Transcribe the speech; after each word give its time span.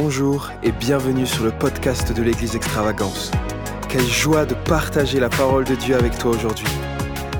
Bonjour 0.00 0.50
et 0.62 0.70
bienvenue 0.70 1.26
sur 1.26 1.44
le 1.44 1.50
podcast 1.50 2.16
de 2.16 2.22
l'Église 2.22 2.54
Extravagance. 2.54 3.32
Quelle 3.88 4.06
joie 4.06 4.46
de 4.46 4.54
partager 4.54 5.18
la 5.18 5.28
parole 5.28 5.64
de 5.64 5.74
Dieu 5.74 5.96
avec 5.96 6.16
toi 6.16 6.30
aujourd'hui. 6.30 6.68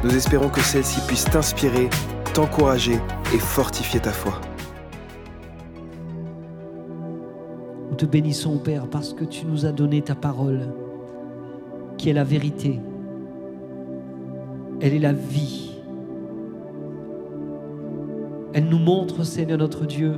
Nous 0.02 0.16
espérons 0.16 0.48
que 0.48 0.60
celle-ci 0.60 1.00
puisse 1.06 1.24
t'inspirer, 1.26 1.88
t'encourager 2.34 2.98
et 3.32 3.38
fortifier 3.38 4.00
ta 4.00 4.10
foi. 4.10 4.40
Nous 7.90 7.96
te 7.96 8.07
bénissons, 8.07 8.59
Père, 8.59 8.88
parce 8.88 9.14
que 9.14 9.25
tu 9.25 9.46
nous 9.46 9.64
as 9.64 9.72
donné 9.72 10.02
ta 10.02 10.16
parole, 10.16 10.75
qui 11.96 12.11
est 12.11 12.14
la 12.14 12.25
vérité. 12.25 12.80
Elle 14.80 14.95
est 14.95 14.98
la 14.98 15.12
vie. 15.12 15.77
Elle 18.52 18.68
nous 18.68 18.80
montre, 18.80 19.22
Seigneur 19.22 19.59
notre 19.59 19.86
Dieu, 19.86 20.14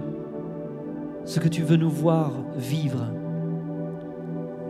ce 1.30 1.38
que 1.38 1.46
tu 1.46 1.62
veux 1.62 1.76
nous 1.76 1.90
voir 1.90 2.32
vivre. 2.56 3.06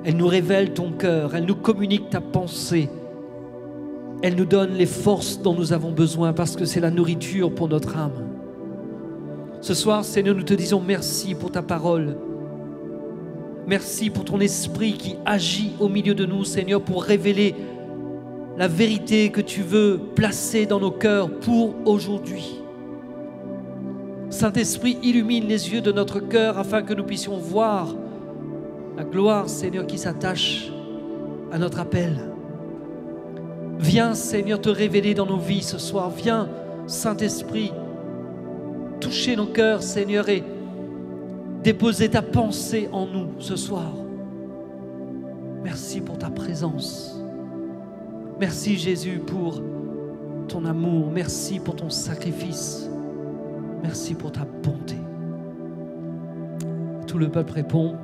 Elle 0.05 0.19
nous 0.19 0.27
révèle 0.27 0.75
ton 0.75 0.93
cœur, 0.93 1.35
elle 1.35 1.47
nous 1.47 1.55
communique 1.57 2.11
ta 2.11 2.21
pensée. 2.21 2.91
Elle 4.23 4.35
nous 4.35 4.45
donne 4.45 4.75
les 4.75 4.85
forces 4.85 5.41
dont 5.41 5.55
nous 5.55 5.73
avons 5.73 5.91
besoin 5.91 6.35
parce 6.35 6.57
que 6.57 6.67
c'est 6.67 6.81
la 6.81 6.91
nourriture 6.91 7.55
pour 7.55 7.67
notre 7.67 7.97
âme. 7.97 8.29
Ce 9.63 9.73
soir, 9.73 10.05
Seigneur, 10.05 10.35
nous 10.35 10.43
te 10.43 10.53
disons 10.53 10.83
merci 10.87 11.35
pour 11.35 11.51
ta 11.51 11.63
parole. 11.63 12.19
Merci 13.67 14.11
pour 14.11 14.27
ton 14.27 14.39
esprit 14.39 14.93
qui 14.93 15.17
agit 15.25 15.73
au 15.81 15.89
milieu 15.89 16.15
de 16.15 16.27
nous, 16.27 16.45
Seigneur, 16.45 16.83
pour 16.83 17.05
révéler 17.05 17.55
la 18.59 18.69
vérité 18.69 19.31
que 19.31 19.41
tu 19.41 19.63
veux 19.63 19.99
placer 20.15 20.67
dans 20.67 20.81
nos 20.81 20.91
cœurs 20.91 21.31
pour 21.41 21.75
aujourd'hui. 21.87 22.60
Saint-Esprit, 24.31 24.99
illumine 25.03 25.47
les 25.47 25.73
yeux 25.73 25.81
de 25.81 25.91
notre 25.91 26.21
cœur 26.21 26.57
afin 26.57 26.83
que 26.83 26.95
nous 26.95 27.05
puissions 27.05 27.37
voir 27.37 27.95
la 28.97 29.05
gloire, 29.05 29.49
Seigneur, 29.49 29.87
qui 29.87 29.99
s'attache 29.99 30.71
à 31.53 31.59
notre 31.59 31.81
appel. 31.81 32.17
Viens, 33.79 34.15
Seigneur, 34.15 34.61
te 34.61 34.69
révéler 34.69 35.15
dans 35.15 35.27
nos 35.27 35.39
vies 35.39 35.63
ce 35.63 35.79
soir. 35.79 36.11
Viens, 36.11 36.49
Saint-Esprit, 36.87 37.73
toucher 39.01 39.37
nos 39.37 39.47
cœurs, 39.47 39.83
Seigneur, 39.83 40.29
et 40.29 40.45
déposer 41.63 42.09
ta 42.09 42.23
pensée 42.23 42.89
en 42.93 43.07
nous 43.07 43.29
ce 43.39 43.57
soir. 43.57 43.93
Merci 45.63 46.01
pour 46.01 46.19
ta 46.19 46.31
présence. 46.31 47.19
Merci 48.39 48.77
Jésus 48.77 49.19
pour 49.19 49.63
ton 50.49 50.65
amour. 50.65 51.11
Merci 51.13 51.59
pour 51.59 51.77
ton 51.77 51.91
sacrifice. 51.91 52.90
Merci 53.83 54.15
pour 54.15 54.33
ta 54.33 54.45
bonté. 54.45 54.97
Tout 57.07 57.19
le 57.19 57.29
peuple 57.31 57.53
répond 57.53 57.97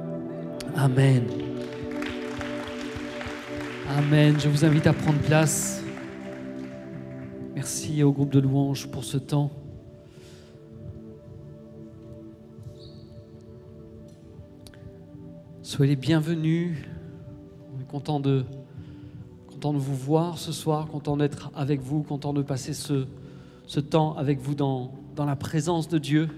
Amen. 0.75 1.25
Amen. 3.97 4.37
Je 4.39 4.49
vous 4.49 4.65
invite 4.65 4.87
à 4.87 4.93
prendre 4.93 5.19
place. 5.21 5.83
Merci 7.55 8.03
au 8.03 8.13
groupe 8.13 8.31
de 8.31 8.41
louanges 8.41 8.87
pour 8.89 9.05
ce 9.05 9.17
temps. 9.17 9.51
Soyez 15.63 15.91
les 15.91 15.97
bienvenus. 15.97 16.77
On 17.75 17.81
est 17.81 17.87
content 17.87 18.21
de, 18.21 18.45
content 19.47 19.73
de 19.73 19.79
vous 19.79 19.95
voir 19.95 20.39
ce 20.39 20.53
soir, 20.53 20.87
content 20.89 21.17
d'être 21.17 21.51
avec 21.55 21.81
vous, 21.81 22.03
content 22.03 22.33
de 22.33 22.43
passer 22.43 22.73
ce, 22.73 23.07
ce 23.67 23.81
temps 23.81 24.15
avec 24.17 24.41
vous 24.41 24.55
dans, 24.55 24.93
dans 25.17 25.25
la 25.25 25.35
présence 25.35 25.89
de 25.89 25.97
Dieu. 25.99 26.29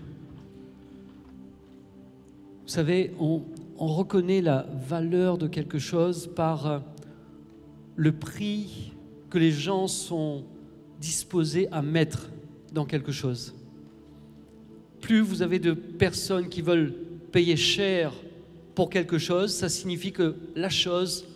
Vous 2.63 2.69
savez, 2.73 3.13
on, 3.19 3.43
on 3.77 3.89
reconnaît 3.89 4.41
la 4.41 4.67
valeur 4.89 5.37
de 5.37 5.49
quelque 5.49 5.81
chose 5.81 6.31
par 6.35 6.67
euh, 6.67 6.79
le 7.97 8.13
prix 8.13 8.93
que 9.31 9.39
les 9.39 9.51
gens 9.51 9.89
sont 9.89 10.45
disposés 11.01 11.69
à 11.73 11.83
mettre 11.83 12.31
dans 12.73 12.85
quelque 12.85 13.11
chose. 13.11 13.55
Plus 15.01 15.21
vous 15.21 15.43
avez 15.43 15.59
de 15.59 15.73
personnes 15.73 16.49
qui 16.49 16.63
veulent 16.63 16.95
payer 17.33 17.57
cher 17.57 18.13
pour 18.77 18.91
quelque 18.91 19.19
chose, 19.19 19.53
ça 19.53 19.69
signifie 19.69 20.13
que 20.13 20.37
la 20.55 20.71
chose 20.71 21.27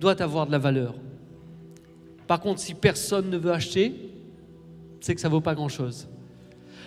doit 0.00 0.20
avoir 0.20 0.46
de 0.46 0.52
la 0.52 0.58
valeur. 0.58 0.96
Par 2.26 2.40
contre, 2.40 2.60
si 2.60 2.74
personne 2.74 3.30
ne 3.30 3.36
veut 3.36 3.52
acheter, 3.52 3.94
c'est 5.00 5.14
que 5.14 5.20
ça 5.20 5.28
ne 5.28 5.32
vaut 5.32 5.40
pas 5.40 5.54
grand-chose. 5.54 6.08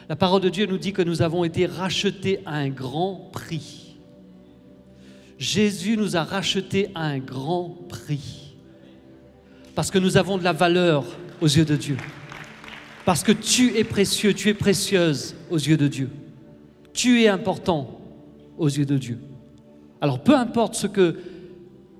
La 0.10 0.16
parole 0.16 0.42
de 0.42 0.50
Dieu 0.50 0.66
nous 0.66 0.80
dit 0.80 0.92
que 0.92 1.04
nous 1.04 1.22
avons 1.22 1.44
été 1.44 1.68
rachetés 1.68 2.40
à 2.48 2.56
un 2.56 2.70
grand 2.70 3.30
prix. 3.32 3.96
Jésus 5.38 5.98
nous 5.98 6.18
a 6.18 6.24
rachetés 6.24 6.90
à 6.96 7.06
un 7.06 7.20
grand 7.20 7.78
prix. 7.88 8.56
Parce 9.76 9.92
que 9.92 10.00
nous 10.00 10.18
avons 10.18 10.40
de 10.40 10.44
la 10.44 10.52
valeur 10.52 11.06
aux 11.42 11.48
yeux 11.48 11.64
de 11.64 11.76
Dieu. 11.76 11.96
Parce 13.06 13.22
que 13.24 13.32
tu 13.32 13.78
es 13.78 13.84
précieux, 13.84 14.34
tu 14.34 14.50
es 14.50 14.56
précieuse 14.56 15.36
aux 15.52 15.60
yeux 15.60 15.78
de 15.78 15.88
Dieu. 15.88 16.10
Tu 16.92 17.22
es 17.22 17.28
important 17.28 18.02
aux 18.58 18.68
yeux 18.68 18.86
de 18.86 18.98
Dieu. 18.98 19.20
Alors 20.02 20.24
peu 20.24 20.36
importe 20.36 20.74
ce 20.74 20.88
que 20.88 21.20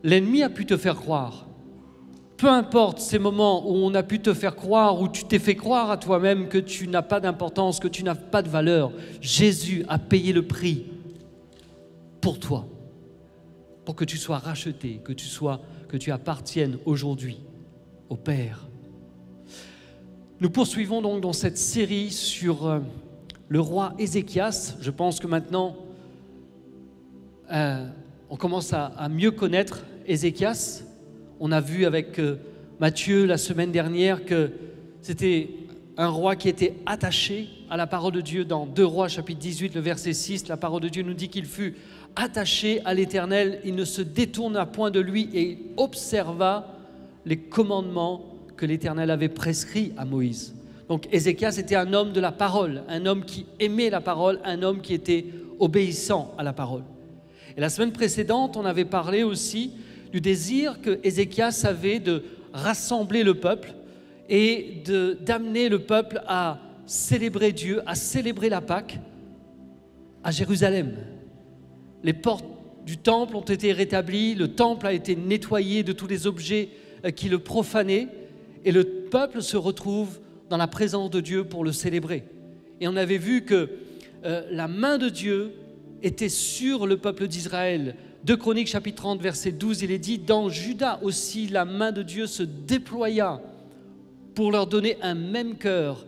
l'ennemi 0.04 0.42
a 0.42 0.50
pu 0.50 0.66
te 0.66 0.78
faire 0.78 0.96
croire, 0.96 1.46
peu 2.40 2.48
importe 2.48 3.00
ces 3.00 3.20
moments 3.20 3.70
où 3.70 3.76
on 3.76 3.94
a 3.94 4.02
pu 4.02 4.22
te 4.22 4.34
faire 4.34 4.56
croire, 4.56 5.02
où 5.02 5.10
tu 5.10 5.26
t'es 5.26 5.40
fait 5.40 5.56
croire 5.58 5.92
à 5.92 5.98
toi-même 5.98 6.48
que 6.48 6.58
tu 6.58 6.88
n'as 6.88 7.02
pas 7.02 7.20
d'importance, 7.20 7.82
que 7.82 7.90
tu 7.90 8.02
n'as 8.02 8.16
pas 8.16 8.42
de 8.42 8.48
valeur, 8.48 8.94
Jésus 9.20 9.84
a 9.90 10.00
payé 10.00 10.32
le 10.32 10.48
prix 10.48 10.86
pour 12.22 12.40
toi, 12.40 12.66
pour 13.84 13.94
que 13.94 14.06
tu 14.06 14.16
sois 14.16 14.38
racheté, 14.38 15.02
que 15.04 15.12
tu 15.12 15.26
sois, 15.26 15.60
que 15.90 15.98
tu 15.98 16.12
appartiennes 16.12 16.78
aujourd'hui 16.86 17.42
au 18.08 18.16
Père. 18.16 18.70
Nous 20.40 20.50
poursuivons 20.50 21.02
donc 21.02 21.20
dans 21.20 21.34
cette 21.34 21.58
série 21.58 22.10
sur 22.10 22.68
euh, 22.68 22.80
le 23.50 23.60
roi 23.60 23.94
Ézéchias. 24.00 24.78
Je 24.80 24.92
pense 24.92 25.20
que 25.20 25.28
maintenant, 25.28 25.76
euh, 27.52 27.86
on 28.30 28.38
commence 28.38 28.72
à, 28.72 28.86
à 28.86 29.10
mieux 29.10 29.32
connaître 29.32 29.84
Ézéchias. 30.08 30.84
On 31.42 31.54
a 31.54 31.62
vu 31.62 31.86
avec 31.86 32.20
euh, 32.20 32.36
Matthieu 32.82 33.26
la 33.26 33.38
semaine 33.38 33.72
dernière 33.72 34.26
que 34.26 34.52
c'était 35.02 35.50
un 35.96 36.10
roi 36.10 36.36
qui 36.36 36.50
était 36.50 36.76
attaché 36.86 37.48
à 37.70 37.78
la 37.78 37.88
parole 37.88 38.12
de 38.12 38.20
Dieu. 38.20 38.44
Dans 38.44 38.66
2 38.66 38.84
Rois 38.84 39.08
chapitre 39.08 39.40
18, 39.40 39.74
le 39.74 39.80
verset 39.80 40.12
6, 40.12 40.50
la 40.50 40.58
parole 40.58 40.82
de 40.82 40.90
Dieu 40.90 41.02
nous 41.02 41.14
dit 41.14 41.30
qu'il 41.30 41.46
fut 41.46 41.76
attaché 42.18 42.82
à 42.84 42.94
l'Éternel, 42.94 43.62
il 43.64 43.76
ne 43.76 43.86
se 43.86 44.02
détourna 44.02 44.66
point 44.66 44.92
de 44.92 45.00
lui 45.00 45.30
et 45.34 45.60
observa 45.78 46.76
les 47.26 47.38
commandements 47.38 48.26
que 48.58 48.66
l'Éternel 48.66 49.10
avait 49.10 49.30
prescrits 49.30 49.94
à 49.96 50.04
Moïse. 50.04 50.54
Donc 50.90 51.08
Ézéchias 51.10 51.58
était 51.58 51.76
un 51.76 51.94
homme 51.94 52.12
de 52.12 52.20
la 52.20 52.34
parole, 52.34 52.84
un 52.90 53.06
homme 53.06 53.24
qui 53.24 53.46
aimait 53.62 53.90
la 53.90 54.02
parole, 54.02 54.42
un 54.44 54.62
homme 54.62 54.82
qui 54.82 54.94
était 54.94 55.26
obéissant 55.58 56.34
à 56.38 56.44
la 56.44 56.52
parole. 56.52 56.84
Et 57.56 57.62
la 57.62 57.70
semaine 57.70 57.94
précédente, 57.94 58.58
on 58.58 58.66
avait 58.66 58.84
parlé 58.84 59.24
aussi 59.24 59.72
du 60.12 60.22
désir 60.22 60.82
que 60.82 61.00
Ézéchias 61.04 61.64
avait 61.66 62.00
de 62.00 62.24
rassembler 62.54 63.24
le 63.24 63.36
peuple 63.36 63.74
et 64.28 64.84
d'amener 65.22 65.70
le 65.70 65.80
peuple 65.80 66.22
à 66.28 66.60
célébrer 66.86 67.52
Dieu, 67.52 67.82
à 67.86 67.96
célébrer 67.96 68.50
la 68.50 68.62
Pâque 68.62 69.00
à 70.24 70.32
Jérusalem. 70.32 70.96
Les 72.04 72.14
portes 72.14 72.46
du 72.86 72.98
temple 72.98 73.36
ont 73.36 73.42
été 73.42 73.72
rétablies, 73.72 74.36
le 74.36 74.50
temple 74.50 74.88
a 74.88 74.94
été 74.94 75.16
nettoyé 75.16 75.84
de 75.84 75.92
tous 75.92 76.08
les 76.08 76.26
objets 76.28 76.70
euh, 77.06 77.12
qui 77.12 77.30
le 77.30 77.40
profanaient, 77.40 78.08
et 78.66 78.72
le 78.72 78.84
peuple 78.84 79.42
se 79.42 79.58
retrouve 79.58 80.20
dans 80.50 80.58
la 80.58 80.68
présence 80.68 81.12
de 81.12 81.20
Dieu 81.20 81.44
pour 81.44 81.64
le 81.64 81.72
célébrer. 81.72 82.24
Et 82.82 82.88
on 82.88 82.96
avait 82.96 83.18
vu 83.18 83.44
que 83.44 83.70
euh, 84.26 84.44
la 84.52 84.68
main 84.68 84.98
de 84.98 85.10
Dieu 85.10 85.54
était 86.02 86.30
sur 86.30 86.88
le 86.88 86.98
peuple 86.98 87.28
d'Israël. 87.28 87.96
2 88.26 88.36
Chroniques 88.36 88.68
chapitre 88.68 88.98
30 89.02 89.22
verset 89.22 89.54
12, 89.54 89.82
il 89.84 89.92
est 89.92 90.00
dit, 90.00 90.18
dans 90.18 90.50
Judas 90.50 91.00
aussi 91.02 91.48
la 91.48 91.66
main 91.66 91.92
de 91.92 92.04
Dieu 92.04 92.28
se 92.28 92.44
déploya 92.44 93.42
pour 94.36 94.52
leur 94.52 94.68
donner 94.68 94.98
un 95.02 95.16
même 95.16 95.58
cœur 95.58 96.06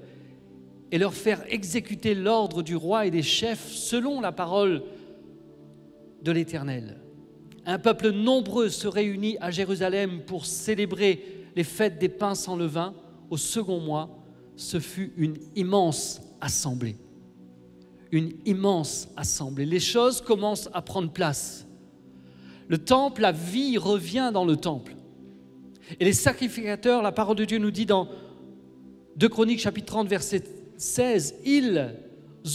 et 0.91 0.97
leur 0.97 1.13
faire 1.13 1.41
exécuter 1.47 2.13
l'ordre 2.13 2.63
du 2.63 2.75
roi 2.75 3.05
et 3.05 3.11
des 3.11 3.23
chefs 3.23 3.71
selon 3.71 4.19
la 4.19 4.33
parole 4.33 4.83
de 6.21 6.31
l'Éternel. 6.31 6.97
Un 7.65 7.79
peuple 7.79 8.11
nombreux 8.11 8.69
se 8.69 8.87
réunit 8.87 9.37
à 9.39 9.51
Jérusalem 9.51 10.21
pour 10.25 10.45
célébrer 10.45 11.23
les 11.55 11.63
fêtes 11.63 11.99
des 11.99 12.09
pains 12.09 12.35
sans 12.35 12.55
levain. 12.55 12.93
Au 13.29 13.37
second 13.37 13.79
mois, 13.79 14.09
ce 14.55 14.79
fut 14.79 15.13
une 15.15 15.37
immense 15.55 16.21
assemblée. 16.41 16.97
Une 18.11 18.33
immense 18.45 19.07
assemblée. 19.15 19.65
Les 19.65 19.79
choses 19.79 20.19
commencent 20.21 20.69
à 20.73 20.81
prendre 20.81 21.11
place. 21.11 21.65
Le 22.71 22.77
temple, 22.77 23.19
la 23.19 23.33
vie 23.33 23.77
revient 23.77 24.31
dans 24.33 24.45
le 24.45 24.55
temple. 24.55 24.95
Et 25.99 26.05
les 26.05 26.13
sacrificateurs, 26.13 27.01
la 27.01 27.11
parole 27.11 27.35
de 27.35 27.43
Dieu 27.43 27.57
nous 27.57 27.69
dit 27.69 27.85
dans 27.85 28.07
2 29.17 29.27
Chroniques 29.27 29.59
chapitre 29.59 29.87
30 29.87 30.07
verset 30.07 30.43
16, 30.77 31.35
ils 31.43 31.93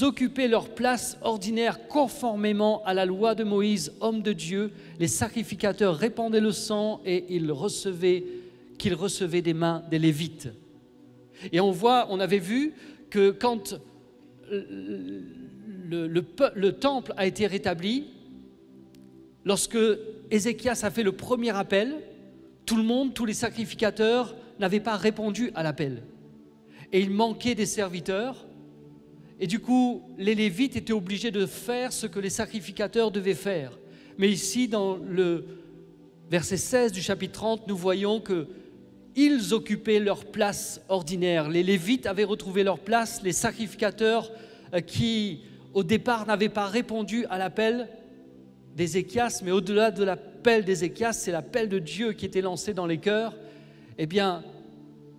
occupaient 0.01 0.49
leur 0.49 0.71
place 0.71 1.19
ordinaire 1.21 1.87
conformément 1.89 2.83
à 2.87 2.95
la 2.95 3.05
loi 3.05 3.35
de 3.35 3.45
Moïse, 3.45 3.93
homme 4.01 4.23
de 4.23 4.33
Dieu, 4.33 4.73
les 4.99 5.07
sacrificateurs 5.07 5.95
répandaient 5.95 6.41
le 6.41 6.53
sang 6.53 7.03
et 7.05 7.27
ils 7.29 7.53
recevaient 7.53 8.25
qu'ils 8.79 8.95
recevaient 8.95 9.43
des 9.43 9.53
mains 9.53 9.83
des 9.91 9.99
Lévites. 9.99 10.49
Et 11.53 11.61
on 11.61 11.73
voit, 11.73 12.07
on 12.09 12.21
avait 12.21 12.39
vu 12.39 12.73
que 13.11 13.33
quand 13.33 13.79
le, 14.51 16.07
le, 16.09 16.25
le 16.55 16.73
temple 16.73 17.13
a 17.19 17.27
été 17.27 17.47
rétabli, 17.47 18.16
lorsque 19.47 19.79
Ézéchias 20.31 20.81
a 20.83 20.91
fait 20.91 21.05
le 21.05 21.13
premier 21.13 21.57
appel, 21.57 21.95
tout 22.67 22.77
le 22.77 22.83
monde, 22.83 23.15
tous 23.15 23.25
les 23.25 23.33
sacrificateurs 23.33 24.35
n'avaient 24.59 24.81
pas 24.81 24.97
répondu 24.97 25.53
à 25.55 25.63
l'appel. 25.63 26.03
Et 26.93 27.01
il 27.01 27.11
manquait 27.11 27.55
des 27.55 27.65
serviteurs. 27.65 28.45
Et 29.39 29.47
du 29.47 29.61
coup, 29.61 30.03
les 30.19 30.35
Lévites 30.35 30.77
étaient 30.77 30.93
obligés 30.93 31.31
de 31.31 31.47
faire 31.47 31.93
ce 31.93 32.07
que 32.07 32.19
les 32.19 32.31
sacrificateurs 32.31 33.13
devaient 33.13 33.35
faire. 33.35 33.79
Mais 34.19 34.29
ici, 34.29 34.67
dans 34.67 34.97
le 34.97 35.45
verset 36.29 36.57
16 36.57 36.93
du 36.93 37.01
chapitre 37.01 37.35
30, 37.35 37.69
nous 37.69 37.77
voyons 37.77 38.21
que 38.21 38.49
ils 39.15 39.55
occupaient 39.55 40.01
leur 40.01 40.27
place 40.27 40.81
ordinaire. 40.89 41.49
Les 41.49 41.63
Lévites 41.63 42.07
avaient 42.07 42.25
retrouvé 42.25 42.65
leur 42.65 42.81
place, 42.81 43.23
les 43.23 43.33
sacrificateurs 43.33 44.31
euh, 44.75 44.81
qui, 44.81 45.41
au 45.73 45.85
départ, 45.85 46.27
n'avaient 46.27 46.51
pas 46.51 46.67
répondu 46.67 47.25
à 47.31 47.39
l'appel 47.39 47.89
d'Ézéchias, 48.77 49.41
mais 49.43 49.51
au-delà 49.51 49.91
de 49.91 50.05
l'appel 50.05 50.65
d'Ézéchias, 50.65 51.15
c'est 51.15 51.33
l'appel 51.33 51.69
de 51.69 51.79
Dieu 51.79 52.13
qui 52.13 52.27
était 52.27 52.43
lancé 52.43 52.75
dans 52.75 52.87
les 52.87 52.99
cœurs, 52.99 53.35
eh 53.99 54.07
bien, 54.07 54.45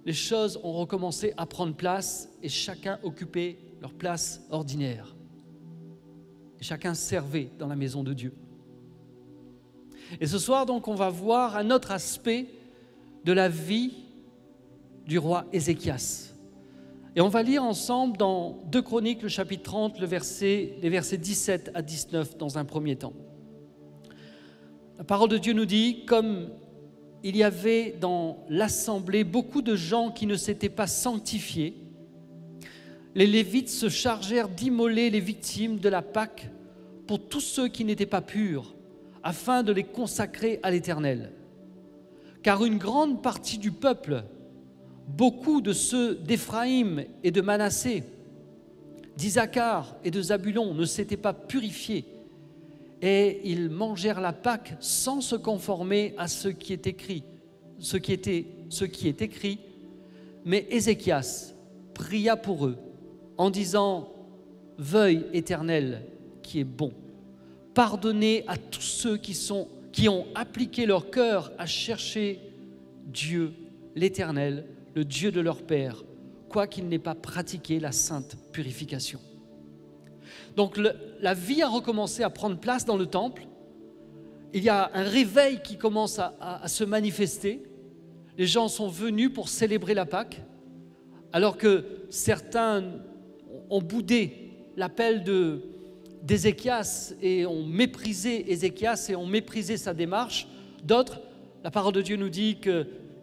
les 0.05 0.13
choses 0.13 0.59
ont 0.63 0.73
recommencé 0.73 1.33
à 1.37 1.45
prendre 1.45 1.75
place 1.75 2.29
et 2.43 2.49
chacun 2.49 2.99
occupait 3.03 3.57
leur 3.81 3.93
place 3.93 4.45
ordinaire. 4.51 5.15
Chacun 6.61 6.93
servait 6.93 7.49
dans 7.57 7.67
la 7.67 7.75
maison 7.75 8.03
de 8.03 8.13
Dieu. 8.13 8.33
Et 10.21 10.27
ce 10.27 10.39
soir, 10.39 10.65
donc, 10.65 10.87
on 10.87 10.95
va 10.95 11.09
voir 11.09 11.57
un 11.57 11.71
autre 11.71 11.91
aspect 11.91 12.47
de 13.25 13.33
la 13.33 13.49
vie 13.49 13.91
du 15.05 15.17
roi 15.17 15.45
Ézéchias. 15.51 16.31
Et 17.15 17.21
on 17.21 17.27
va 17.27 17.41
lire 17.41 17.63
ensemble 17.63 18.17
dans 18.17 18.59
2 18.71 18.81
Chroniques, 18.83 19.23
le 19.23 19.29
chapitre 19.29 19.63
30, 19.63 19.99
le 19.99 20.05
verset, 20.05 20.75
les 20.81 20.89
versets 20.89 21.17
17 21.17 21.71
à 21.73 21.81
19 21.81 22.37
dans 22.37 22.57
un 22.59 22.65
premier 22.65 22.95
temps. 22.95 23.13
La 24.97 25.03
parole 25.03 25.29
de 25.29 25.37
Dieu 25.37 25.53
nous 25.53 25.65
dit, 25.65 26.05
comme 26.05 26.49
il 27.23 27.37
y 27.37 27.43
avait 27.43 27.95
dans 28.01 28.43
l'assemblée 28.49 29.23
beaucoup 29.23 29.61
de 29.61 29.75
gens 29.75 30.09
qui 30.09 30.25
ne 30.25 30.35
s'étaient 30.35 30.69
pas 30.69 30.87
sanctifiés, 30.87 31.75
les 33.13 33.27
Lévites 33.27 33.69
se 33.69 33.89
chargèrent 33.89 34.49
d'immoler 34.49 35.11
les 35.11 35.19
victimes 35.19 35.77
de 35.77 35.89
la 35.89 36.01
Pâque 36.01 36.49
pour 37.05 37.19
tous 37.19 37.41
ceux 37.41 37.67
qui 37.67 37.85
n'étaient 37.85 38.07
pas 38.07 38.21
purs, 38.21 38.73
afin 39.21 39.61
de 39.61 39.71
les 39.71 39.83
consacrer 39.83 40.59
à 40.63 40.71
l'Éternel. 40.71 41.31
Car 42.41 42.65
une 42.65 42.79
grande 42.79 43.21
partie 43.21 43.59
du 43.59 43.71
peuple, 43.71 44.23
beaucoup 45.07 45.61
de 45.61 45.73
ceux 45.73 46.15
d'Éphraïm 46.15 47.05
et 47.23 47.29
de 47.29 47.41
Manassé, 47.41 48.03
d'Isaacar 49.15 49.95
et 50.03 50.09
de 50.09 50.21
Zabulon 50.21 50.73
ne 50.73 50.85
s'étaient 50.85 51.17
pas 51.17 51.33
purifiés, 51.33 52.05
et 53.01 53.41
ils 53.43 53.69
mangèrent 53.69 54.21
la 54.21 54.33
Pâque 54.33 54.75
sans 54.79 55.21
se 55.21 55.35
conformer 55.35 56.13
à 56.17 56.27
ce 56.27 56.47
qui 56.47 56.73
est 56.73 56.87
écrit, 56.87 57.23
ce 57.79 57.97
qui, 57.97 58.11
est 58.13 59.21
écrit. 59.21 59.59
Mais 60.45 60.65
Ézéchias 60.69 61.53
pria 61.93 62.35
pour 62.35 62.65
eux 62.65 62.77
en 63.37 63.49
disant, 63.49 64.13
Veuille 64.79 65.25
éternel 65.33 66.03
qui 66.43 66.59
est 66.59 66.63
bon, 66.63 66.91
pardonnez 67.73 68.43
à 68.47 68.57
tous 68.57 68.81
ceux 68.81 69.17
qui 69.17 69.33
sont 69.33 69.67
qui 69.97 70.09
ont 70.09 70.27
appliqué 70.35 70.85
leur 70.85 71.09
cœur 71.09 71.51
à 71.57 71.65
chercher 71.65 72.39
Dieu, 73.07 73.51
l'Éternel, 73.95 74.67
le 74.93 75.03
Dieu 75.03 75.31
de 75.31 75.41
leur 75.41 75.63
Père, 75.63 76.03
quoiqu'ils 76.49 76.87
n'aient 76.87 76.99
pas 76.99 77.15
pratiqué 77.15 77.79
la 77.79 77.91
sainte 77.91 78.37
purification. 78.51 79.19
Donc 80.57 80.79
la 81.21 81.33
vie 81.35 81.61
a 81.61 81.69
recommencé 81.69 82.23
à 82.23 82.31
prendre 82.31 82.57
place 82.57 82.83
dans 82.83 82.97
le 82.97 83.05
temple. 83.05 83.43
Il 84.55 84.63
y 84.63 84.69
a 84.69 84.89
un 84.95 85.03
réveil 85.03 85.61
qui 85.63 85.77
commence 85.77 86.17
à, 86.19 86.67
se 86.67 86.83
manifester. 86.83 87.61
Les 88.39 88.47
gens 88.47 88.67
sont 88.67 88.87
venus 88.87 89.31
pour 89.31 89.49
célébrer 89.49 89.93
la 89.93 90.07
Pâque, 90.07 90.41
alors 91.31 91.57
que 91.57 91.85
certains 92.09 92.83
ont 93.69 93.81
boudé 93.83 94.49
l'appel 94.75 95.23
d'Ézéchias 96.23 97.13
et 97.21 97.45
ont 97.45 97.63
méprisé 97.63 98.51
Ézéchias 98.51 99.09
et 99.09 99.15
ont 99.15 99.27
méprisé 99.27 99.77
sa 99.77 99.93
démarche. 99.93 100.47
D'autres, 100.83 101.21
la 101.63 101.69
parole 101.69 101.93
de 101.93 102.01
Dieu 102.01 102.15
nous 102.15 102.29
dit 102.29 102.57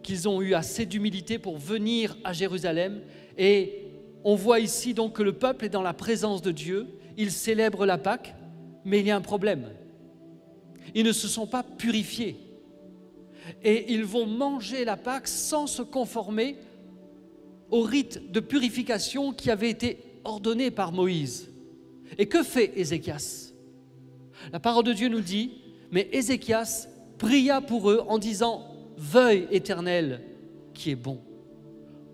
qu'ils 0.03 0.29
ont 0.29 0.41
eu 0.41 0.53
assez 0.53 0.85
d'humilité 0.85 1.37
pour 1.37 1.57
venir 1.57 2.15
à 2.23 2.31
Jérusalem. 2.31 3.01
Et 3.37 3.81
on 4.23 4.35
voit 4.35 4.61
ici 4.61 4.93
donc 4.93 5.17
que 5.17 5.23
le 5.23 5.33
peuple 5.33 5.65
est 5.65 5.69
dans 5.69 5.81
la 5.81 5.93
présence 5.93 6.41
de 6.41 6.51
Dieu. 6.51 6.87
Il 7.17 7.31
célèbre 7.31 7.85
la 7.85 7.97
Pâque, 7.97 8.35
mais 8.83 8.99
il 8.99 9.07
y 9.07 9.11
a 9.11 9.15
un 9.15 9.21
problème. 9.21 9.69
Ils 10.93 11.05
ne 11.05 11.11
se 11.11 11.27
sont 11.27 11.47
pas 11.47 11.63
purifiés. 11.63 12.37
Et 13.63 13.93
ils 13.93 14.05
vont 14.05 14.25
manger 14.25 14.85
la 14.85 14.97
Pâque 14.97 15.27
sans 15.27 15.67
se 15.67 15.81
conformer 15.81 16.57
au 17.69 17.81
rite 17.81 18.31
de 18.31 18.39
purification 18.39 19.33
qui 19.33 19.51
avait 19.51 19.69
été 19.69 19.99
ordonné 20.23 20.71
par 20.71 20.91
Moïse. 20.91 21.49
Et 22.17 22.27
que 22.27 22.43
fait 22.43 22.73
Ézéchias? 22.75 23.51
La 24.51 24.59
parole 24.59 24.83
de 24.83 24.93
Dieu 24.93 25.07
nous 25.07 25.21
dit, 25.21 25.61
mais 25.91 26.09
Ézéchias 26.11 26.87
pria 27.17 27.61
pour 27.61 27.89
eux 27.89 28.03
en 28.07 28.17
disant, 28.17 28.67
Veuille 28.97 29.47
éternel 29.51 30.21
qui 30.73 30.91
est 30.91 30.95
bon. 30.95 31.19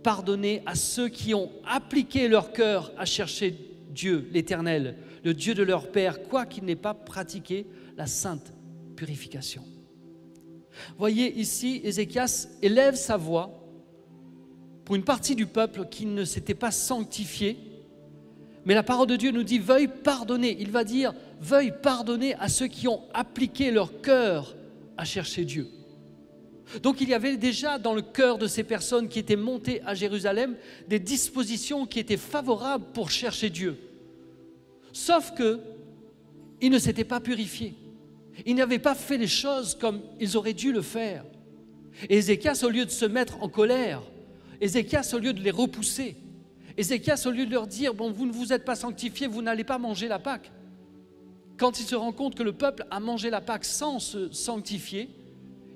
Pardonnez 0.03 0.63
à 0.65 0.75
ceux 0.75 1.09
qui 1.09 1.33
ont 1.33 1.51
appliqué 1.65 2.27
leur 2.27 2.53
cœur 2.53 2.91
à 2.97 3.05
chercher 3.05 3.55
Dieu, 3.91 4.27
l'Éternel, 4.31 4.97
le 5.23 5.33
Dieu 5.33 5.53
de 5.53 5.63
leur 5.63 5.91
Père, 5.91 6.23
quoiqu'ils 6.23 6.63
n'aient 6.65 6.75
pas 6.75 6.93
pratiqué 6.93 7.67
la 7.97 8.07
sainte 8.07 8.53
purification. 8.95 9.63
Voyez 10.97 11.37
ici, 11.39 11.81
Ézéchias 11.83 12.47
élève 12.61 12.95
sa 12.95 13.17
voix 13.17 13.51
pour 14.85 14.95
une 14.95 15.03
partie 15.03 15.35
du 15.35 15.45
peuple 15.45 15.85
qui 15.89 16.05
ne 16.05 16.23
s'était 16.23 16.55
pas 16.55 16.71
sanctifié 16.71 17.57
mais 18.65 18.75
la 18.75 18.83
parole 18.83 19.07
de 19.07 19.15
Dieu 19.15 19.31
nous 19.31 19.43
dit, 19.43 19.59
veuille 19.59 19.87
pardonner. 19.87 20.55
Il 20.59 20.71
va 20.71 20.83
dire, 20.83 21.13
veuille 21.39 21.73
pardonner 21.81 22.35
à 22.35 22.47
ceux 22.47 22.67
qui 22.67 22.87
ont 22.87 23.01
appliqué 23.13 23.71
leur 23.71 24.01
cœur 24.01 24.55
à 24.97 25.05
chercher 25.05 25.45
Dieu. 25.45 25.67
Donc 26.83 27.01
il 27.01 27.09
y 27.09 27.13
avait 27.13 27.37
déjà 27.37 27.77
dans 27.77 27.93
le 27.93 28.01
cœur 28.01 28.37
de 28.37 28.47
ces 28.47 28.63
personnes 28.63 29.09
qui 29.09 29.19
étaient 29.19 29.35
montées 29.35 29.81
à 29.85 29.93
Jérusalem 29.93 30.55
des 30.87 30.99
dispositions 30.99 31.85
qui 31.85 31.99
étaient 31.99 32.17
favorables 32.17 32.85
pour 32.93 33.09
chercher 33.09 33.49
Dieu. 33.49 33.77
Sauf 34.93 35.33
que 35.33 35.59
ils 36.61 36.71
ne 36.71 36.79
s'étaient 36.79 37.03
pas 37.03 37.19
purifiés. 37.19 37.73
Ils 38.45 38.55
n'avaient 38.55 38.79
pas 38.79 38.95
fait 38.95 39.17
les 39.17 39.27
choses 39.27 39.75
comme 39.75 40.01
ils 40.19 40.37
auraient 40.37 40.53
dû 40.53 40.71
le 40.71 40.81
faire. 40.81 41.25
Et 42.09 42.17
Ézéchias, 42.17 42.63
au 42.63 42.69
lieu 42.69 42.85
de 42.85 42.91
se 42.91 43.05
mettre 43.05 43.41
en 43.41 43.49
colère, 43.49 44.01
Ézéchias, 44.61 45.11
au 45.13 45.17
lieu 45.17 45.33
de 45.33 45.41
les 45.41 45.51
repousser, 45.51 46.15
Ézéchias, 46.77 47.23
au 47.25 47.31
lieu 47.31 47.45
de 47.45 47.51
leur 47.51 47.67
dire, 47.67 47.93
bon, 47.93 48.11
vous 48.11 48.25
ne 48.25 48.31
vous 48.31 48.53
êtes 48.53 48.63
pas 48.63 48.75
sanctifiés, 48.75 49.27
vous 49.27 49.41
n'allez 49.41 49.63
pas 49.63 49.77
manger 49.77 50.07
la 50.07 50.19
Pâque, 50.19 50.51
quand 51.57 51.79
il 51.79 51.85
se 51.85 51.95
rend 51.95 52.11
compte 52.11 52.35
que 52.35 52.43
le 52.43 52.53
peuple 52.53 52.85
a 52.89 52.99
mangé 52.99 53.29
la 53.29 53.41
Pâque 53.41 53.65
sans 53.65 53.99
se 53.99 54.31
sanctifier, 54.31 55.09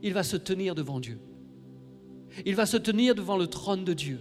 il 0.05 0.13
va 0.13 0.21
se 0.21 0.37
tenir 0.37 0.75
devant 0.75 0.99
Dieu. 0.99 1.17
Il 2.45 2.55
va 2.55 2.67
se 2.67 2.77
tenir 2.77 3.15
devant 3.15 3.37
le 3.37 3.47
trône 3.47 3.83
de 3.83 3.93
Dieu. 3.93 4.19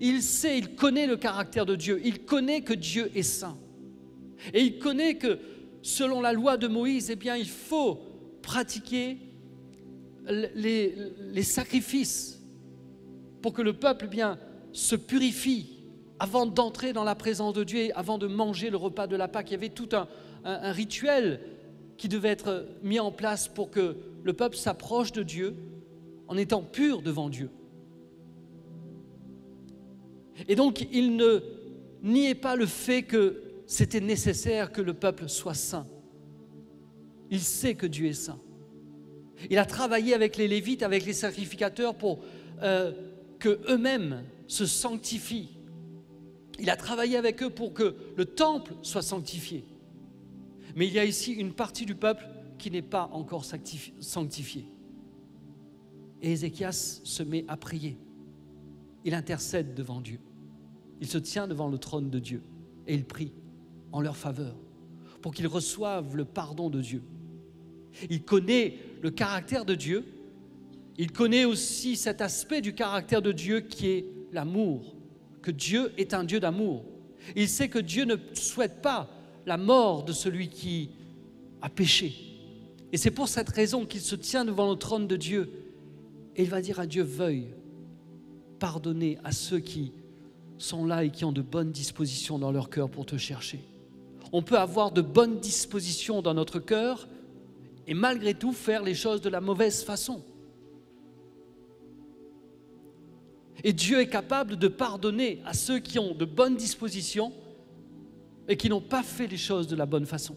Il 0.00 0.22
sait, 0.22 0.58
il 0.58 0.74
connaît 0.74 1.06
le 1.06 1.16
caractère 1.16 1.64
de 1.66 1.76
Dieu, 1.76 2.00
il 2.04 2.24
connaît 2.24 2.62
que 2.62 2.74
Dieu 2.74 3.08
est 3.14 3.22
saint. 3.22 3.56
Et 4.52 4.60
il 4.60 4.78
connaît 4.80 5.14
que 5.14 5.38
selon 5.82 6.20
la 6.20 6.32
loi 6.32 6.56
de 6.56 6.66
Moïse, 6.66 7.10
eh 7.10 7.16
bien, 7.16 7.36
il 7.36 7.48
faut 7.48 8.00
pratiquer 8.42 9.18
les, 10.26 11.42
sacrifices 11.42 12.42
pour 13.40 13.52
que 13.52 13.62
le 13.62 13.74
peuple 13.74 14.06
eh 14.08 14.10
bien, 14.10 14.36
se 14.72 14.96
purifie 14.96 15.78
avant 16.18 16.44
d'entrer 16.44 16.92
dans 16.92 17.04
la 17.04 17.14
présence 17.14 17.54
de 17.54 17.62
Dieu, 17.62 17.90
avant 17.94 18.18
de 18.18 18.26
manger 18.26 18.68
le 18.68 18.76
repas 18.76 19.06
de 19.06 19.14
la 19.14 19.28
Pâque, 19.28 19.50
il 19.50 19.52
y 19.52 19.56
avait 19.56 19.68
tout 19.68 19.88
un, 19.92 20.08
rituel 20.72 21.40
qui 21.98 22.08
devait 22.08 22.28
être 22.28 22.66
mis 22.82 23.00
en 23.00 23.10
place 23.10 23.48
pour 23.48 23.70
que 23.70 23.96
le 24.22 24.32
peuple 24.32 24.56
s'approche 24.56 25.12
de 25.12 25.22
Dieu 25.22 25.56
en 26.28 26.36
étant 26.36 26.62
pur 26.62 27.02
devant 27.02 27.28
Dieu. 27.28 27.50
Et 30.46 30.54
donc, 30.54 30.86
il 30.92 31.16
ne 31.16 31.40
niait 32.02 32.36
pas 32.36 32.54
le 32.54 32.66
fait 32.66 33.02
que 33.02 33.42
c'était 33.66 34.00
nécessaire 34.00 34.70
que 34.70 34.80
le 34.80 34.94
peuple 34.94 35.28
soit 35.28 35.54
saint. 35.54 35.86
Il 37.30 37.40
sait 37.40 37.74
que 37.74 37.86
Dieu 37.86 38.06
est 38.06 38.14
saint. 38.14 38.40
Il 39.50 39.58
a 39.58 39.64
travaillé 39.64 40.14
avec 40.14 40.36
les 40.36 40.48
Lévites, 40.48 40.82
avec 40.82 41.04
les 41.04 41.12
sacrificateurs 41.12 41.94
pour 41.94 42.20
euh, 42.62 42.92
que 43.38 43.60
eux-mêmes 43.68 44.24
se 44.46 44.66
sanctifient 44.66 45.50
Il 46.58 46.70
a 46.70 46.76
travaillé 46.76 47.16
avec 47.16 47.42
eux 47.42 47.50
pour 47.50 47.72
que 47.72 47.94
le 48.16 48.24
temple 48.24 48.72
soit 48.82 49.02
sanctifié. 49.02 49.64
Mais 50.78 50.86
il 50.86 50.92
y 50.92 51.00
a 51.00 51.04
ici 51.04 51.32
une 51.32 51.52
partie 51.52 51.86
du 51.86 51.96
peuple 51.96 52.24
qui 52.56 52.70
n'est 52.70 52.82
pas 52.82 53.10
encore 53.12 53.44
sanctifiée. 53.44 54.64
Et 56.22 56.30
Ézéchias 56.30 57.00
se 57.02 57.24
met 57.24 57.44
à 57.48 57.56
prier. 57.56 57.98
Il 59.04 59.14
intercède 59.14 59.74
devant 59.74 60.00
Dieu. 60.00 60.20
Il 61.00 61.08
se 61.08 61.18
tient 61.18 61.48
devant 61.48 61.66
le 61.66 61.78
trône 61.78 62.10
de 62.10 62.20
Dieu 62.20 62.44
et 62.86 62.94
il 62.94 63.04
prie 63.04 63.32
en 63.90 64.00
leur 64.00 64.16
faveur 64.16 64.54
pour 65.20 65.34
qu'ils 65.34 65.48
reçoivent 65.48 66.14
le 66.14 66.24
pardon 66.24 66.70
de 66.70 66.80
Dieu. 66.80 67.02
Il 68.08 68.22
connaît 68.22 68.76
le 69.02 69.10
caractère 69.10 69.64
de 69.64 69.74
Dieu. 69.74 70.06
Il 70.96 71.10
connaît 71.10 71.44
aussi 71.44 71.96
cet 71.96 72.20
aspect 72.20 72.60
du 72.60 72.72
caractère 72.72 73.20
de 73.20 73.32
Dieu 73.32 73.62
qui 73.62 73.88
est 73.88 74.04
l'amour, 74.30 74.94
que 75.42 75.50
Dieu 75.50 75.92
est 75.98 76.14
un 76.14 76.22
Dieu 76.22 76.38
d'amour. 76.38 76.84
Il 77.34 77.48
sait 77.48 77.68
que 77.68 77.80
Dieu 77.80 78.04
ne 78.04 78.14
souhaite 78.32 78.80
pas 78.80 79.17
la 79.48 79.56
mort 79.56 80.04
de 80.04 80.12
celui 80.12 80.48
qui 80.48 80.90
a 81.62 81.68
péché. 81.68 82.14
Et 82.92 82.96
c'est 82.98 83.10
pour 83.10 83.28
cette 83.28 83.48
raison 83.48 83.84
qu'il 83.86 84.00
se 84.00 84.14
tient 84.14 84.44
devant 84.44 84.70
le 84.70 84.76
trône 84.76 85.08
de 85.08 85.16
Dieu 85.16 85.50
et 86.36 86.42
il 86.42 86.50
va 86.50 86.60
dire 86.60 86.78
à 86.78 86.86
Dieu, 86.86 87.02
veuille 87.02 87.48
pardonner 88.60 89.18
à 89.24 89.32
ceux 89.32 89.58
qui 89.58 89.92
sont 90.58 90.84
là 90.84 91.04
et 91.04 91.10
qui 91.10 91.24
ont 91.24 91.32
de 91.32 91.42
bonnes 91.42 91.72
dispositions 91.72 92.38
dans 92.38 92.52
leur 92.52 92.70
cœur 92.70 92.90
pour 92.90 93.06
te 93.06 93.16
chercher. 93.16 93.60
On 94.32 94.42
peut 94.42 94.58
avoir 94.58 94.92
de 94.92 95.00
bonnes 95.00 95.40
dispositions 95.40 96.22
dans 96.22 96.34
notre 96.34 96.58
cœur 96.58 97.08
et 97.86 97.94
malgré 97.94 98.34
tout 98.34 98.52
faire 98.52 98.82
les 98.82 98.94
choses 98.94 99.20
de 99.20 99.30
la 99.30 99.40
mauvaise 99.40 99.82
façon. 99.82 100.22
Et 103.64 103.72
Dieu 103.72 104.00
est 104.00 104.08
capable 104.08 104.56
de 104.56 104.68
pardonner 104.68 105.40
à 105.44 105.54
ceux 105.54 105.78
qui 105.78 105.98
ont 105.98 106.14
de 106.14 106.24
bonnes 106.24 106.56
dispositions 106.56 107.32
et 108.48 108.56
qui 108.56 108.68
n'ont 108.68 108.80
pas 108.80 109.02
fait 109.02 109.26
les 109.26 109.36
choses 109.36 109.68
de 109.68 109.76
la 109.76 109.86
bonne 109.86 110.06
façon. 110.06 110.36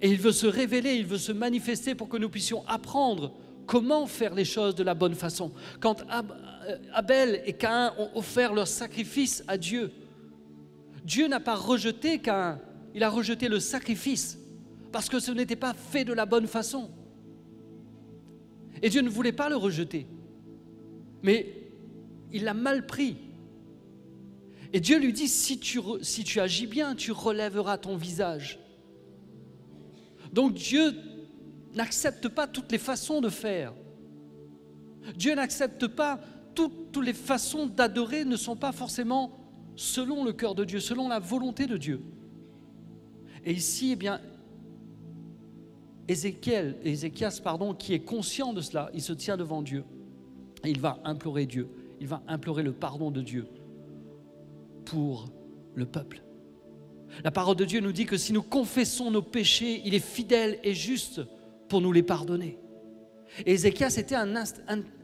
Et 0.00 0.10
il 0.10 0.18
veut 0.18 0.32
se 0.32 0.46
révéler, 0.46 0.94
il 0.94 1.06
veut 1.06 1.18
se 1.18 1.32
manifester 1.32 1.94
pour 1.94 2.08
que 2.08 2.16
nous 2.16 2.28
puissions 2.28 2.66
apprendre 2.68 3.34
comment 3.66 4.06
faire 4.06 4.34
les 4.34 4.44
choses 4.44 4.74
de 4.74 4.82
la 4.82 4.94
bonne 4.94 5.14
façon. 5.14 5.52
Quand 5.80 6.02
euh, 6.02 6.76
Abel 6.92 7.42
et 7.46 7.54
Caïn 7.54 7.92
ont 7.98 8.10
offert 8.14 8.54
leur 8.54 8.68
sacrifice 8.68 9.42
à 9.48 9.56
Dieu, 9.58 9.90
Dieu 11.04 11.26
n'a 11.26 11.40
pas 11.40 11.54
rejeté 11.54 12.20
Caïn, 12.20 12.60
il 12.94 13.02
a 13.02 13.10
rejeté 13.10 13.48
le 13.48 13.60
sacrifice 13.60 14.38
parce 14.92 15.08
que 15.08 15.18
ce 15.18 15.32
n'était 15.32 15.56
pas 15.56 15.74
fait 15.74 16.04
de 16.04 16.12
la 16.12 16.26
bonne 16.26 16.46
façon. 16.46 16.90
Et 18.82 18.90
Dieu 18.90 19.00
ne 19.00 19.08
voulait 19.08 19.32
pas 19.32 19.48
le 19.48 19.56
rejeter, 19.56 20.06
mais 21.22 21.46
il 22.32 22.44
l'a 22.44 22.54
mal 22.54 22.86
pris. 22.86 23.16
Et 24.74 24.80
Dieu 24.80 24.98
lui 24.98 25.12
dit, 25.12 25.28
si 25.28 25.60
tu, 25.60 25.78
si 26.02 26.24
tu 26.24 26.40
agis 26.40 26.66
bien, 26.66 26.96
tu 26.96 27.12
relèveras 27.12 27.78
ton 27.78 27.96
visage. 27.96 28.58
Donc 30.32 30.54
Dieu 30.54 30.92
n'accepte 31.76 32.26
pas 32.26 32.48
toutes 32.48 32.72
les 32.72 32.78
façons 32.78 33.20
de 33.20 33.28
faire. 33.28 33.72
Dieu 35.16 35.32
n'accepte 35.36 35.86
pas 35.86 36.18
toutes, 36.56 36.96
les 36.96 37.12
façons 37.12 37.66
d'adorer 37.66 38.24
ne 38.24 38.34
sont 38.34 38.56
pas 38.56 38.72
forcément 38.72 39.38
selon 39.76 40.24
le 40.24 40.32
cœur 40.32 40.56
de 40.56 40.64
Dieu, 40.64 40.80
selon 40.80 41.08
la 41.08 41.20
volonté 41.20 41.66
de 41.66 41.76
Dieu. 41.76 42.02
Et 43.44 43.52
ici, 43.52 43.92
eh 43.92 43.96
bien, 43.96 44.20
Ézéchiel, 46.08 46.78
Ézéchias, 46.82 47.40
pardon, 47.44 47.74
qui 47.74 47.94
est 47.94 48.00
conscient 48.00 48.52
de 48.52 48.60
cela, 48.60 48.90
il 48.92 49.02
se 49.02 49.12
tient 49.12 49.36
devant 49.36 49.62
Dieu. 49.62 49.84
Et 50.64 50.70
il 50.70 50.80
va 50.80 50.98
implorer 51.04 51.46
Dieu. 51.46 51.68
Il 52.00 52.08
va 52.08 52.24
implorer 52.26 52.64
le 52.64 52.72
pardon 52.72 53.12
de 53.12 53.22
Dieu 53.22 53.46
pour 54.84 55.28
le 55.74 55.86
peuple. 55.86 56.22
La 57.22 57.30
parole 57.30 57.56
de 57.56 57.64
Dieu 57.64 57.80
nous 57.80 57.92
dit 57.92 58.06
que 58.06 58.16
si 58.16 58.32
nous 58.32 58.42
confessons 58.42 59.10
nos 59.10 59.22
péchés, 59.22 59.82
il 59.84 59.94
est 59.94 60.04
fidèle 60.04 60.58
et 60.64 60.74
juste 60.74 61.20
pour 61.68 61.80
nous 61.80 61.92
les 61.92 62.02
pardonner. 62.02 62.58
Et 63.46 63.52
Ézéchias 63.52 63.96
était 63.98 64.14
un, 64.14 64.34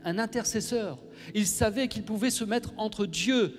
un 0.04 0.18
intercesseur. 0.18 0.98
Il 1.34 1.46
savait 1.46 1.88
qu'il 1.88 2.02
pouvait 2.02 2.30
se 2.30 2.44
mettre 2.44 2.72
entre 2.76 3.06
Dieu 3.06 3.54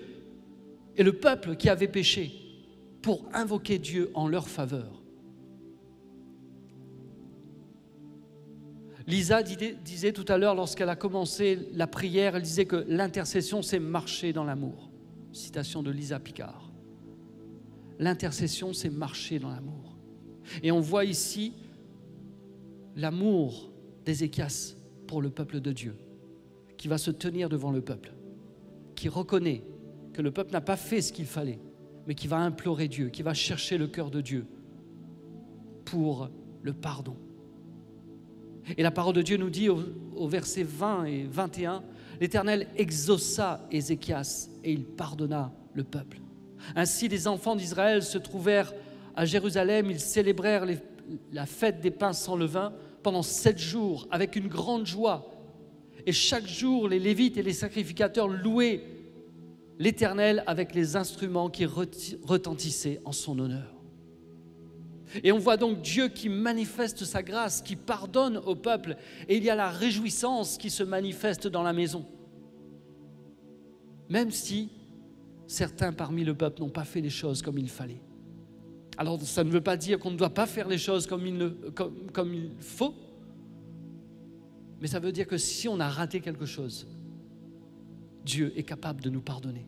et 0.98 1.04
le 1.04 1.14
peuple 1.14 1.56
qui 1.56 1.70
avait 1.70 1.88
péché 1.88 2.32
pour 3.02 3.26
invoquer 3.34 3.80
Dieu 3.80 4.12
en 4.14 4.28
leur 4.28 4.48
faveur. 4.48 5.02
Lisa 9.08 9.42
disait 9.44 10.14
tout 10.14 10.26
à 10.28 10.38
l'heure, 10.38 10.56
lorsqu'elle 10.56 10.90
a 10.90 10.96
commencé 10.96 11.68
la 11.74 11.88
prière, 11.88 12.36
elle 12.36 12.44
disait 12.44 12.66
que 12.66 12.86
l'intercession, 12.88 13.62
c'est 13.62 13.80
marcher 13.80 14.32
dans 14.32 14.44
l'amour. 14.44 14.91
Citation 15.32 15.84
de 15.84 15.92
Lisa 15.92 16.20
Picard. 16.20 16.72
L'intercession, 18.00 18.74
c'est 18.74 18.90
marcher 18.90 19.40
dans 19.40 19.50
l'amour. 19.50 19.96
Et 20.64 20.72
on 20.72 20.80
voit 20.80 21.06
ici 21.06 21.54
l'amour 22.96 23.72
d'Ézéchias 24.06 24.76
pour 25.08 25.22
le 25.22 25.30
peuple 25.30 25.60
de 25.60 25.72
Dieu, 25.72 25.96
qui 26.78 26.88
va 26.88 26.98
se 26.98 27.12
tenir 27.12 27.50
devant 27.50 27.72
le 27.72 27.82
peuple, 27.82 28.14
qui 28.96 29.08
reconnaît 29.10 29.64
que 30.14 30.22
le 30.22 30.32
peuple 30.32 30.52
n'a 30.52 30.62
pas 30.62 30.78
fait 30.78 31.02
ce 31.02 31.14
qu'il 31.14 31.26
fallait, 31.26 31.60
mais 32.08 32.16
qui 32.16 32.28
va 32.28 32.40
implorer 32.40 32.88
Dieu, 32.88 33.10
qui 33.10 33.22
va 33.22 33.34
chercher 33.34 33.78
le 33.78 33.88
cœur 33.88 34.10
de 34.12 34.22
Dieu 34.22 34.46
pour 35.86 36.30
le 36.62 36.74
pardon. 36.74 37.16
Et 38.78 38.84
la 38.84 38.92
parole 38.92 39.16
de 39.16 39.22
Dieu 39.22 39.38
nous 39.38 39.50
dit 39.50 39.70
au, 39.70 40.28
verset 40.28 40.64
20 40.64 41.06
et 41.06 41.24
21, 41.24 41.84
l'Éternel 42.22 42.68
exauça 42.78 43.68
Ézéchias 43.72 44.48
et 44.64 44.72
il 44.72 44.86
pardonna 44.86 45.52
le 45.74 45.84
peuple. 45.84 46.20
Ainsi 46.76 47.08
les 47.08 47.28
enfants 47.28 47.56
d'Israël 47.56 48.04
se 48.04 48.20
trouvèrent 48.20 48.74
à 49.16 49.26
Jérusalem, 49.26 49.90
ils 49.90 50.00
célébrèrent 50.00 50.68
la 51.34 51.46
fête 51.48 51.82
des 51.82 51.90
pains 51.90 52.14
sans 52.14 52.36
levain 52.36 52.74
pendant 53.02 53.24
sept 53.24 53.58
jours 53.58 54.08
avec 54.12 54.36
une 54.36 54.48
grande 54.48 54.86
joie. 54.86 55.32
Et 56.06 56.12
chaque 56.12 56.48
jour, 56.48 56.88
les 56.88 57.00
Lévites 57.00 57.38
et 57.38 57.44
les 57.44 57.54
sacrificateurs 57.54 58.28
louaient 58.28 58.84
l'Éternel 59.80 60.44
avec 60.46 60.76
les 60.76 60.96
instruments 60.96 61.50
qui 61.50 61.66
retentissaient 61.66 63.02
en 63.04 63.12
son 63.12 63.40
honneur. 63.40 63.81
Et 65.24 65.32
on 65.32 65.38
voit 65.38 65.58
donc 65.58 65.82
Dieu 65.82 66.08
qui 66.08 66.30
manifeste 66.30 67.04
sa 67.04 67.24
grâce, 67.24 67.62
qui 67.62 67.76
pardonne 67.76 68.38
au 68.38 68.56
peuple, 68.56 68.96
et 69.28 69.38
il 69.38 69.44
y 69.44 69.50
a 69.50 69.56
la 69.56 69.70
réjouissance 69.70 70.58
qui 70.58 70.70
se 70.70 70.84
manifeste 70.84 71.48
dans 71.48 71.64
la 71.64 71.74
maison. 71.74 72.06
Même 74.10 74.32
si 74.32 74.70
certains 75.48 75.94
parmi 75.94 76.24
le 76.24 76.34
peuple 76.34 76.62
n'ont 76.62 76.70
pas 76.70 76.86
fait 76.86 77.02
les 77.02 77.10
choses 77.10 77.42
comme 77.42 77.58
il 77.58 77.70
fallait. 77.70 78.02
Alors 78.98 79.22
ça 79.22 79.44
ne 79.44 79.50
veut 79.50 79.62
pas 79.62 79.78
dire 79.78 80.00
qu'on 80.00 80.12
ne 80.12 80.18
doit 80.18 80.34
pas 80.34 80.46
faire 80.46 80.68
les 80.68 80.78
choses 80.78 81.08
comme 81.08 81.26
il, 81.26 82.52
faut, 82.60 82.94
mais 84.80 84.88
ça 84.88 85.00
veut 85.00 85.12
dire 85.12 85.28
que 85.28 85.38
si 85.38 85.68
on 85.68 85.80
a 85.80 85.90
raté 85.90 86.22
quelque 86.22 86.46
chose, 86.46 86.88
Dieu 88.26 88.54
est 88.56 88.64
capable 88.64 89.02
de 89.02 89.10
nous 89.10 89.22
pardonner. 89.22 89.66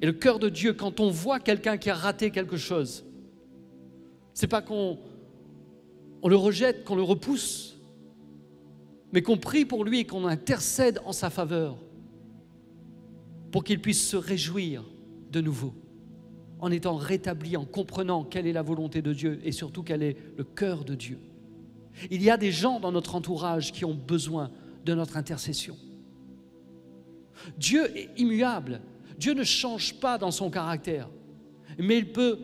Et 0.00 0.06
le 0.06 0.12
cœur 0.12 0.38
de 0.38 0.48
Dieu, 0.48 0.72
quand 0.72 1.00
on 1.00 1.10
voit 1.10 1.40
quelqu'un 1.40 1.76
qui 1.76 1.90
a 1.90 1.94
raté 1.94 2.30
quelque 2.30 2.56
chose, 2.56 3.04
c'est 4.34 4.48
pas 4.48 4.60
qu'on 4.60 4.98
on 6.22 6.28
le 6.28 6.36
rejette, 6.36 6.84
qu'on 6.84 6.96
le 6.96 7.02
repousse, 7.02 7.76
mais 9.12 9.22
qu'on 9.22 9.36
prie 9.36 9.64
pour 9.64 9.84
lui 9.84 10.00
et 10.00 10.06
qu'on 10.06 10.26
intercède 10.26 11.00
en 11.04 11.12
sa 11.12 11.30
faveur 11.30 11.76
pour 13.52 13.62
qu'il 13.62 13.80
puisse 13.80 14.08
se 14.08 14.16
réjouir 14.16 14.82
de 15.30 15.40
nouveau 15.40 15.72
en 16.58 16.70
étant 16.70 16.96
rétabli, 16.96 17.56
en 17.56 17.64
comprenant 17.64 18.24
quelle 18.24 18.46
est 18.46 18.52
la 18.52 18.62
volonté 18.62 19.02
de 19.02 19.12
Dieu 19.12 19.40
et 19.44 19.52
surtout 19.52 19.82
quel 19.82 20.02
est 20.02 20.16
le 20.36 20.44
cœur 20.44 20.84
de 20.84 20.94
Dieu. 20.94 21.18
Il 22.10 22.22
y 22.22 22.30
a 22.30 22.36
des 22.36 22.50
gens 22.50 22.80
dans 22.80 22.90
notre 22.90 23.14
entourage 23.14 23.70
qui 23.70 23.84
ont 23.84 23.94
besoin 23.94 24.50
de 24.84 24.94
notre 24.94 25.16
intercession. 25.16 25.76
Dieu 27.58 27.96
est 27.96 28.10
immuable. 28.16 28.80
Dieu 29.18 29.34
ne 29.34 29.44
change 29.44 30.00
pas 30.00 30.18
dans 30.18 30.30
son 30.30 30.50
caractère, 30.50 31.08
mais 31.78 31.98
il 31.98 32.12
peut 32.12 32.38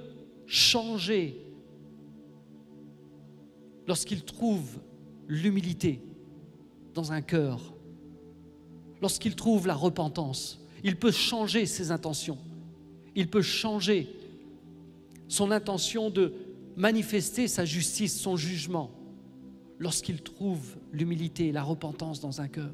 changer 0.46 1.49
lorsqu'il 3.90 4.22
trouve 4.22 4.78
l'humilité 5.26 6.00
dans 6.94 7.10
un 7.10 7.22
cœur, 7.22 7.74
lorsqu'il 9.02 9.34
trouve 9.34 9.66
la 9.66 9.74
repentance. 9.74 10.64
Il 10.84 10.94
peut 10.94 11.10
changer 11.10 11.66
ses 11.66 11.90
intentions. 11.90 12.38
Il 13.16 13.28
peut 13.28 13.42
changer 13.42 14.08
son 15.26 15.50
intention 15.50 16.08
de 16.08 16.32
manifester 16.76 17.48
sa 17.48 17.64
justice, 17.64 18.16
son 18.16 18.36
jugement, 18.36 18.92
lorsqu'il 19.80 20.22
trouve 20.22 20.76
l'humilité 20.92 21.48
et 21.48 21.52
la 21.52 21.64
repentance 21.64 22.20
dans 22.20 22.40
un 22.40 22.46
cœur. 22.46 22.70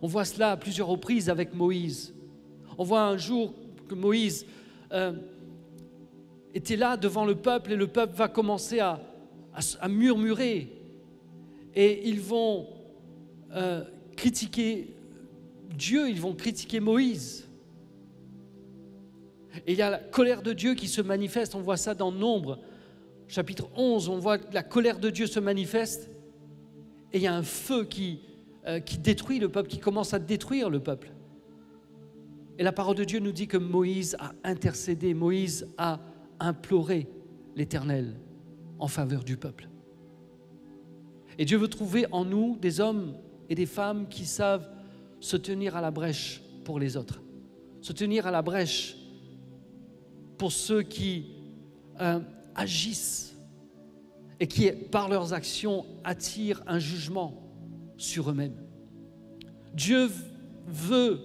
On 0.00 0.06
voit 0.06 0.24
cela 0.24 0.52
à 0.52 0.56
plusieurs 0.56 0.88
reprises 0.88 1.28
avec 1.28 1.52
Moïse. 1.52 2.14
On 2.78 2.84
voit 2.84 3.02
un 3.02 3.18
jour 3.18 3.52
que 3.86 3.94
Moïse 3.94 4.46
euh, 4.92 5.12
était 6.54 6.76
là 6.76 6.96
devant 6.96 7.26
le 7.26 7.34
peuple 7.34 7.72
et 7.72 7.76
le 7.76 7.86
peuple 7.86 8.14
va 8.14 8.28
commencer 8.28 8.80
à, 8.80 8.98
murmurer 9.88 10.80
et 11.74 12.08
ils 12.08 12.20
vont 12.20 12.68
euh, 13.54 13.84
critiquer 14.16 14.94
Dieu, 15.76 16.08
ils 16.08 16.20
vont 16.20 16.34
critiquer 16.34 16.80
Moïse. 16.80 17.48
Et 19.66 19.72
il 19.72 19.78
y 19.78 19.82
a 19.82 19.90
la 19.90 19.98
colère 19.98 20.42
de 20.42 20.52
Dieu 20.52 20.74
qui 20.74 20.88
se 20.88 21.00
manifeste, 21.00 21.54
on 21.54 21.60
voit 21.60 21.76
ça 21.76 21.94
dans 21.94 22.12
Nombre, 22.12 22.58
chapitre 23.28 23.68
11, 23.76 24.08
on 24.08 24.18
voit 24.18 24.38
la 24.52 24.62
colère 24.62 24.98
de 24.98 25.10
Dieu 25.10 25.26
se 25.26 25.40
manifeste, 25.40 26.10
et 27.12 27.18
il 27.18 27.22
y 27.22 27.26
a 27.26 27.34
un 27.34 27.42
feu 27.42 27.88
euh, 28.66 28.80
qui 28.80 28.98
détruit 28.98 29.38
le 29.38 29.48
peuple, 29.48 29.68
qui 29.68 29.78
commence 29.78 30.14
à 30.14 30.18
détruire 30.18 30.70
le 30.70 30.80
peuple. 30.80 31.10
Et 32.58 32.62
la 32.62 32.72
parole 32.72 32.96
de 32.96 33.04
Dieu 33.04 33.18
nous 33.18 33.32
dit 33.32 33.48
que 33.48 33.56
Moïse 33.56 34.16
a 34.20 34.32
intercédé, 34.44 35.14
Moïse 35.14 35.66
a 35.78 35.98
imploré 36.38 37.08
l'Éternel 37.56 38.14
en 38.80 38.88
faveur 38.88 39.22
du 39.24 39.36
peuple. 39.36 39.68
Et 41.38 41.44
Dieu 41.44 41.58
veut 41.58 41.68
trouver 41.68 42.06
en 42.12 42.24
nous 42.24 42.56
des 42.60 42.80
hommes 42.80 43.14
et 43.48 43.54
des 43.54 43.66
femmes 43.66 44.08
qui 44.08 44.26
savent 44.26 44.68
se 45.20 45.36
tenir 45.36 45.76
à 45.76 45.80
la 45.80 45.90
brèche 45.90 46.42
pour 46.64 46.78
les 46.78 46.96
autres, 46.96 47.22
se 47.80 47.92
tenir 47.92 48.26
à 48.26 48.30
la 48.30 48.42
brèche 48.42 48.96
pour 50.38 50.52
ceux 50.52 50.82
qui 50.82 51.26
euh, 52.00 52.20
agissent 52.54 53.36
et 54.38 54.46
qui, 54.46 54.70
par 54.70 55.08
leurs 55.08 55.34
actions, 55.34 55.84
attirent 56.02 56.62
un 56.66 56.78
jugement 56.78 57.42
sur 57.98 58.30
eux-mêmes. 58.30 58.56
Dieu 59.74 60.08
veut 60.66 61.20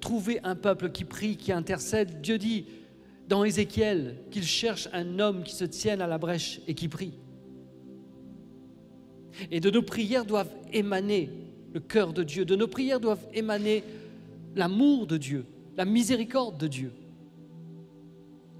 trouver 0.00 0.40
un 0.44 0.54
peuple 0.54 0.90
qui 0.90 1.04
prie, 1.04 1.36
qui 1.36 1.52
intercède. 1.52 2.20
Dieu 2.20 2.38
dit 2.38 2.66
dans 3.28 3.44
Ézéchiel 3.44 4.16
qu'il 4.30 4.44
cherche 4.44 4.88
un 4.92 5.18
homme 5.18 5.42
qui 5.42 5.54
se 5.54 5.64
tienne 5.64 6.00
à 6.00 6.06
la 6.06 6.18
brèche 6.18 6.60
et 6.66 6.74
qui 6.74 6.88
prie. 6.88 7.12
Et 9.50 9.60
de 9.60 9.70
nos 9.70 9.82
prières 9.82 10.24
doivent 10.24 10.54
émaner 10.72 11.30
le 11.72 11.80
cœur 11.80 12.12
de 12.12 12.22
Dieu, 12.22 12.44
de 12.44 12.56
nos 12.56 12.68
prières 12.68 13.00
doivent 13.00 13.26
émaner 13.34 13.84
l'amour 14.54 15.06
de 15.06 15.16
Dieu, 15.16 15.44
la 15.76 15.84
miséricorde 15.84 16.56
de 16.58 16.68
Dieu. 16.68 16.92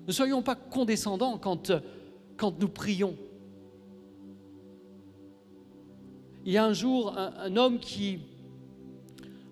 Ne 0.06 0.12
soyons 0.12 0.42
pas 0.42 0.54
condescendants 0.54 1.38
quand, 1.38 1.72
quand 2.36 2.60
nous 2.60 2.68
prions. 2.68 3.16
Il 6.44 6.52
y 6.52 6.58
a 6.58 6.64
un 6.64 6.72
jour 6.72 7.16
un, 7.16 7.56
homme 7.56 7.80
qui, 7.80 8.20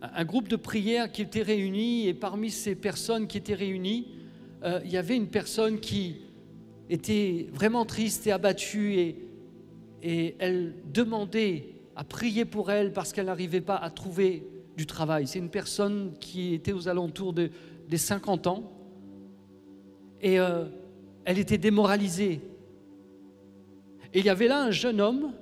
un 0.01 0.25
groupe 0.25 0.47
de 0.47 0.57
prières 0.57 1.11
qui 1.11 1.23
était 1.23 1.43
réuni, 1.43 2.07
et 2.07 2.15
parmi 2.15 2.51
ces 2.51 2.77
personnes 2.77 3.27
qui 3.27 3.39
étaient 3.39 3.55
réunies, 3.55 4.07
euh, 4.65 4.81
il 4.85 4.91
y 4.91 4.97
avait 4.97 5.17
une 5.17 5.29
personne 5.29 5.79
qui 5.79 6.17
était 6.89 7.49
vraiment 7.53 7.85
triste 7.85 8.27
et 8.27 8.33
abattue, 8.33 8.95
et, 8.95 9.21
elle 10.39 10.75
demandait 10.93 11.77
à 11.97 12.05
prier 12.05 12.45
pour 12.45 12.71
elle 12.71 12.93
parce 12.93 13.15
qu'elle 13.15 13.25
n'arrivait 13.25 13.63
pas 13.63 13.77
à 13.77 13.89
trouver 13.89 14.47
du 14.77 14.85
travail. 14.85 15.27
C'est 15.27 15.39
une 15.39 15.49
personne 15.49 16.13
qui 16.21 16.53
était 16.53 16.75
aux 16.75 16.89
alentours 16.89 17.33
de, 17.33 17.51
des 17.89 17.97
50 17.97 18.47
ans, 18.47 18.71
et 20.21 20.39
euh, 20.39 20.67
elle 21.25 21.39
était 21.39 21.57
démoralisée. 21.57 22.43
Et 24.13 24.19
il 24.19 24.27
y 24.27 24.29
avait 24.29 24.47
là 24.47 24.63
un 24.63 24.71
jeune 24.71 25.01
homme 25.01 25.33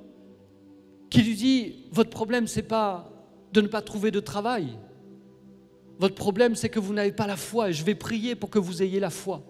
qui 1.10 1.22
lui 1.22 1.34
dit 1.34 1.74
Votre 1.90 2.10
problème, 2.10 2.46
c'est 2.46 2.62
pas 2.62 3.10
de 3.52 3.60
ne 3.60 3.66
pas 3.66 3.82
trouver 3.82 4.12
de 4.12 4.20
travail. 4.20 4.78
Votre 6.02 6.16
problème, 6.16 6.56
c'est 6.56 6.68
que 6.68 6.80
vous 6.80 6.92
n'avez 6.92 7.12
pas 7.12 7.28
la 7.28 7.36
foi 7.36 7.70
et 7.70 7.72
je 7.72 7.84
vais 7.84 7.94
prier 7.94 8.34
pour 8.34 8.50
que 8.50 8.58
vous 8.58 8.82
ayez 8.82 8.98
la 8.98 9.08
foi. 9.08 9.40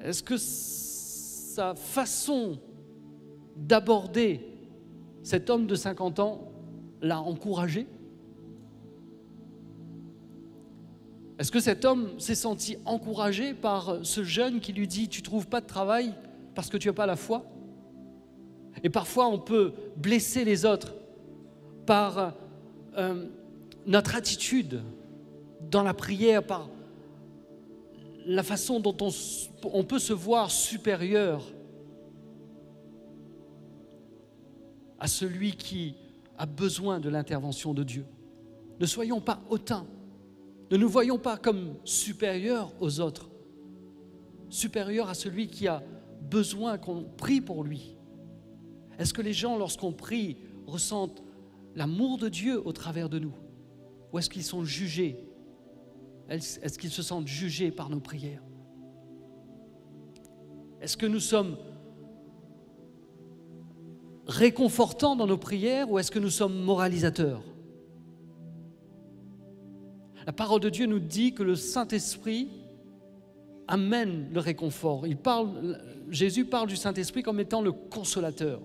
Est-ce 0.00 0.22
que 0.22 0.36
sa 0.36 1.74
façon 1.74 2.60
d'aborder 3.56 4.40
cet 5.24 5.50
homme 5.50 5.66
de 5.66 5.74
50 5.74 6.20
ans 6.20 6.52
l'a 7.02 7.20
encouragé? 7.20 7.88
Est-ce 11.40 11.50
que 11.50 11.58
cet 11.58 11.84
homme 11.84 12.10
s'est 12.20 12.36
senti 12.36 12.76
encouragé 12.84 13.52
par 13.52 13.96
ce 14.04 14.22
jeune 14.22 14.60
qui 14.60 14.72
lui 14.72 14.86
dit 14.86 15.08
Tu 15.08 15.22
trouves 15.22 15.48
pas 15.48 15.60
de 15.60 15.66
travail 15.66 16.14
parce 16.54 16.68
que 16.70 16.76
tu 16.76 16.86
n'as 16.86 16.94
pas 16.94 17.06
la 17.06 17.16
foi? 17.16 17.44
Et 18.84 18.90
parfois, 18.90 19.26
on 19.26 19.40
peut 19.40 19.72
blesser 19.96 20.44
les 20.44 20.64
autres 20.64 20.94
par 21.84 22.32
euh, 22.96 23.26
notre 23.86 24.14
attitude 24.14 24.82
dans 25.70 25.82
la 25.82 25.94
prière, 25.94 26.44
par 26.44 26.68
la 28.26 28.42
façon 28.42 28.80
dont 28.80 28.96
on, 29.00 29.10
on 29.72 29.84
peut 29.84 29.98
se 29.98 30.12
voir 30.12 30.50
supérieur 30.50 31.42
à 34.98 35.06
celui 35.06 35.52
qui 35.52 35.94
a 36.38 36.46
besoin 36.46 37.00
de 37.00 37.08
l'intervention 37.08 37.74
de 37.74 37.82
Dieu. 37.82 38.06
Ne 38.80 38.86
soyons 38.86 39.20
pas 39.20 39.40
hautains 39.50 39.86
ne 40.70 40.76
nous 40.76 40.88
voyons 40.88 41.18
pas 41.18 41.36
comme 41.36 41.76
supérieurs 41.84 42.72
aux 42.80 43.00
autres, 43.00 43.30
supérieurs 44.48 45.08
à 45.08 45.14
celui 45.14 45.48
qui 45.48 45.68
a 45.68 45.82
besoin 46.22 46.78
qu'on 46.78 47.04
prie 47.04 47.40
pour 47.40 47.64
lui. 47.64 47.96
Est-ce 48.98 49.12
que 49.12 49.22
les 49.22 49.32
gens, 49.32 49.58
lorsqu'on 49.58 49.92
prie, 49.92 50.36
ressentent 50.66 51.22
l'amour 51.74 52.18
de 52.18 52.28
Dieu 52.28 52.60
au 52.66 52.72
travers 52.72 53.08
de 53.08 53.18
nous 53.18 53.34
Ou 54.12 54.18
est-ce 54.18 54.30
qu'ils 54.30 54.44
sont 54.44 54.64
jugés? 54.64 55.16
Est-ce 56.28 56.78
qu'ils 56.78 56.90
se 56.90 57.02
sentent 57.02 57.26
jugés 57.26 57.70
par 57.70 57.90
nos 57.90 58.00
prières? 58.00 58.42
Est-ce 60.80 60.96
que 60.96 61.06
nous 61.06 61.20
sommes 61.20 61.56
réconfortants 64.26 65.16
dans 65.16 65.26
nos 65.26 65.38
prières 65.38 65.90
ou 65.90 65.98
est-ce 65.98 66.10
que 66.10 66.18
nous 66.18 66.30
sommes 66.30 66.62
moralisateurs? 66.62 67.42
La 70.26 70.32
parole 70.32 70.60
de 70.60 70.70
Dieu 70.70 70.86
nous 70.86 71.00
dit 71.00 71.34
que 71.34 71.42
le 71.42 71.54
Saint-Esprit 71.54 72.48
amène 73.68 74.30
le 74.32 74.40
réconfort. 74.40 75.04
Jésus 76.08 76.46
parle 76.46 76.68
du 76.68 76.76
Saint-Esprit 76.76 77.22
comme 77.22 77.40
étant 77.40 77.60
le 77.60 77.72
consolateur. 77.72 78.60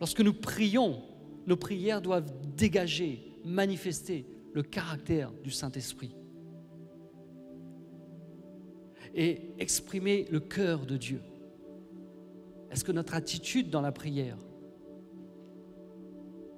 Lorsque 0.00 0.20
nous 0.20 0.34
prions, 0.34 1.02
nos 1.48 1.56
prières 1.56 2.02
doivent 2.02 2.30
dégager, 2.56 3.32
manifester 3.42 4.26
le 4.52 4.62
caractère 4.62 5.32
du 5.42 5.50
Saint-Esprit. 5.50 6.14
Et 9.14 9.54
exprimer 9.58 10.26
le 10.30 10.40
cœur 10.40 10.84
de 10.84 10.98
Dieu. 10.98 11.22
Est-ce 12.70 12.84
que 12.84 12.92
notre 12.92 13.14
attitude 13.14 13.70
dans 13.70 13.80
la 13.80 13.92
prière 13.92 14.36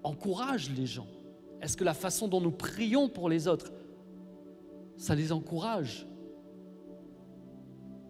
encourage 0.03 0.71
les 0.77 0.87
gens? 0.87 1.07
Est-ce 1.63 1.77
que 1.77 1.85
la 1.85 1.95
façon 1.95 2.27
dont 2.27 2.41
nous 2.41 2.51
prions 2.51 3.09
pour 3.09 3.29
les 3.29 3.47
autres, 3.47 3.73
ça 4.97 5.15
les 5.15 5.31
encourage? 5.31 6.05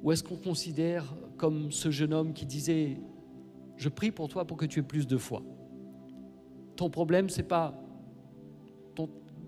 Ou 0.02 0.12
est-ce 0.12 0.24
qu'on 0.24 0.36
considère 0.36 1.04
comme 1.36 1.70
ce 1.70 1.90
jeune 1.90 2.14
homme 2.14 2.32
qui 2.32 2.46
disait 2.46 2.96
Je 3.76 3.90
prie 3.90 4.10
pour 4.10 4.28
toi 4.28 4.46
pour 4.46 4.56
que 4.56 4.64
tu 4.64 4.80
aies 4.80 4.82
plus 4.82 5.06
de 5.06 5.18
foi 5.18 5.42
Ton 6.80 6.88
problème, 6.88 7.28
ce 7.28 7.42
n'est 7.42 7.46
pas 7.46 7.78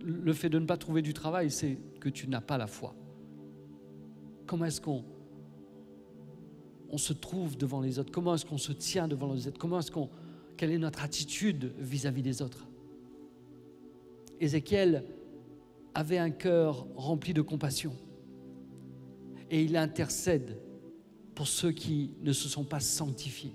le 0.03 0.33
fait 0.35 0.51
de 0.51 0.59
ne 0.59 0.67
pas 0.67 0.77
trouver 0.77 1.01
du 1.01 1.15
travail, 1.15 1.51
c'est 1.51 1.79
que 1.99 2.11
tu 2.11 2.29
n'as 2.29 2.43
pas 2.43 2.59
la 2.59 2.67
foi. 2.67 2.95
Comment 4.45 4.67
est-ce 4.67 4.83
qu'on 4.83 5.03
on 6.91 6.99
se 6.99 7.15
trouve 7.15 7.57
devant 7.57 7.81
les 7.81 7.99
autres? 7.99 8.13
Comment 8.13 8.35
est-ce 8.35 8.45
qu'on 8.45 8.59
se 8.59 8.73
tient 8.73 9.09
devant 9.09 9.33
les 9.33 9.49
autres? 9.49 9.59
Comment 9.59 9.79
est-ce 9.79 9.91
qu'on 9.91 10.11
quelle 10.59 10.73
est 10.73 10.79
notre 10.79 11.03
attitude 11.03 11.73
vis 11.79 12.05
à 12.05 12.11
-vis 12.11 12.21
des 12.21 12.43
autres? 12.43 12.67
Ézéchiel 14.39 15.03
avait 15.95 16.19
un 16.19 16.33
cœur 16.33 16.87
rempli 16.97 17.33
de 17.33 17.41
compassion. 17.41 17.95
Et 19.51 19.63
il 19.63 19.79
intercède 19.79 20.59
pour 21.35 21.47
ceux 21.47 21.73
qui 21.73 22.11
ne 22.21 22.35
se 22.35 22.51
sont 22.51 22.65
pas 22.65 22.81
sanctifiés. 22.81 23.55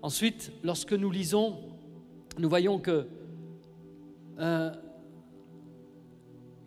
Ensuite, 0.00 0.52
lorsque 0.62 0.92
nous 0.92 1.10
lisons, 1.10 1.76
nous 2.38 2.48
voyons 2.48 2.78
que 2.78 3.06
euh, 4.38 4.70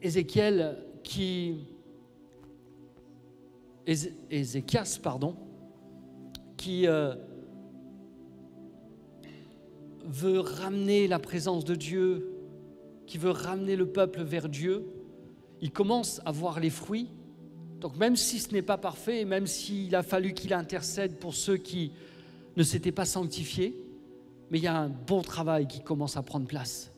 Ézéchiel 0.02 0.78
qui 1.04 1.68
Ézéchias, 3.88 5.00
qui 6.58 6.88
euh, 6.88 7.16
veut 10.06 10.40
ramener 10.40 11.08
la 11.08 11.20
présence 11.20 11.66
de 11.66 11.76
Dieu 11.76 12.32
qui 13.12 13.18
veut 13.18 13.32
ramener 13.32 13.76
le 13.76 13.88
peuple 13.88 14.24
vers 14.24 14.48
Dieu, 14.48 14.86
il 15.60 15.70
commence 15.72 16.22
à 16.24 16.32
voir 16.32 16.62
les 16.62 16.70
fruits. 16.70 17.10
Donc 17.82 17.98
même 17.98 18.16
si 18.16 18.40
ce 18.40 18.54
n'est 18.54 18.62
pas 18.62 18.78
parfait, 18.78 19.26
même 19.26 19.48
s'il 19.48 19.94
a 19.98 20.02
fallu 20.02 20.34
qu'il 20.34 20.54
intercède 20.54 21.18
pour 21.18 21.36
ceux 21.36 21.58
qui 21.58 21.92
ne 22.56 22.64
s'étaient 22.64 22.94
pas 22.94 23.04
sanctifiés, 23.04 23.76
mais 24.52 24.60
il 24.60 24.64
y 24.66 24.68
a 24.68 24.78
un 24.78 24.90
bon 24.90 25.22
travail 25.22 25.66
qui 25.66 25.80
commence 25.80 26.18
à 26.18 26.24
prendre 26.24 26.46
place. 26.46 26.92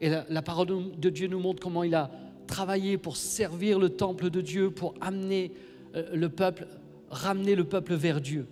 Et 0.00 0.10
la, 0.10 0.42
parole 0.42 0.96
de 0.96 1.10
Dieu 1.10 1.28
nous 1.28 1.38
montre 1.38 1.62
comment 1.62 1.84
il 1.84 1.94
a 1.94 2.10
travaillé 2.46 2.98
pour 2.98 3.16
servir 3.16 3.78
le 3.78 3.90
temple 3.90 4.28
de 4.30 4.40
Dieu, 4.40 4.70
pour 4.70 4.94
amener 5.00 5.52
euh, 5.94 6.14
le 6.14 6.28
peuple, 6.28 6.66
ramener 7.08 7.54
le 7.54 7.64
peuple 7.64 7.94
vers 7.94 8.20
Dieu. 8.20 8.46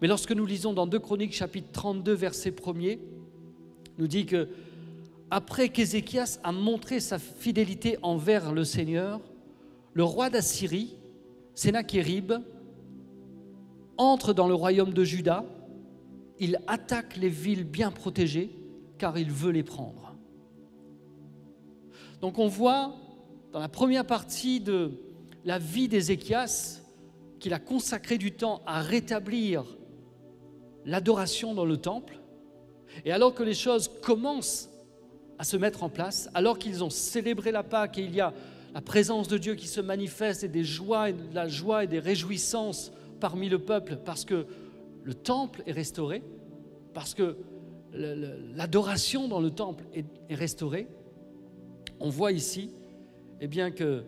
Mais 0.00 0.08
lorsque 0.08 0.32
nous 0.32 0.46
lisons 0.46 0.72
dans 0.72 0.86
2 0.86 0.98
Chroniques 0.98 1.34
chapitre 1.34 1.68
32 1.72 2.12
verset 2.12 2.50
1er, 2.50 2.98
nous 3.98 4.06
dit 4.06 4.26
que 4.26 4.48
après 5.30 5.70
qu'Ézéchias 5.70 6.38
a 6.44 6.52
montré 6.52 7.00
sa 7.00 7.18
fidélité 7.18 7.98
envers 8.02 8.52
le 8.52 8.64
Seigneur, 8.64 9.20
le 9.94 10.04
roi 10.04 10.30
d'Assyrie, 10.30 10.96
Sénachérib, 11.54 12.32
entre 13.96 14.32
dans 14.32 14.48
le 14.48 14.54
royaume 14.54 14.92
de 14.92 15.04
Juda, 15.04 15.44
il 16.42 16.58
attaque 16.66 17.16
les 17.16 17.28
villes 17.28 17.62
bien 17.62 17.92
protégées 17.92 18.50
car 18.98 19.16
il 19.16 19.30
veut 19.30 19.52
les 19.52 19.62
prendre. 19.62 20.16
Donc 22.20 22.40
on 22.40 22.48
voit 22.48 22.96
dans 23.52 23.60
la 23.60 23.68
première 23.68 24.04
partie 24.04 24.60
de 24.60 24.90
la 25.44 25.60
vie 25.60 25.86
d'Ézéchias 25.86 26.80
qu'il 27.38 27.54
a 27.54 27.60
consacré 27.60 28.18
du 28.18 28.32
temps 28.32 28.60
à 28.66 28.80
rétablir 28.80 29.64
l'adoration 30.84 31.54
dans 31.54 31.64
le 31.64 31.76
temple. 31.76 32.18
Et 33.04 33.12
alors 33.12 33.34
que 33.34 33.44
les 33.44 33.54
choses 33.54 33.88
commencent 34.02 34.68
à 35.38 35.44
se 35.44 35.56
mettre 35.56 35.84
en 35.84 35.88
place, 35.88 36.28
alors 36.34 36.58
qu'ils 36.58 36.82
ont 36.82 36.90
célébré 36.90 37.52
la 37.52 37.62
Pâque 37.62 37.98
et 37.98 38.02
il 38.02 38.14
y 38.14 38.20
a 38.20 38.34
la 38.74 38.80
présence 38.80 39.28
de 39.28 39.38
Dieu 39.38 39.54
qui 39.54 39.68
se 39.68 39.80
manifeste 39.80 40.42
et 40.42 40.48
des 40.48 40.64
joies, 40.64 41.10
et 41.10 41.12
de 41.12 41.34
la 41.34 41.46
joie 41.46 41.84
et 41.84 41.86
des 41.86 42.00
réjouissances 42.00 42.90
parmi 43.20 43.48
le 43.48 43.60
peuple 43.60 43.98
parce 44.04 44.24
que 44.24 44.44
le 45.02 45.14
temple 45.14 45.62
est 45.66 45.72
restauré, 45.72 46.22
parce 46.94 47.14
que 47.14 47.36
l'adoration 47.92 49.28
dans 49.28 49.40
le 49.40 49.50
temple 49.50 49.84
est, 49.94 50.34
restaurée, 50.34 50.88
on 52.00 52.08
voit 52.08 52.32
ici 52.32 52.70
eh 53.40 53.48
bien, 53.48 53.70
que 53.70 54.04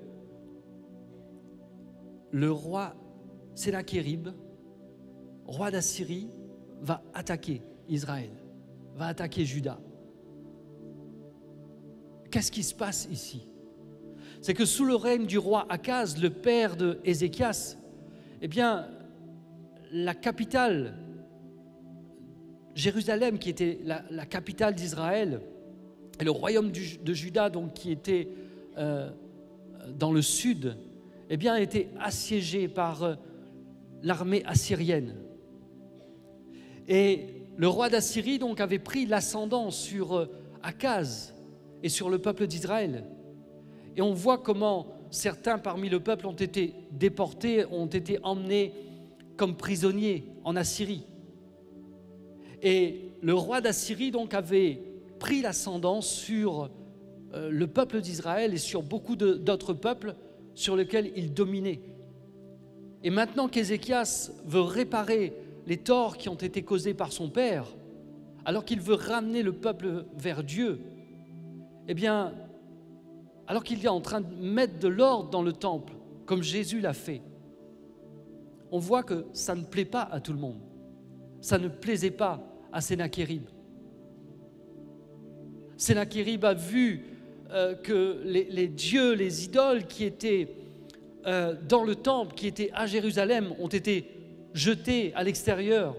le 2.31 2.51
roi 2.51 2.95
Sénachérib, 3.55 4.29
roi 5.45 5.71
d'Assyrie, 5.71 6.29
va 6.81 7.03
attaquer 7.15 7.63
Israël, 7.89 8.31
va 8.97 9.07
attaquer 9.07 9.45
Juda. 9.45 9.79
Qu'est-ce 12.31 12.51
qui 12.51 12.63
se 12.63 12.75
passe 12.75 13.07
ici? 13.11 13.49
C'est 14.41 14.55
que 14.55 14.65
sous 14.65 14.85
le 14.85 14.97
règne 14.97 15.27
du 15.27 15.39
roi 15.39 15.67
Akaz, 15.69 16.19
le 16.21 16.31
père 16.31 16.77
de 16.77 16.99
Ézéchias, 17.05 17.77
eh 18.43 18.49
bien, 18.49 18.89
la 19.93 20.15
capitale, 20.15 20.95
Jérusalem, 22.75 23.39
qui 23.39 23.51
était 23.51 23.79
la, 23.85 24.27
capitale 24.27 24.75
d'Israël, 24.75 25.41
et 26.21 26.25
le 26.25 26.31
royaume 26.31 26.71
de 26.71 27.15
Juda, 27.15 27.51
donc, 27.51 27.75
qui 27.75 27.91
était 27.91 28.29
euh, 28.79 29.11
dans 29.97 30.13
le 30.13 30.23
sud, 30.23 30.77
eh 31.31 31.37
bien, 31.37 31.55
a 31.55 31.61
été 31.61 31.89
assiégé 32.01 32.69
par 32.69 33.03
euh, 33.03 33.15
l'armée 34.03 34.43
assyrienne. 34.47 35.15
Et 36.87 37.27
le 37.57 37.69
roi 37.69 37.89
d'Assyrie 37.89 38.39
donc 38.39 38.61
avait 38.61 38.79
pris 38.79 39.07
l'ascendant 39.07 39.71
sur 39.71 40.15
euh, 40.15 40.27
Akaz 40.63 41.35
et 41.83 41.89
sur 41.89 42.11
le 42.11 42.19
peuple 42.19 42.47
d'Israël. 42.47 43.05
Et 43.97 44.03
on 44.03 44.13
voit 44.13 44.39
comment 44.39 44.89
certains 45.11 45.59
parmi 45.59 45.89
le 45.89 46.01
peuple 46.01 46.27
ont 46.27 46.33
été 46.33 46.75
déportés, 46.91 47.65
ont 47.71 47.87
été 47.87 48.19
emmenés 48.23 48.73
comme 49.37 49.57
prisonniers 49.57 50.25
en 50.45 50.57
Assyrie. 50.57 51.07
Et 52.63 53.11
le 53.21 53.35
roi 53.35 53.61
d'Assyrie 53.61 54.11
donc 54.11 54.35
avait 54.35 54.81
pris 55.19 55.43
l'ascendant 55.43 56.01
sur 56.01 56.71
euh, 57.35 57.51
le 57.51 57.67
peuple 57.67 58.01
d'Israël 58.01 58.55
et 58.55 58.59
sur 58.59 58.83
beaucoup 58.83 59.17
d'autres 59.17 59.75
peuples 59.75 60.15
sur 60.55 60.77
lesquels 60.77 61.13
il 61.17 61.35
dominait. 61.35 61.81
Et 63.03 63.11
maintenant 63.11 63.49
qu'Ézéchias 63.49 64.31
veut 64.47 64.61
réparer 64.61 65.35
les 65.67 65.79
torts 65.79 66.17
qui 66.17 66.29
ont 66.29 66.35
été 66.35 66.63
causés 66.63 66.95
par 66.95 67.13
son 67.13 67.29
père, 67.29 67.67
alors 68.45 68.65
qu'il 68.65 68.81
veut 68.81 68.95
ramener 68.95 69.43
le 69.43 69.53
peuple 69.53 70.07
vers 70.17 70.43
Dieu, 70.45 70.81
eh 71.89 71.95
bien, 71.95 72.33
alors 73.47 73.65
qu'il 73.65 73.85
est 73.85 73.89
en 73.89 74.01
train 74.01 74.21
de 74.21 74.35
mettre 74.35 74.79
de 74.79 74.89
l'ordre 74.89 75.31
dans 75.31 75.43
le 75.43 75.53
temple, 75.53 75.95
comme 76.25 76.43
Jésus 76.43 76.81
l'a 76.81 76.95
fait, 76.95 77.21
on 78.75 78.81
voit 78.81 79.05
que 79.05 79.27
ça 79.33 79.55
ne 79.55 79.63
plaît 79.63 79.85
pas 79.85 80.03
à 80.03 80.19
tout 80.19 80.33
le 80.33 80.41
monde. 80.41 80.59
Ça 81.41 81.59
ne 81.59 81.69
plaisait 81.69 82.11
pas 82.11 82.41
à 82.73 82.81
Sénachérib. 82.81 83.45
Sénachérib 85.77 86.45
a 86.45 86.55
vu 86.55 87.07
euh, 87.53 87.77
que 87.77 88.21
les 88.25 88.67
dieux, 88.67 89.13
les 89.13 89.45
idoles 89.45 89.87
qui 89.87 90.03
étaient 90.03 90.57
euh, 91.25 91.55
dans 91.69 91.85
le 91.85 91.95
temple 91.95 92.35
qui 92.35 92.49
était 92.49 92.73
à 92.75 92.87
Jérusalem 92.87 93.55
ont 93.61 93.69
été 93.69 94.11
jetés 94.55 95.15
à 95.15 95.23
l'extérieur. 95.23 95.95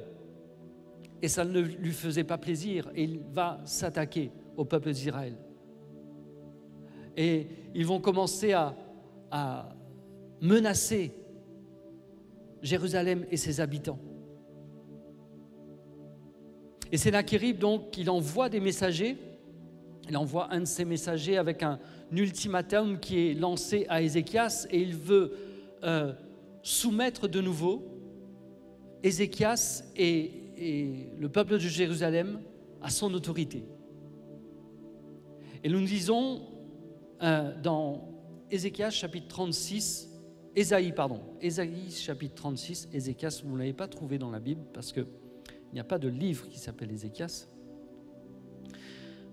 Et 1.22 1.30
ça 1.30 1.46
ne 1.46 1.62
lui 1.62 1.94
faisait 1.94 2.26
pas 2.26 2.38
plaisir. 2.38 2.92
Et 2.94 3.06
il 3.06 3.22
va 3.32 3.62
s'attaquer 3.64 4.32
au 4.58 4.66
peuple 4.66 4.92
d'Israël. 4.92 5.38
Et 7.16 7.48
ils 7.74 7.86
vont 7.86 8.02
commencer 8.02 8.52
à 8.52 8.76
menacer 10.42 11.14
Jérusalem 12.66 13.26
et 13.30 13.38
ses 13.38 13.62
habitants. 13.62 14.00
Et 16.92 16.98
Sénachérib, 16.98 17.60
donc, 17.60 17.98
il 17.98 18.10
envoie 18.10 18.50
des 18.50 18.60
messagers. 18.60 19.18
Il 20.10 20.18
envoie 20.18 20.52
un 20.52 20.62
de 20.62 20.66
ses 20.66 20.86
messagers 20.86 21.38
avec 21.38 21.62
un, 21.64 21.80
ultimatum 22.12 23.00
qui 23.00 23.28
est 23.30 23.34
lancé 23.34 23.86
à 23.90 24.02
Ézéchias 24.02 24.68
et 24.72 24.80
il 24.80 24.96
veut 24.96 25.34
euh, 25.84 26.14
soumettre 26.62 27.28
de 27.28 27.42
nouveau 27.42 27.84
Ézéchias 29.04 29.84
et, 29.96 30.32
le 31.20 31.28
peuple 31.28 31.54
de 31.54 31.60
Jérusalem 31.60 32.40
à 32.82 32.90
son 32.90 33.14
autorité. 33.14 33.66
Et 35.64 35.70
nous 35.70 35.80
lisons 35.80 36.44
euh, 37.22 37.54
dans 37.62 38.08
Ézéchias 38.50 38.92
chapitre 38.92 39.28
36, 39.28 40.15
Ésaïe, 40.56 40.94
pardon, 40.94 41.20
Ésaïe 41.42 41.92
chapitre 41.92 42.36
36, 42.36 42.90
Ézéchias, 42.94 43.42
vous 43.44 43.54
ne 43.54 43.60
l'avez 43.60 43.74
pas 43.74 43.90
trouvé 43.90 44.18
dans 44.18 44.32
la 44.32 44.40
Bible 44.40 44.62
parce 44.74 44.94
qu'il 44.94 45.06
n'y 45.74 45.82
a 45.82 45.84
pas 45.84 46.00
de 46.00 46.08
livre 46.08 46.48
qui 46.48 46.58
s'appelle 46.58 46.92
Ézéchias. 46.92 47.48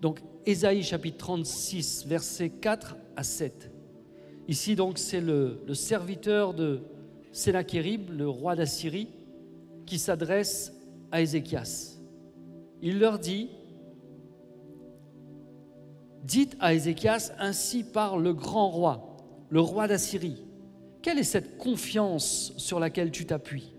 Donc, 0.00 0.20
Ésaïe 0.44 0.82
chapitre 0.82 1.18
36, 1.18 2.06
versets 2.08 2.50
4 2.50 2.96
à 3.14 3.22
7. 3.22 3.70
Ici, 4.48 4.74
donc, 4.74 4.98
c'est 4.98 5.20
le, 5.20 5.62
serviteur 5.74 6.54
de 6.54 6.80
Sénachérib, 7.30 8.10
le 8.10 8.28
roi 8.28 8.56
d'Assyrie, 8.56 9.08
qui 9.86 10.00
s'adresse 10.00 10.72
à 11.12 11.20
Ézéchias. 11.22 12.00
Il 12.82 12.98
leur 12.98 13.20
dit 13.20 13.48
Dites 16.24 16.56
à 16.58 16.74
Ézéchias, 16.74 17.32
ainsi 17.38 17.84
parle 17.84 18.24
le 18.24 18.34
grand 18.34 18.70
roi, 18.70 19.16
le 19.50 19.60
roi 19.60 19.86
d'Assyrie. 19.86 20.42
Quelle 21.02 21.18
est 21.18 21.24
cette 21.24 21.58
confiance 21.58 22.52
sur 22.56 22.78
laquelle 22.78 23.10
tu 23.10 23.26
t'appuies? 23.26 23.74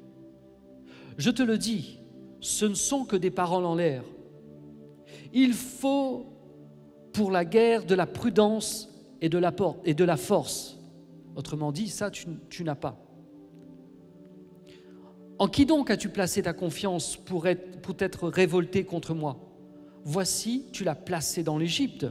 Je 1.17 1.31
te 1.31 1.41
le 1.41 1.57
dis, 1.57 1.99
ce 2.41 2.65
ne 2.65 2.73
sont 2.73 3.05
que 3.05 3.15
des 3.15 3.31
paroles 3.31 3.65
en 3.65 3.75
l'air. 3.75 4.03
Il 5.31 5.53
faut 5.53 6.25
pour 7.13 7.31
la 7.31 7.45
guerre 7.45 7.85
de 7.85 7.95
la 7.95 8.05
prudence 8.05 8.89
et 9.21 9.29
de 9.29 9.37
la, 9.37 10.17
force. 10.17 10.77
Autrement 11.35 11.71
dit, 11.71 11.87
ça, 11.87 12.11
tu, 12.11 12.63
n'as 12.63 12.75
pas. 12.75 12.99
En 15.39 15.47
qui 15.47 15.65
donc 15.65 15.89
as-tu 15.89 16.09
placé 16.09 16.43
ta 16.43 16.53
confiance 16.53 17.15
pour 17.15 17.47
être, 17.47 17.81
pour 17.81 17.95
être 17.99 18.27
révolté 18.27 18.83
contre 18.83 19.13
moi? 19.13 19.37
Voici, 20.03 20.65
tu 20.73 20.83
l'as 20.83 20.95
placé 20.95 21.43
dans 21.43 21.57
l'Égypte. 21.57 22.05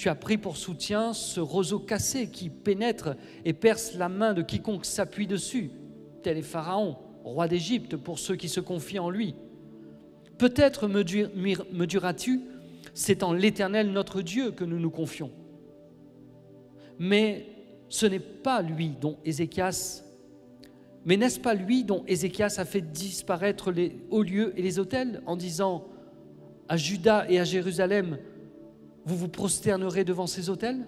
Tu 0.00 0.08
as 0.08 0.14
pris 0.14 0.38
pour 0.38 0.56
soutien 0.56 1.12
ce 1.12 1.40
roseau 1.40 1.78
cassé 1.78 2.30
qui 2.30 2.48
pénètre 2.48 3.16
et 3.44 3.52
perce 3.52 3.96
la 3.96 4.08
main 4.08 4.32
de 4.32 4.40
quiconque 4.40 4.86
s'appuie 4.86 5.26
dessus. 5.26 5.72
Tel 6.22 6.38
est 6.38 6.42
Pharaon, 6.42 6.96
roi 7.22 7.48
d'Égypte, 7.48 7.96
pour 7.96 8.18
ceux 8.18 8.34
qui 8.34 8.48
se 8.48 8.60
confient 8.60 8.98
en 8.98 9.10
lui. 9.10 9.34
Peut-être 10.38 10.88
me, 10.88 11.84
diras-tu, 11.84 12.40
c'est 12.94 13.22
en 13.22 13.34
l'Éternel 13.34 13.92
notre 13.92 14.22
Dieu 14.22 14.52
que 14.52 14.64
nous 14.64 14.78
nous 14.78 14.88
confions. 14.88 15.30
Mais 16.98 17.44
ce 17.90 18.06
n'est 18.06 18.20
pas 18.20 18.62
lui 18.62 18.94
dont 18.98 19.18
Ézéchias, 19.26 20.02
mais 21.04 21.18
n'est-ce 21.18 21.40
pas 21.40 21.52
lui 21.52 21.84
dont 21.84 22.04
Ézéchias 22.06 22.54
a 22.56 22.64
fait 22.64 22.90
disparaître 22.90 23.70
les 23.70 23.98
hauts 24.08 24.22
lieux 24.22 24.54
et 24.56 24.62
les 24.62 24.78
autels 24.78 25.20
en 25.26 25.36
disant 25.36 25.84
à 26.70 26.78
Juda 26.78 27.26
et 27.28 27.38
à 27.38 27.44
Jérusalem, 27.44 28.16
vous 29.04 29.16
vous 29.16 29.28
prosternerez 29.28 30.04
devant 30.04 30.26
ces 30.26 30.50
autels? 30.50 30.86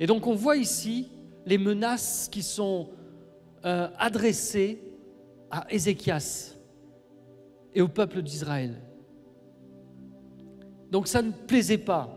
Et 0.00 0.06
donc 0.06 0.26
on 0.26 0.34
voit 0.34 0.56
ici 0.56 1.08
les 1.46 1.58
menaces 1.58 2.28
qui 2.30 2.42
sont 2.42 2.90
euh, 3.64 3.88
adressées 3.98 4.80
à 5.50 5.66
Ézéchias 5.72 6.54
et 7.74 7.82
au 7.82 7.88
peuple 7.88 8.22
d'Israël. 8.22 8.80
Donc 10.90 11.08
ça 11.08 11.22
ne 11.22 11.32
plaisait 11.32 11.78
pas 11.78 12.14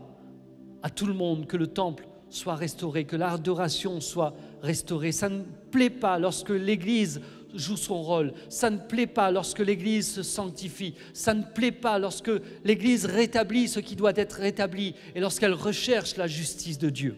à 0.82 0.90
tout 0.90 1.06
le 1.06 1.14
monde 1.14 1.46
que 1.46 1.56
le 1.56 1.66
temple 1.66 2.06
soit 2.28 2.54
restauré, 2.54 3.04
que 3.04 3.16
l'adoration 3.16 4.00
soit 4.00 4.34
restaurée. 4.62 5.12
Ça 5.12 5.28
ne 5.28 5.42
plaît 5.70 5.90
pas 5.90 6.18
lorsque 6.18 6.50
l'Église 6.50 7.20
joue 7.54 7.76
son 7.76 8.02
rôle. 8.02 8.32
Ça 8.48 8.70
ne 8.70 8.78
plaît 8.78 9.06
pas 9.06 9.30
lorsque 9.30 9.60
l'Église 9.60 10.10
se 10.10 10.22
sanctifie. 10.22 10.94
Ça 11.12 11.34
ne 11.34 11.42
plaît 11.42 11.72
pas 11.72 11.98
lorsque 11.98 12.30
l'Église 12.64 13.06
rétablit 13.06 13.68
ce 13.68 13.80
qui 13.80 13.96
doit 13.96 14.12
être 14.16 14.34
rétabli 14.34 14.94
et 15.14 15.20
lorsqu'elle 15.20 15.54
recherche 15.54 16.16
la 16.16 16.26
justice 16.26 16.78
de 16.78 16.90
Dieu. 16.90 17.16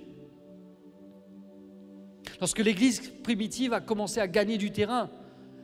Lorsque 2.40 2.58
l'Église 2.58 3.12
primitive 3.22 3.72
a 3.72 3.80
commencé 3.80 4.20
à 4.20 4.28
gagner 4.28 4.58
du 4.58 4.70
terrain 4.70 5.10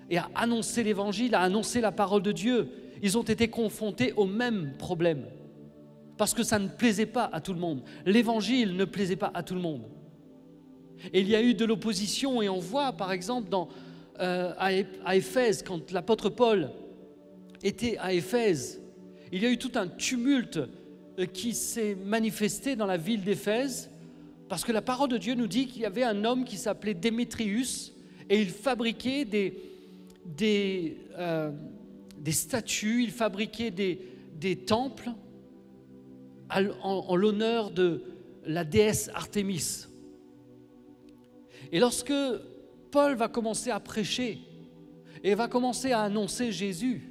et 0.08 0.18
à 0.18 0.30
annoncer 0.34 0.82
l'Évangile, 0.82 1.34
à 1.34 1.40
annoncer 1.40 1.80
la 1.80 1.92
parole 1.92 2.22
de 2.22 2.32
Dieu, 2.32 2.68
ils 3.02 3.18
ont 3.18 3.22
été 3.22 3.48
confrontés 3.48 4.12
au 4.14 4.26
même 4.26 4.74
problème. 4.78 5.24
Parce 6.16 6.34
que 6.34 6.42
ça 6.42 6.58
ne 6.58 6.68
plaisait 6.68 7.06
pas 7.06 7.30
à 7.32 7.40
tout 7.40 7.54
le 7.54 7.60
monde. 7.60 7.82
L'Évangile 8.04 8.76
ne 8.76 8.84
plaisait 8.84 9.16
pas 9.16 9.30
à 9.34 9.42
tout 9.42 9.54
le 9.54 9.60
monde. 9.60 9.84
Et 11.12 11.20
il 11.20 11.28
y 11.28 11.34
a 11.34 11.42
eu 11.42 11.54
de 11.54 11.64
l'opposition 11.64 12.42
et 12.42 12.48
on 12.48 12.58
voit 12.58 12.92
par 12.92 13.10
exemple 13.12 13.48
dans, 13.48 13.68
euh, 14.20 14.52
à 15.04 15.16
Éphèse, 15.16 15.62
quand 15.62 15.92
l'apôtre 15.92 16.28
Paul 16.28 16.70
était 17.62 17.96
à 17.98 18.12
Éphèse, 18.12 18.80
il 19.32 19.42
y 19.42 19.46
a 19.46 19.50
eu 19.50 19.58
tout 19.58 19.72
un 19.74 19.86
tumulte 19.86 20.60
euh, 21.18 21.26
qui 21.26 21.54
s'est 21.54 21.94
manifesté 21.94 22.76
dans 22.76 22.86
la 22.86 22.96
ville 22.96 23.22
d'Éphèse 23.22 23.90
parce 24.48 24.64
que 24.64 24.72
la 24.72 24.82
parole 24.82 25.08
de 25.08 25.16
Dieu 25.16 25.34
nous 25.34 25.46
dit 25.46 25.68
qu'il 25.68 25.82
y 25.82 25.86
avait 25.86 26.02
un 26.02 26.24
homme 26.24 26.44
qui 26.44 26.56
s'appelait 26.56 26.94
Démétrius 26.94 27.94
et 28.28 28.40
il 28.40 28.50
fabriquait 28.50 29.24
des, 29.24 29.54
des, 30.26 30.96
euh, 31.18 31.50
des 32.18 32.32
statues, 32.32 33.04
il 33.04 33.10
fabriquait 33.10 33.70
des, 33.70 34.00
des 34.34 34.56
temples 34.56 35.10
en, 36.50 36.64
en 36.82 37.16
l'honneur 37.16 37.70
de 37.70 38.02
la 38.44 38.64
déesse 38.64 39.10
Artémis. 39.14 39.86
Et 41.72 41.78
lorsque 41.78 42.12
Paul 42.90 43.14
va 43.14 43.28
commencer 43.28 43.70
à 43.70 43.80
prêcher 43.80 44.38
et 45.22 45.34
va 45.34 45.48
commencer 45.48 45.92
à 45.92 46.02
annoncer 46.02 46.50
Jésus, 46.50 47.10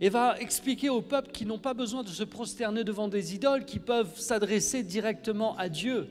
et 0.00 0.08
va 0.08 0.38
expliquer 0.38 0.88
au 0.88 1.02
peuple 1.02 1.32
qu'ils 1.32 1.48
n'ont 1.48 1.58
pas 1.58 1.74
besoin 1.74 2.02
de 2.02 2.08
se 2.08 2.22
prosterner 2.22 2.84
devant 2.84 3.08
des 3.08 3.34
idoles, 3.34 3.64
qui 3.64 3.78
peuvent 3.78 4.18
s'adresser 4.18 4.82
directement 4.82 5.56
à 5.56 5.68
Dieu. 5.68 6.06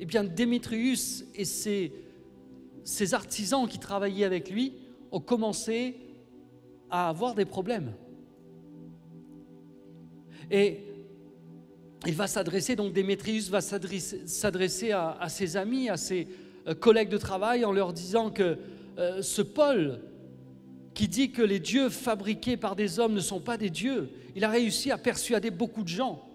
Eh 0.00 0.04
bien, 0.04 0.24
Démétrius 0.24 1.24
et 1.34 1.44
ses, 1.44 1.92
artisans 3.14 3.66
qui 3.66 3.78
travaillaient 3.78 4.24
avec 4.24 4.50
lui 4.50 4.74
ont 5.12 5.20
commencé 5.20 5.96
à 6.90 7.08
avoir 7.08 7.34
des 7.34 7.46
problèmes. 7.46 7.94
Et 10.50 10.80
il 12.06 12.14
va 12.14 12.26
s'adresser, 12.26 12.76
donc 12.76 12.92
Démétrius 12.92 13.48
va 13.48 13.60
s'adresser 13.60 14.92
à, 14.92 15.28
ses 15.28 15.56
amis, 15.56 15.88
à 15.88 15.96
ses 15.96 16.28
collègues 16.74 17.08
de 17.08 17.18
travail, 17.18 17.64
en 17.64 17.72
leur 17.72 17.92
disant 17.92 18.30
que 18.30 18.58
euh, 18.98 19.22
ce 19.22 19.42
Paul, 19.42 20.00
qui 20.94 21.08
dit 21.08 21.30
que 21.30 21.42
les 21.42 21.60
dieux 21.60 21.90
fabriqués 21.90 22.56
par 22.56 22.74
des 22.74 22.98
hommes 22.98 23.14
ne 23.14 23.20
sont 23.20 23.40
pas 23.40 23.56
des 23.56 23.70
dieux, 23.70 24.10
il 24.34 24.44
a 24.44 24.50
réussi 24.50 24.90
à 24.90 24.98
persuader 24.98 25.50
beaucoup 25.50 25.82
de 25.82 25.88
gens, 25.88 26.26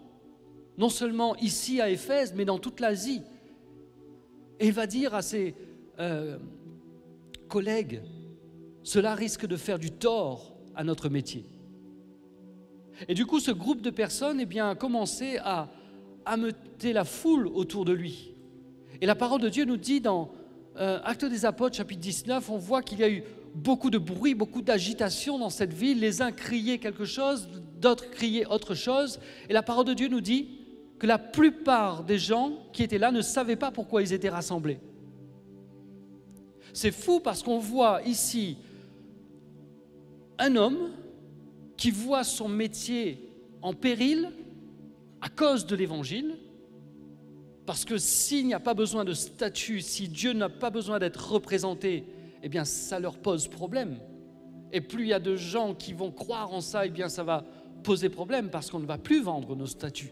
non 0.78 0.90
seulement 0.90 1.36
ici 1.38 1.82
à 1.82 1.90
Éphèse, 1.90 2.34
mais 2.36 2.46
dans 2.46 2.60
toute 2.60 2.80
l'Asie. 2.80 3.22
Et 4.60 4.68
il 4.68 4.74
va 4.74 4.88
dire 4.88 5.16
à 5.16 5.22
ses 5.22 5.56
euh, 6.00 6.38
collègues, 7.48 8.02
cela 8.84 9.16
risque 9.16 9.46
de 9.46 9.58
faire 9.58 9.80
du 9.80 9.92
tort 9.92 10.56
à 10.76 10.84
notre 10.84 11.10
métier. 11.10 11.46
Et 13.08 13.14
du 13.14 13.26
coup, 13.26 13.40
ce 13.40 13.52
groupe 13.52 13.82
de 13.82 13.90
personnes 13.90 14.40
eh 14.40 14.46
bien, 14.46 14.70
a 14.70 14.76
commencé 14.76 15.38
à 15.38 15.70
ameuter 16.26 16.94
la 16.94 17.04
foule 17.04 17.48
autour 17.48 17.86
de 17.86 17.94
lui. 17.94 18.31
Et 19.02 19.08
la 19.08 19.16
parole 19.16 19.42
de 19.42 19.50
Dieu 19.50 19.66
nous 19.66 19.78
dit 19.78 20.00
dans 20.00 20.30
euh, 20.78 21.00
Actes 21.04 21.26
des 21.26 21.44
Apôtres, 21.46 21.76
chapitre 21.76 22.00
19, 22.02 22.50
on 22.52 22.58
voit 22.58 22.84
qu'il 22.84 23.00
y 23.00 23.04
a 23.04 23.10
eu 23.10 23.24
beaucoup 23.56 23.90
de 23.90 23.98
bruit, 23.98 24.36
beaucoup 24.36 24.62
d'agitation 24.62 25.40
dans 25.40 25.50
cette 25.50 25.74
ville. 25.74 26.00
Les 26.00 26.22
uns 26.22 26.32
criaient 26.32 26.78
quelque 26.78 27.06
chose, 27.06 27.50
d'autres 27.80 28.10
criaient 28.12 28.46
autre 28.46 28.76
chose. 28.76 29.20
Et 29.50 29.54
la 29.54 29.64
parole 29.64 29.86
de 29.86 29.96
Dieu 29.96 30.08
nous 30.08 30.22
dit 30.22 30.60
que 31.00 31.08
la 31.08 31.18
plupart 31.18 32.04
des 32.04 32.20
gens 32.20 32.54
qui 32.74 32.84
étaient 32.84 33.00
là 33.00 33.12
ne 33.12 33.22
savaient 33.22 33.56
pas 33.56 33.72
pourquoi 33.72 34.04
ils 34.04 34.14
étaient 34.14 34.30
rassemblés. 34.30 34.80
C'est 36.74 36.92
fou 36.92 37.20
parce 37.20 37.42
qu'on 37.42 37.58
voit 37.58 38.02
ici 38.04 38.58
un 40.38 40.56
homme 40.56 40.92
qui 41.76 41.90
voit 41.90 42.24
son 42.24 42.48
métier 42.48 43.28
en 43.64 43.74
péril 43.74 44.30
à 45.22 45.30
cause 45.30 45.66
de 45.66 45.76
l'Évangile, 45.76 46.38
parce 47.72 47.86
que 47.86 47.98
s'il 47.98 48.48
n'y 48.48 48.54
a 48.54 48.60
pas 48.60 48.74
besoin 48.74 49.06
de 49.06 49.14
statut, 49.14 49.80
si 49.80 50.10
Dieu 50.10 50.34
n'a 50.34 50.50
pas 50.50 50.72
besoin 50.72 51.00
d'être 51.00 51.32
représenté, 51.32 52.04
eh 52.44 52.50
bien 52.50 52.66
ça 52.66 53.00
leur 53.00 53.18
pose 53.18 53.48
problème. 53.48 53.98
Et 54.74 54.82
plus 54.82 55.04
il 55.04 55.08
y 55.08 55.14
a 55.14 55.22
de 55.22 55.38
gens 55.38 55.74
qui 55.74 55.94
vont 55.94 56.12
croire 56.12 56.52
en 56.52 56.60
ça, 56.60 56.86
eh 56.86 56.90
bien 56.90 57.08
ça 57.08 57.24
va 57.24 57.46
poser 57.82 58.10
problème 58.10 58.50
parce 58.50 58.70
qu'on 58.70 58.80
ne 58.80 58.86
va 58.86 58.98
plus 58.98 59.22
vendre 59.22 59.56
nos 59.56 59.68
statuts. 59.68 60.12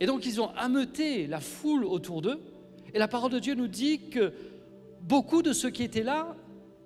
Et 0.00 0.06
donc 0.06 0.24
ils 0.24 0.40
ont 0.40 0.48
ameuté 0.56 1.26
la 1.26 1.38
foule 1.38 1.84
autour 1.84 2.22
d'eux. 2.22 2.40
Et 2.94 2.98
la 2.98 3.08
parole 3.08 3.32
de 3.32 3.38
Dieu 3.38 3.54
nous 3.54 3.68
dit 3.68 4.08
que 4.08 4.32
beaucoup 5.02 5.42
de 5.42 5.52
ceux 5.52 5.68
qui 5.68 5.82
étaient 5.82 6.02
là 6.02 6.34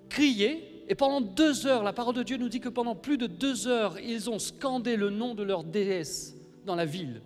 criaient 0.09 0.61
et 0.89 0.95
pendant 0.95 1.21
deux 1.21 1.67
heures, 1.67 1.83
la 1.83 1.93
parole 1.93 2.15
de 2.15 2.23
Dieu 2.23 2.35
nous 2.35 2.49
dit 2.49 2.59
que 2.59 2.67
pendant 2.67 2.95
plus 2.95 3.17
de 3.17 3.27
deux 3.27 3.69
heures, 3.69 3.97
ils 3.97 4.29
ont 4.29 4.39
scandé 4.39 4.97
le 4.97 5.09
nom 5.09 5.35
de 5.35 5.43
leur 5.43 5.63
déesse 5.63 6.35
dans 6.65 6.75
la 6.75 6.83
ville. 6.83 7.21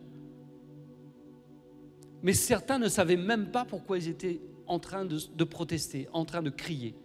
Mais 2.23 2.34
certains 2.34 2.79
ne 2.79 2.88
savaient 2.88 3.17
même 3.17 3.47
pas 3.47 3.65
pourquoi 3.65 3.97
ils 3.97 4.10
étaient 4.10 4.41
en 4.67 4.79
train 4.79 5.05
de, 5.05 5.43
protester, 5.43 6.07
en 6.13 6.25
train 6.25 6.41
de 6.41 6.49
crier. 6.49 6.95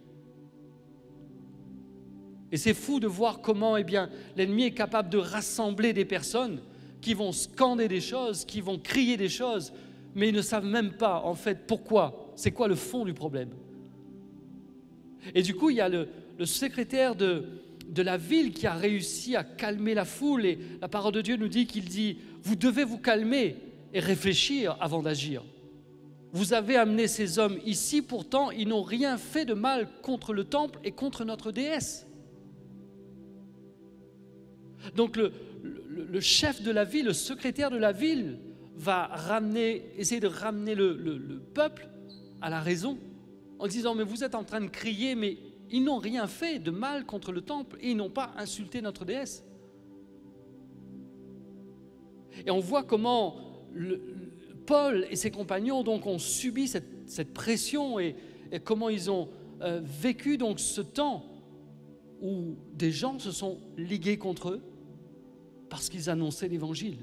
Et 2.51 2.57
c'est 2.57 2.73
fou 2.73 2.99
de 2.99 3.07
voir 3.07 3.41
comment 3.41 3.75
eh 3.75 3.83
bien, 3.83 4.09
l'ennemi 4.35 4.63
est 4.63 4.73
capable 4.73 5.09
de 5.09 5.17
rassembler 5.17 5.91
des 5.91 6.05
personnes 6.05 6.61
qui 7.01 7.13
vont 7.13 7.31
scander 7.31 7.87
des 7.87 7.99
choses, 7.99 8.45
qui 8.45 8.61
vont 8.61 8.77
crier 8.77 9.17
des 9.17 9.27
choses, 9.27 9.73
mais 10.15 10.29
ils 10.29 10.35
ne 10.35 10.41
savent 10.41 10.65
même 10.65 10.93
pas 10.93 11.21
en 11.23 11.35
fait 11.35 11.67
pourquoi, 11.67 12.31
c'est 12.35 12.51
quoi 12.51 12.67
le 12.67 12.75
fond 12.75 13.03
du 13.03 13.13
problème? 13.13 13.49
Et 15.35 15.41
du 15.41 15.55
coup, 15.55 15.69
il 15.69 15.77
y 15.77 15.81
a 15.81 15.89
le, 15.89 16.07
le 16.39 16.45
secrétaire 16.45 17.15
de, 17.15 17.43
de 17.89 18.01
la 18.01 18.17
ville 18.17 18.51
qui 18.51 18.67
a 18.67 18.73
réussi 18.73 19.35
à 19.35 19.43
calmer 19.43 19.93
la 19.93 20.05
foule. 20.05 20.45
Et 20.45 20.59
la 20.81 20.87
parole 20.87 21.13
de 21.13 21.21
Dieu 21.21 21.35
nous 21.35 21.47
dit 21.47 21.65
qu'il 21.65 21.85
dit, 21.85 22.17
vous 22.43 22.55
devez 22.55 22.83
vous 22.83 22.97
calmer 22.97 23.55
et 23.93 23.99
réfléchir 23.99 24.77
avant 24.79 25.01
d'agir. 25.01 25.43
Vous 26.33 26.53
avez 26.53 26.75
amené 26.75 27.07
ces 27.07 27.39
hommes 27.39 27.57
ici, 27.65 28.01
pourtant 28.01 28.51
ils 28.51 28.67
n'ont 28.67 28.83
rien 28.83 29.17
fait 29.17 29.45
de 29.45 29.53
mal 29.53 29.89
contre 30.01 30.33
le 30.33 30.43
temple 30.43 30.79
et 30.83 30.91
contre 30.91 31.23
notre 31.25 31.51
déesse. 31.51 32.07
Donc 34.95 35.15
le, 35.17 35.31
chef 36.19 36.61
de 36.61 36.71
la 36.71 36.83
ville, 36.83 37.05
le 37.05 37.13
secrétaire 37.13 37.71
de 37.71 37.77
la 37.77 37.91
ville 37.91 38.39
va 38.75 39.07
ramener, 39.07 39.91
essayer 39.97 40.21
de 40.21 40.27
ramener 40.27 40.75
le, 40.75 40.93
le 40.95 41.39
peuple 41.39 41.89
à 42.41 42.49
la 42.49 42.59
raison 42.59 42.97
en 43.59 43.67
disant 43.67 43.95
mais 43.95 44.03
vous 44.03 44.23
êtes 44.23 44.35
en 44.35 44.43
train 44.43 44.61
de 44.61 44.67
crier 44.67 45.15
mais 45.15 45.37
ils 45.69 45.83
n'ont 45.83 45.97
rien 45.97 46.27
fait 46.27 46.59
de 46.59 46.71
mal 46.71 47.05
contre 47.05 47.31
le 47.31 47.41
temple 47.41 47.77
et 47.81 47.91
ils 47.91 47.97
n'ont 47.97 48.09
pas 48.09 48.33
insulté 48.37 48.81
notre 48.81 49.05
déesse. 49.05 49.43
Et 52.45 52.51
on 52.51 52.59
voit 52.59 52.83
comment 52.83 53.46
Paul 54.65 55.07
et 55.09 55.15
ses 55.15 55.31
compagnons 55.31 55.83
ont 55.87 56.19
subi 56.19 56.67
cette, 56.67 57.33
pression 57.33 57.99
et, 57.99 58.15
comment 58.63 58.89
ils 58.89 59.09
ont 59.09 59.29
euh, 59.61 59.81
vécu 59.83 60.37
donc 60.37 60.59
ce 60.59 60.81
temps 60.81 61.25
où 62.21 62.55
des 62.73 62.91
gens 62.91 63.19
se 63.19 63.31
sont 63.31 63.59
ligués 63.77 64.17
contre 64.17 64.49
eux 64.49 64.61
parce 65.69 65.89
qu'ils 65.89 66.09
annonçaient 66.09 66.47
l'évangile. 66.47 66.97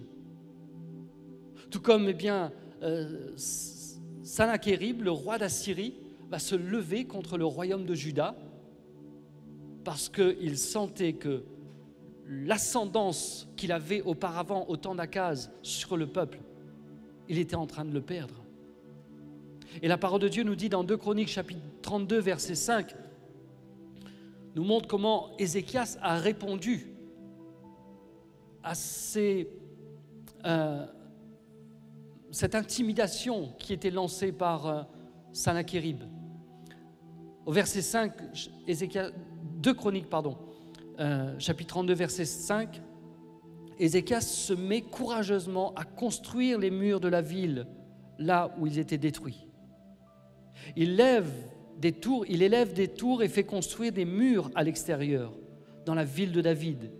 Tout 1.71 1.81
comme 1.81 2.09
eh 2.09 2.15
bien 2.15 2.53
euh, 2.83 3.31
le 3.35 5.11
roi 5.11 5.39
d'Assyrie, 5.39 5.95
va 6.31 6.39
se 6.39 6.55
lever 6.55 7.05
contre 7.05 7.37
le 7.37 7.45
royaume 7.45 7.85
de 7.85 7.95
Juda 7.95 8.35
parce 9.85 10.09
qu'il 10.09 10.57
sentait 10.57 11.13
que 11.13 11.45
l'ascendance 12.27 13.47
qu'il 13.57 13.73
avait 13.73 14.01
auparavant 14.03 14.67
au 14.69 14.77
temps 14.77 14.95
d'Akaz 14.95 15.51
sur 15.63 15.97
le 15.97 16.07
peuple, 16.07 16.41
il 17.29 17.39
était 17.39 17.57
en 17.57 17.67
train 17.67 17.85
de 17.85 17.93
le 17.93 18.01
perdre. 18.01 18.35
Et 19.83 19.89
la 19.89 19.99
parole 19.99 20.21
de 20.21 20.29
Dieu 20.29 20.45
nous 20.45 20.55
dit 20.55 20.69
dans 20.69 20.85
2 20.85 20.97
Chroniques 20.97 21.29
chapitre 21.29 21.61
32 21.83 22.19
verset 22.21 22.55
5, 22.55 22.95
nous 24.55 24.65
montre 24.65 24.87
comment 24.87 25.37
Ézéchias 25.39 25.97
a 26.01 26.17
répondu 26.17 26.95
à 28.63 28.73
euh, 30.47 30.87
cette 32.31 32.55
intimidation 32.55 33.53
qui 33.59 33.73
était 33.73 33.91
lancée 33.91 34.33
par 34.33 34.67
euh. 34.67 34.83
Au 37.47 37.53
verset 37.53 37.83
5, 37.83 38.13
Ézéchias 38.67 39.11
2 39.57 39.75
Chroniques, 39.75 40.09
pardon, 40.09 40.39
euh, 41.01 41.39
chapitre 41.39 41.75
32, 41.75 41.95
verset 41.95 42.25
5, 42.25 42.81
Ézéchias 43.79 44.21
se 44.21 44.53
met 44.53 44.83
courageusement 44.83 45.75
à 45.75 45.85
construire 45.85 46.59
les 46.59 46.71
murs 46.71 47.01
de 47.01 47.09
la 47.09 47.23
ville 47.23 47.67
là 48.19 48.55
où 48.59 48.67
ils 48.67 48.79
étaient 48.79 48.99
détruits. 48.99 49.47
Il 50.77 50.97
lève 50.97 51.31
des 51.79 51.93
tours, 51.93 52.25
il 52.29 52.43
élève 52.43 52.73
des 52.73 52.89
tours 52.89 53.23
et 53.23 53.29
fait 53.29 53.45
construire 53.45 53.93
des 53.93 54.05
murs 54.05 54.51
à 54.55 54.63
l'extérieur, 54.63 55.33
dans 55.85 55.95
la 55.95 56.05
ville 56.05 56.33
de 56.33 56.41
David. 56.41 56.91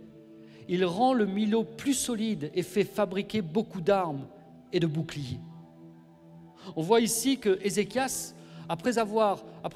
Il 0.67 0.83
rend 0.85 1.13
le 1.13 1.25
Milo 1.25 1.63
plus 1.63 1.93
solide 1.93 2.51
et 2.53 2.63
fait 2.63 2.83
fabriquer 2.83 3.41
beaucoup 3.41 3.81
d'armes 3.81 4.27
et 4.73 4.79
de 4.79 4.87
boucliers. 4.87 5.39
On 6.75 6.81
voit 6.81 6.99
ici 6.99 7.37
que 7.37 7.59
Ézéchias, 7.61 8.33
après 8.67 8.91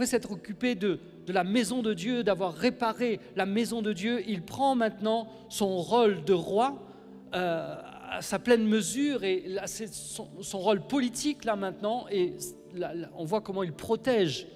s'être 0.06 0.32
occupé 0.32 0.76
de, 0.76 1.00
de 1.26 1.34
la 1.34 1.44
maison 1.44 1.82
de 1.82 1.94
Dieu, 1.94 2.24
d'avoir 2.24 2.54
réparé 2.54 3.20
la 3.36 3.46
maison 3.46 3.82
de 3.82 3.94
Dieu, 3.94 4.24
il 4.28 4.42
prend 4.42 4.76
maintenant 4.76 5.28
son 5.48 5.78
rôle 5.78 6.24
de 6.26 6.34
roi 6.34 6.89
euh, 7.34 7.76
à 8.10 8.22
sa 8.22 8.40
pleine 8.40 8.66
mesure 8.66 9.24
et 9.24 9.46
c'est 9.66 9.94
son, 9.94 10.28
rôle 10.54 10.82
politique 10.82 11.46
là 11.46 11.56
maintenant 11.56 12.06
et 12.10 12.36
là, 12.74 12.94
là, 12.94 13.10
on 13.16 13.26
voit 13.26 13.42
comment 13.42 13.64
il 13.64 13.74
protège 13.74 14.48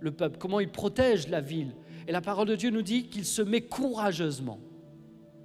le 0.00 0.10
peuple, 0.10 0.38
comment 0.38 0.60
il 0.60 0.70
protège 0.70 1.28
la 1.28 1.40
ville. 1.40 1.74
Et 2.08 2.12
la 2.12 2.20
parole 2.20 2.48
de 2.48 2.56
Dieu 2.56 2.70
nous 2.70 2.82
dit 2.82 3.08
qu'il 3.08 3.24
se 3.24 3.42
met 3.42 3.60
courageusement, 3.60 4.58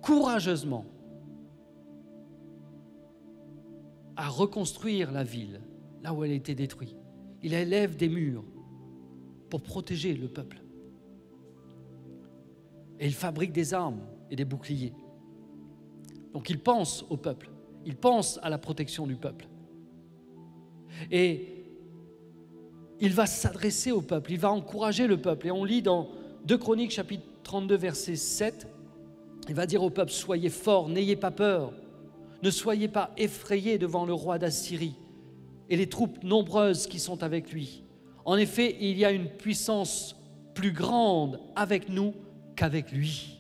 courageusement 0.02 0.86
à 4.16 4.28
reconstruire 4.28 5.12
la 5.12 5.24
ville 5.24 5.62
là 6.02 6.14
où 6.14 6.24
elle 6.24 6.32
a 6.32 6.36
été 6.36 6.56
détruite. 6.56 6.96
Il 7.44 7.54
élève 7.54 7.96
des 7.96 8.10
murs 8.10 8.44
pour 9.50 9.62
protéger 9.62 10.14
le 10.14 10.28
peuple. 10.28 10.62
Et 13.00 13.06
il 13.06 13.14
fabrique 13.14 13.52
des 13.52 13.74
armes 13.74 14.02
et 14.32 14.36
des 14.36 14.46
boucliers. 14.46 14.94
Donc 16.38 16.52
il 16.52 16.60
pense 16.60 17.04
au 17.10 17.18
peuple, 17.18 17.50
il 17.84 17.96
pense 17.96 18.40
à 18.44 18.52
la 18.52 18.60
protection 18.60 19.08
du 19.08 19.16
peuple. 19.16 19.48
Et 21.10 21.66
il 23.00 23.12
va 23.12 23.26
s'adresser 23.26 23.92
au 23.92 24.04
peuple, 24.04 24.34
il 24.34 24.38
va 24.38 24.52
encourager 24.52 25.08
le 25.08 25.20
peuple. 25.20 25.48
Et 25.48 25.52
on 25.52 25.64
lit 25.64 25.82
dans 25.82 26.10
2 26.46 26.56
Chroniques 26.60 26.92
chapitre 26.92 27.24
32 27.42 27.76
verset 27.76 28.16
7, 28.16 28.68
il 29.50 29.56
va 29.56 29.66
dire 29.66 29.82
au 29.82 29.90
peuple, 29.90 30.12
soyez 30.12 30.50
forts, 30.50 30.90
n'ayez 30.90 31.16
pas 31.16 31.32
peur, 31.32 31.74
ne 32.44 32.52
soyez 32.52 32.88
pas 32.88 33.16
effrayés 33.18 33.80
devant 33.80 34.06
le 34.06 34.14
roi 34.14 34.38
d'Assyrie 34.38 34.94
et 35.72 35.76
les 35.76 35.90
troupes 35.90 36.24
nombreuses 36.24 36.86
qui 36.86 37.00
sont 37.00 37.24
avec 37.24 37.52
lui. 37.52 37.84
En 38.26 38.38
effet, 38.38 38.78
il 38.80 39.00
y 39.00 39.06
a 39.06 39.12
une 39.12 39.28
puissance 39.28 40.16
plus 40.54 40.72
grande 40.72 41.40
avec 41.56 41.90
nous 41.90 42.14
qu'avec 42.56 42.92
lui. 42.92 43.37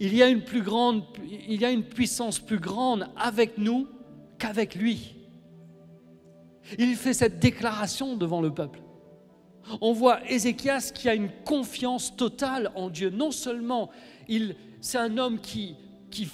Il 0.00 0.14
y 0.14 0.22
a 0.22 0.28
une 0.28 0.42
plus 0.42 0.62
grande, 0.62 1.04
il 1.48 1.60
y 1.60 1.64
a 1.64 1.70
une 1.70 1.84
puissance 1.84 2.38
plus 2.38 2.58
grande 2.58 3.08
avec 3.16 3.58
nous 3.58 3.88
qu'avec 4.38 4.74
lui. 4.74 5.14
Il 6.78 6.96
fait 6.96 7.14
cette 7.14 7.38
déclaration 7.38 8.16
devant 8.16 8.40
le 8.40 8.52
peuple. 8.52 8.80
On 9.80 9.92
voit 9.92 10.20
Ézéchias 10.30 10.92
qui 10.94 11.08
a 11.08 11.14
une 11.14 11.30
confiance 11.44 12.16
totale 12.16 12.70
en 12.74 12.88
Dieu. 12.88 13.10
Non 13.10 13.30
seulement 13.30 13.90
il, 14.28 14.56
c'est 14.80 14.98
un 14.98 15.18
homme 15.18 15.40
qui, 15.40 15.76
qui, 16.10 16.28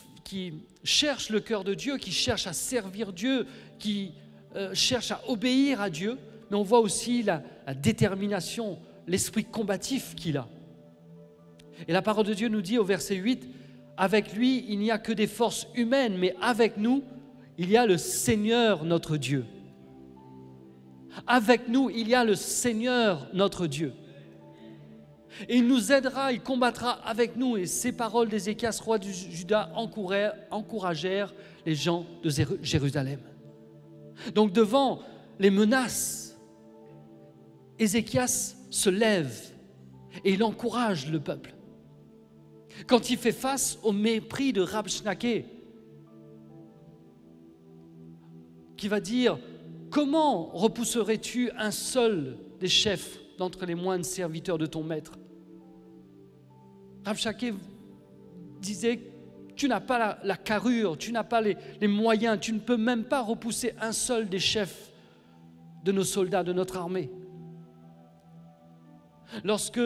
cherche 0.85 1.29
le 1.29 1.41
cœur 1.41 1.63
de 1.63 1.75
Dieu, 1.75 1.99
qui 1.99 2.11
cherche 2.11 2.47
à 2.47 2.53
servir 2.53 3.13
Dieu, 3.13 3.47
qui 3.79 4.13
euh, 4.57 4.75
cherche 4.75 5.13
à 5.13 5.21
obéir 5.29 5.81
à 5.81 5.91
Dieu, 5.91 6.19
mais 6.51 6.57
on 6.57 6.63
voit 6.63 6.81
aussi 6.81 7.23
la, 7.23 7.43
la 7.67 7.75
détermination, 7.75 8.79
l'esprit 9.07 9.45
combatif 9.45 10.15
qu'il 10.17 10.39
a. 10.39 10.49
Et 11.89 11.93
la 11.93 12.03
parole 12.03 12.27
de 12.27 12.35
Dieu 12.35 12.49
nous 12.49 12.63
dit 12.63 12.79
au 12.79 12.85
verset 12.85 13.17
8, 13.17 13.49
avec 13.97 14.35
lui, 14.35 14.65
il 14.69 14.79
n'y 14.79 14.91
a 14.91 14.99
que 14.99 15.13
des 15.13 15.27
forces 15.27 15.67
humaines, 15.75 16.17
mais 16.19 16.35
avec 16.41 16.77
nous, 16.77 17.05
il 17.59 17.71
y 17.71 17.77
a 17.77 17.87
le 17.87 17.99
Seigneur 17.99 18.85
notre 18.85 19.17
Dieu. 19.17 19.45
Avec 21.27 21.69
nous, 21.69 21.91
il 21.91 22.09
y 22.09 22.15
a 22.15 22.25
le 22.25 22.35
Seigneur 22.35 23.29
notre 23.35 23.67
Dieu. 23.67 23.93
Et 25.49 25.57
il 25.57 25.67
nous 25.67 25.93
aidera, 25.93 26.33
il 26.33 26.41
combattra 26.41 26.93
avec 27.05 27.37
nous. 27.37 27.57
Et 27.57 27.67
ces 27.67 27.93
paroles 27.93 28.29
d'Ézéchias, 28.29 28.81
roi 28.83 28.99
du 28.99 29.13
Juda, 29.13 29.73
encouragèrent 30.51 31.35
les 31.65 31.75
gens 31.75 32.07
de 32.23 32.31
Jérusalem. 32.63 33.21
Donc 34.35 34.53
devant 34.53 35.01
les 35.39 35.51
menaces, 35.51 36.39
Ézéchias 37.79 38.55
se 38.71 38.91
lève 38.91 39.53
et 40.25 40.33
il 40.33 40.43
encourage 40.43 41.11
le 41.11 41.21
peuple. 41.21 41.55
Quand 42.87 43.11
il 43.11 43.17
fait 43.17 43.33
face 43.33 43.79
au 43.83 43.93
mépris 43.93 44.53
de 44.53 44.63
Rabshnake, 44.63 45.45
qui 48.77 48.89
va 48.89 49.01
dire 49.01 49.39
Comment 49.93 50.47
repousserais-tu 50.47 51.51
un 51.59 51.71
seul 51.71 52.39
des 52.59 52.69
chefs 52.69 53.19
d'entre 53.37 53.67
les 53.67 53.75
moines 53.75 54.05
serviteurs 54.05 54.57
de 54.57 54.65
ton 54.65 54.83
maître? 54.83 55.13
Rabshake 57.05 57.53
disait 58.59 59.01
Tu 59.55 59.69
n'as 59.69 59.81
pas 59.81 60.19
la, 60.25 60.37
carrure, 60.39 60.97
tu 60.97 61.13
n'as 61.13 61.25
pas 61.25 61.43
les, 61.43 61.57
moyens, 61.87 62.41
tu 62.41 62.55
ne 62.55 62.59
peux 62.59 62.79
même 62.79 63.05
pas 63.05 63.21
repousser 63.21 63.75
un 63.83 63.93
seul 63.93 64.31
des 64.31 64.39
chefs 64.39 64.91
de 65.85 65.93
nos 65.93 66.05
soldats, 66.05 66.43
de 66.43 66.55
notre 66.55 66.79
armée. 66.79 67.11
Lorsque 69.45 69.81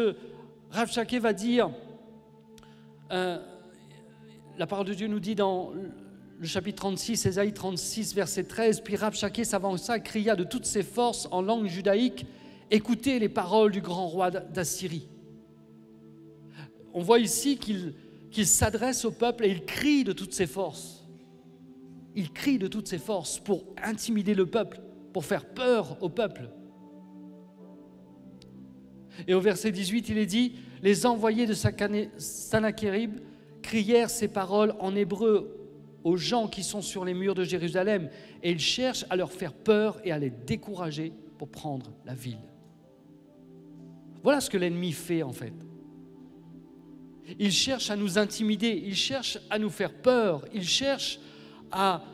Rabshake 0.70 1.14
va 1.14 1.32
dire 1.32 1.70
euh, 3.12 3.38
la 4.58 4.66
parole 4.66 4.86
de 4.86 4.94
Dieu 4.94 5.06
nous 5.06 5.20
dit 5.20 5.34
dans 5.34 5.72
le 6.38 6.46
chapitre 6.46 6.76
36, 6.76 7.26
Ésaïe 7.26 7.52
36, 7.52 8.14
verset 8.14 8.44
13, 8.44 8.80
puis 8.80 8.96
Rabshakeh 8.96 9.44
s'avança, 9.44 9.98
cria 10.00 10.36
de 10.36 10.44
toutes 10.44 10.66
ses 10.66 10.82
forces 10.82 11.28
en 11.30 11.40
langue 11.40 11.66
judaïque, 11.66 12.26
écoutez 12.70 13.18
les 13.18 13.28
paroles 13.28 13.72
du 13.72 13.80
grand 13.80 14.06
roi 14.06 14.30
d'Assyrie. 14.30 15.08
On 16.92 17.00
voit 17.00 17.18
ici 17.18 17.58
qu'il 17.58 18.46
s'adresse 18.46 19.04
au 19.04 19.10
peuple 19.10 19.44
et 19.44 19.50
il 19.50 19.64
crie 19.64 20.04
de 20.04 20.12
toutes 20.12 20.32
ses 20.32 20.46
forces. 20.46 21.04
Il 22.14 22.32
crie 22.32 22.58
de 22.58 22.66
toutes 22.66 22.88
ses 22.88 22.98
forces 22.98 23.38
pour 23.38 23.64
intimider 23.82 24.34
le 24.34 24.46
peuple, 24.46 24.80
pour 25.12 25.24
faire 25.24 25.44
peur 25.46 25.98
au 26.02 26.08
peuple. 26.08 26.48
Et 29.28 29.34
au 29.34 29.40
verset 29.40 29.72
18, 29.72 30.08
il 30.08 30.18
est 30.18 30.26
dit, 30.26 30.54
les 30.82 31.06
envoyés 31.06 31.46
de 31.46 31.54
Sanakérib 31.54 33.20
crièrent 33.62 34.10
ces 34.10 34.28
paroles 34.28 34.74
en 34.78 34.94
hébreu 34.94 35.56
aux 36.04 36.16
gens 36.16 36.46
qui 36.46 36.62
sont 36.62 36.82
sur 36.82 37.04
les 37.04 37.14
murs 37.14 37.34
de 37.34 37.42
Jérusalem 37.42 38.08
et 38.42 38.52
ils 38.52 38.60
cherchent 38.60 39.04
à 39.10 39.16
leur 39.16 39.32
faire 39.32 39.52
peur 39.52 40.00
et 40.04 40.12
à 40.12 40.18
les 40.18 40.30
décourager 40.30 41.12
pour 41.38 41.48
prendre 41.48 41.90
la 42.04 42.14
ville. 42.14 42.38
Voilà 44.22 44.40
ce 44.40 44.48
que 44.48 44.56
l'ennemi 44.56 44.92
fait 44.92 45.22
en 45.22 45.32
fait. 45.32 45.52
Il 47.40 47.50
cherche 47.50 47.90
à 47.90 47.96
nous 47.96 48.18
intimider, 48.18 48.80
il 48.84 48.94
cherche 48.94 49.38
à 49.50 49.58
nous 49.58 49.70
faire 49.70 49.92
peur, 49.92 50.44
il 50.54 50.62
cherche 50.62 51.18
à 51.72 52.04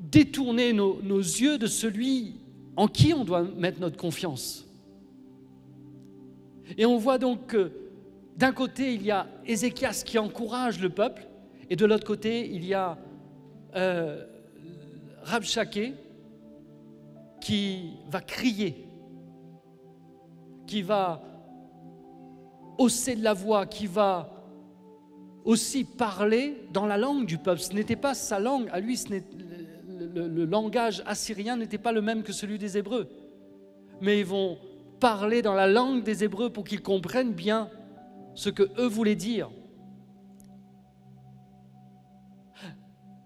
détourner 0.00 0.74
nos 0.74 1.18
yeux 1.18 1.56
de 1.56 1.66
celui 1.66 2.36
en 2.76 2.88
qui 2.88 3.14
on 3.14 3.24
doit 3.24 3.42
mettre 3.42 3.80
notre 3.80 3.96
confiance. 3.96 4.65
Et 6.76 6.86
on 6.86 6.98
voit 6.98 7.18
donc 7.18 7.46
que 7.46 7.72
d'un 8.36 8.52
côté, 8.52 8.94
il 8.94 9.02
y 9.02 9.10
a 9.10 9.26
Ézéchias 9.46 10.02
qui 10.04 10.18
encourage 10.18 10.80
le 10.80 10.90
peuple, 10.90 11.26
et 11.70 11.76
de 11.76 11.86
l'autre 11.86 12.06
côté, 12.06 12.48
il 12.48 12.64
y 12.64 12.74
a 12.74 12.98
euh, 13.74 14.24
Rabshake 15.22 15.94
qui 17.40 17.92
va 18.10 18.20
crier, 18.20 18.86
qui 20.66 20.82
va 20.82 21.22
hausser 22.78 23.16
de 23.16 23.24
la 23.24 23.32
voix, 23.32 23.66
qui 23.66 23.86
va 23.86 24.32
aussi 25.44 25.84
parler 25.84 26.56
dans 26.72 26.86
la 26.86 26.98
langue 26.98 27.24
du 27.24 27.38
peuple. 27.38 27.60
Ce 27.60 27.72
n'était 27.72 27.96
pas 27.96 28.14
sa 28.14 28.38
langue, 28.38 28.68
à 28.72 28.80
lui, 28.80 28.96
ce 28.96 29.08
le, 29.08 29.20
le, 30.14 30.28
le 30.28 30.44
langage 30.44 31.02
assyrien 31.06 31.56
n'était 31.56 31.78
pas 31.78 31.92
le 31.92 32.02
même 32.02 32.22
que 32.22 32.32
celui 32.32 32.58
des 32.58 32.76
Hébreux. 32.76 33.08
Mais 34.00 34.20
ils 34.20 34.26
vont 34.26 34.58
parler 35.00 35.42
dans 35.42 35.54
la 35.54 35.66
langue 35.66 36.02
des 36.02 36.24
Hébreux 36.24 36.50
pour 36.50 36.64
qu'ils 36.64 36.82
comprennent 36.82 37.32
bien 37.32 37.68
ce 38.34 38.50
que 38.50 38.70
eux 38.78 38.86
voulaient 38.86 39.14
dire. 39.14 39.50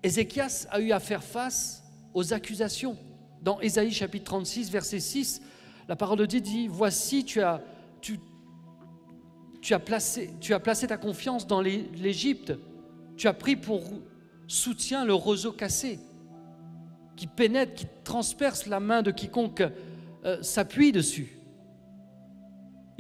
Ézéchias 0.03 0.67
a 0.71 0.81
eu 0.81 0.93
à 0.93 1.01
faire 1.01 1.23
face 1.23 1.85
aux 2.15 2.33
accusations. 2.33 2.97
Dans 3.43 3.61
Ésaïe 3.61 3.93
chapitre 3.93 4.25
36, 4.25 4.71
verset 4.71 5.01
6, 5.01 5.43
la 5.89 5.97
parole 5.97 6.19
de 6.19 6.27
Dieu 6.27 6.41
dit, 6.41 6.69
voici, 6.69 7.25
tu 7.25 7.41
as, 7.41 7.61
placé 9.79 10.87
ta 10.87 10.97
confiance 10.97 11.47
dans 11.47 11.61
l'Égypte, 11.61 12.55
tu 13.17 13.29
as 13.29 13.33
pris 13.35 13.57
pour 13.57 13.83
soutien 14.47 15.05
le 15.05 15.15
roseau 15.15 15.53
cassé, 15.53 15.99
qui 17.17 17.27
pénètre, 17.27 17.75
qui 17.75 17.87
transperce 18.05 18.67
la 18.67 18.81
main 18.81 19.03
de 19.03 19.11
quiconque 19.11 19.63
euh, 20.25 20.43
s'appuie 20.43 20.93
dessus. 20.93 21.40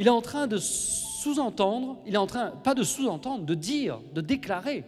Il 0.01 0.07
est 0.07 0.11
en 0.11 0.23
train 0.23 0.47
de 0.47 0.57
sous-entendre, 0.57 1.99
il 2.07 2.15
est 2.15 2.17
en 2.17 2.27
train, 2.27 2.53
pas 2.53 2.75
de 2.75 2.83
sous-entendre, 2.83 3.45
de 3.45 3.53
dire, 3.53 4.01
de 4.15 4.23
déclarer 4.23 4.87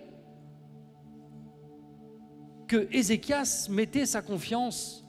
que 2.67 2.89
Ézéchias 2.91 3.69
mettait 3.69 4.07
sa 4.07 4.23
confiance 4.23 5.05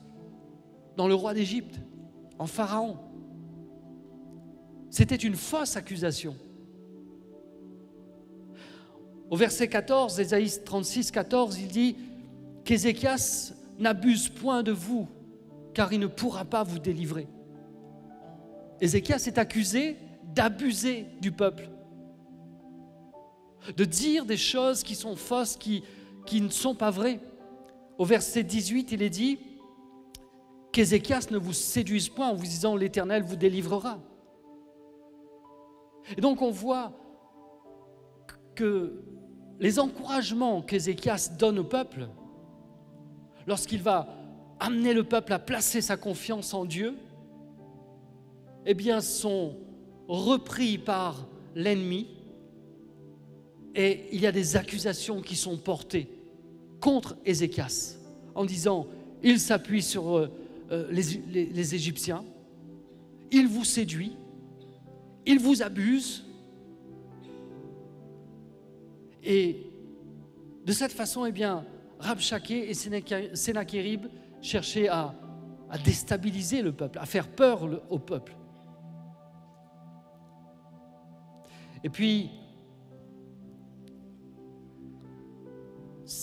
dans 0.98 1.08
le 1.08 1.16
roi 1.16 1.34
d'Égypte, 1.34 1.80
en 2.38 2.48
Pharaon. 2.48 2.98
C'était 4.90 5.16
une 5.16 5.36
fausse 5.36 5.78
accusation. 5.78 6.36
Au 9.30 9.38
verset 9.38 9.70
14, 9.70 10.20
Ésaïe 10.20 10.52
36, 10.66 11.12
14, 11.12 11.60
il 11.60 11.70
dit 11.70 11.96
qu'Ézéchias 12.66 13.54
n'abuse 13.80 14.28
point 14.28 14.64
de 14.64 14.74
vous, 14.74 15.08
car 15.74 15.94
il 15.94 16.02
ne 16.02 16.08
pourra 16.08 16.44
pas 16.44 16.64
vous 16.64 16.80
délivrer. 16.80 17.26
Ézéchias 18.82 19.24
est 19.28 19.38
accusé 19.38 19.98
d'abuser 20.24 21.08
du 21.22 21.32
peuple, 21.32 21.70
de 23.76 23.86
dire 23.86 24.26
des 24.26 24.38
choses 24.38 24.84
qui 24.84 24.96
sont 24.96 25.16
fausses, 25.16 25.58
qui, 25.58 25.84
ne 26.34 26.50
sont 26.50 26.76
pas 26.76 26.92
vraies. 26.92 27.20
Au 27.98 28.06
verset 28.06 28.44
18, 28.44 28.92
il 28.92 29.02
est 29.02 29.10
dit 29.10 29.40
qu'Ézéchias 30.72 31.28
ne 31.32 31.38
vous 31.38 31.54
séduise 31.54 32.10
point 32.10 32.30
en 32.30 32.36
vous 32.36 32.46
disant 32.46 32.76
l'Éternel 32.76 33.24
vous 33.24 33.36
délivrera. 33.36 34.00
Et 36.18 36.22
donc 36.22 36.42
on 36.42 36.52
voit 36.52 36.92
que 38.56 39.04
les 39.60 39.80
encouragements 39.80 40.62
qu'Ézéchias 40.62 41.30
donne 41.38 41.60
au 41.60 41.64
peuple, 41.64 42.10
lorsqu'il 43.48 43.82
va 43.82 44.10
amener 44.60 44.94
le 44.94 45.04
peuple 45.04 45.34
à 45.34 45.40
placer 45.40 45.82
sa 45.82 45.96
confiance 45.96 46.54
en 46.54 46.66
Dieu, 46.66 46.98
eh 48.66 48.74
bien, 48.74 49.02
sont 49.02 49.56
repris 50.08 50.78
par 50.78 51.28
l'ennemi 51.56 52.08
et 53.76 54.06
il 54.12 54.22
y 54.22 54.28
a 54.28 54.32
des 54.32 54.56
accusations 54.56 55.22
qui 55.22 55.36
sont 55.36 55.58
portées 55.58 56.08
contre 56.80 57.18
Ézéchias 57.26 57.98
en 58.36 58.46
disant 58.46 58.88
il 59.24 59.40
s'appuie 59.40 59.82
sur 59.82 60.18
euh, 60.18 60.32
euh, 60.72 60.88
les, 60.92 61.76
Égyptiens, 61.76 62.24
il 63.32 63.48
vous 63.48 63.64
séduit, 63.64 64.16
il 65.26 65.40
vous 65.40 65.62
abuse. 65.64 66.26
Et 69.24 69.58
de 70.66 70.72
cette 70.72 70.92
façon, 70.92 71.26
eh 71.26 71.32
bien, 71.32 71.66
et 72.50 72.74
Sennacherib 72.74 74.08
cherchaient 74.42 74.90
à, 74.90 75.16
déstabiliser 75.84 76.62
le 76.62 76.72
peuple, 76.72 77.00
à 77.00 77.06
faire 77.06 77.28
peur 77.28 77.68
au 77.90 77.98
peuple. 77.98 78.36
Et 81.84 81.90
puis, 81.90 82.32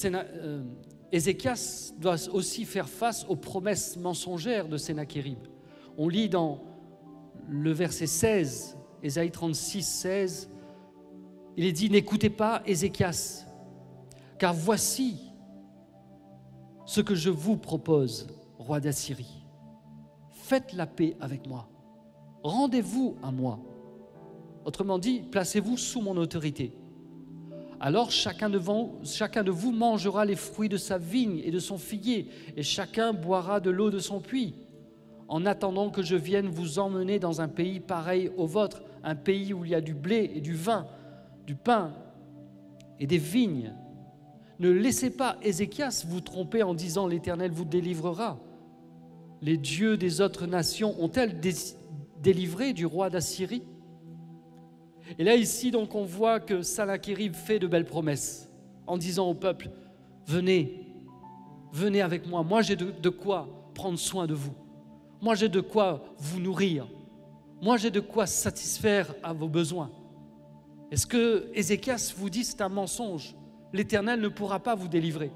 euh, 0.04 0.64
Ézéchias 1.12 1.92
doit 1.98 2.16
aussi 2.32 2.64
faire 2.64 2.88
face 2.88 3.26
aux 3.28 3.36
promesses 3.36 3.96
mensongères 3.96 4.68
de 4.68 4.76
Sennacherib. 4.76 5.38
On 5.98 6.08
lit 6.08 6.28
dans 6.28 6.62
le 7.48 7.72
verset 7.72 8.06
16, 8.06 8.76
Ésaïe 9.02 9.30
36, 9.30 9.82
16, 9.82 10.50
il 11.56 11.64
est 11.64 11.72
dit, 11.72 11.90
n'écoutez 11.90 12.30
pas 12.30 12.62
Ézéchias, 12.64 13.44
car 14.38 14.54
voici 14.54 15.32
ce 16.86 17.00
que 17.00 17.14
je 17.14 17.28
vous 17.28 17.56
propose, 17.56 18.28
roi 18.58 18.80
d'Assyrie. 18.80 19.44
Faites 20.30 20.72
la 20.72 20.86
paix 20.86 21.16
avec 21.20 21.46
moi, 21.46 21.68
rendez-vous 22.42 23.16
à 23.22 23.30
moi 23.30 23.60
Autrement 24.64 24.98
dit, 24.98 25.22
placez-vous 25.30 25.76
sous 25.76 26.00
mon 26.00 26.16
autorité. 26.16 26.72
Alors 27.82 28.10
chacun 28.10 28.50
de, 28.50 28.58
vous, 28.58 29.72
mangera 29.72 30.26
les 30.26 30.36
fruits 30.36 30.68
de 30.68 30.76
sa 30.76 30.98
vigne 30.98 31.40
et 31.42 31.50
de 31.50 31.58
son 31.58 31.78
figuier, 31.78 32.28
et 32.56 32.62
chacun 32.62 33.14
boira 33.14 33.58
de 33.58 33.70
l'eau 33.70 33.90
de 33.90 33.98
son 33.98 34.20
puits, 34.20 34.54
en 35.28 35.46
attendant 35.46 35.88
que 35.88 36.02
je 36.02 36.16
vienne 36.16 36.48
vous 36.48 36.78
emmener 36.78 37.18
dans 37.18 37.40
un 37.40 37.48
pays 37.48 37.80
pareil 37.80 38.30
au 38.36 38.46
vôtre, 38.46 38.82
un 39.02 39.14
pays 39.14 39.54
où 39.54 39.64
il 39.64 39.70
y 39.70 39.74
a 39.74 39.80
du 39.80 39.94
blé 39.94 40.30
et 40.34 40.42
du 40.42 40.54
vin, 40.54 40.86
du 41.46 41.54
pain 41.54 41.94
et 42.98 43.06
des 43.06 43.16
vignes. 43.16 43.72
Ne 44.58 44.68
laissez 44.68 45.08
pas 45.08 45.38
Ézéchias 45.40 46.04
vous 46.06 46.20
tromper 46.20 46.62
en 46.62 46.74
disant 46.74 47.06
l'Éternel 47.06 47.50
vous 47.50 47.64
délivrera. 47.64 48.38
Les 49.40 49.56
dieux 49.56 49.96
des 49.96 50.20
autres 50.20 50.46
nations 50.46 51.02
ont-elles 51.02 51.40
délivré 52.20 52.74
du 52.74 52.84
roi 52.84 53.08
d'Assyrie? 53.08 53.62
Et 55.18 55.24
là, 55.24 55.34
ici, 55.34 55.70
donc, 55.70 55.94
on 55.94 56.04
voit 56.04 56.40
que 56.40 56.62
Salakérib 56.62 57.34
fait 57.34 57.58
de 57.58 57.66
belles 57.66 57.84
promesses 57.84 58.48
en 58.86 58.98
disant 58.98 59.28
au 59.28 59.34
peuple 59.34 59.70
Venez, 60.26 60.86
venez 61.72 62.00
avec 62.00 62.26
moi. 62.26 62.42
Moi, 62.42 62.62
j'ai 62.62 62.76
de, 62.76 63.08
quoi 63.08 63.48
prendre 63.74 63.98
soin 63.98 64.26
de 64.26 64.34
vous. 64.34 64.54
Moi, 65.20 65.34
j'ai 65.34 65.48
de 65.48 65.60
quoi 65.60 66.04
vous 66.18 66.40
nourrir. 66.40 66.86
Moi, 67.60 67.76
j'ai 67.76 67.90
de 67.90 68.00
quoi 68.00 68.26
satisfaire 68.26 69.14
à 69.22 69.32
vos 69.32 69.48
besoins. 69.48 69.90
Est-ce 70.90 71.06
que 71.06 71.50
Ézéchias 71.54 72.12
vous 72.16 72.30
dit 72.30 72.44
c'est 72.44 72.60
un 72.60 72.68
mensonge 72.68 73.36
L'Éternel 73.72 74.20
ne 74.20 74.28
pourra 74.28 74.58
pas 74.58 74.74
vous 74.74 74.88
délivrer. 74.88 75.30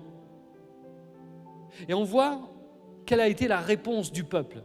Et 1.89 1.95
on 1.95 2.05
voit 2.05 2.41
quelle 3.07 3.21
a 3.21 3.29
été 3.29 3.47
la 3.47 3.61
réponse 3.61 4.11
du 4.11 4.25
peuple 4.25 4.63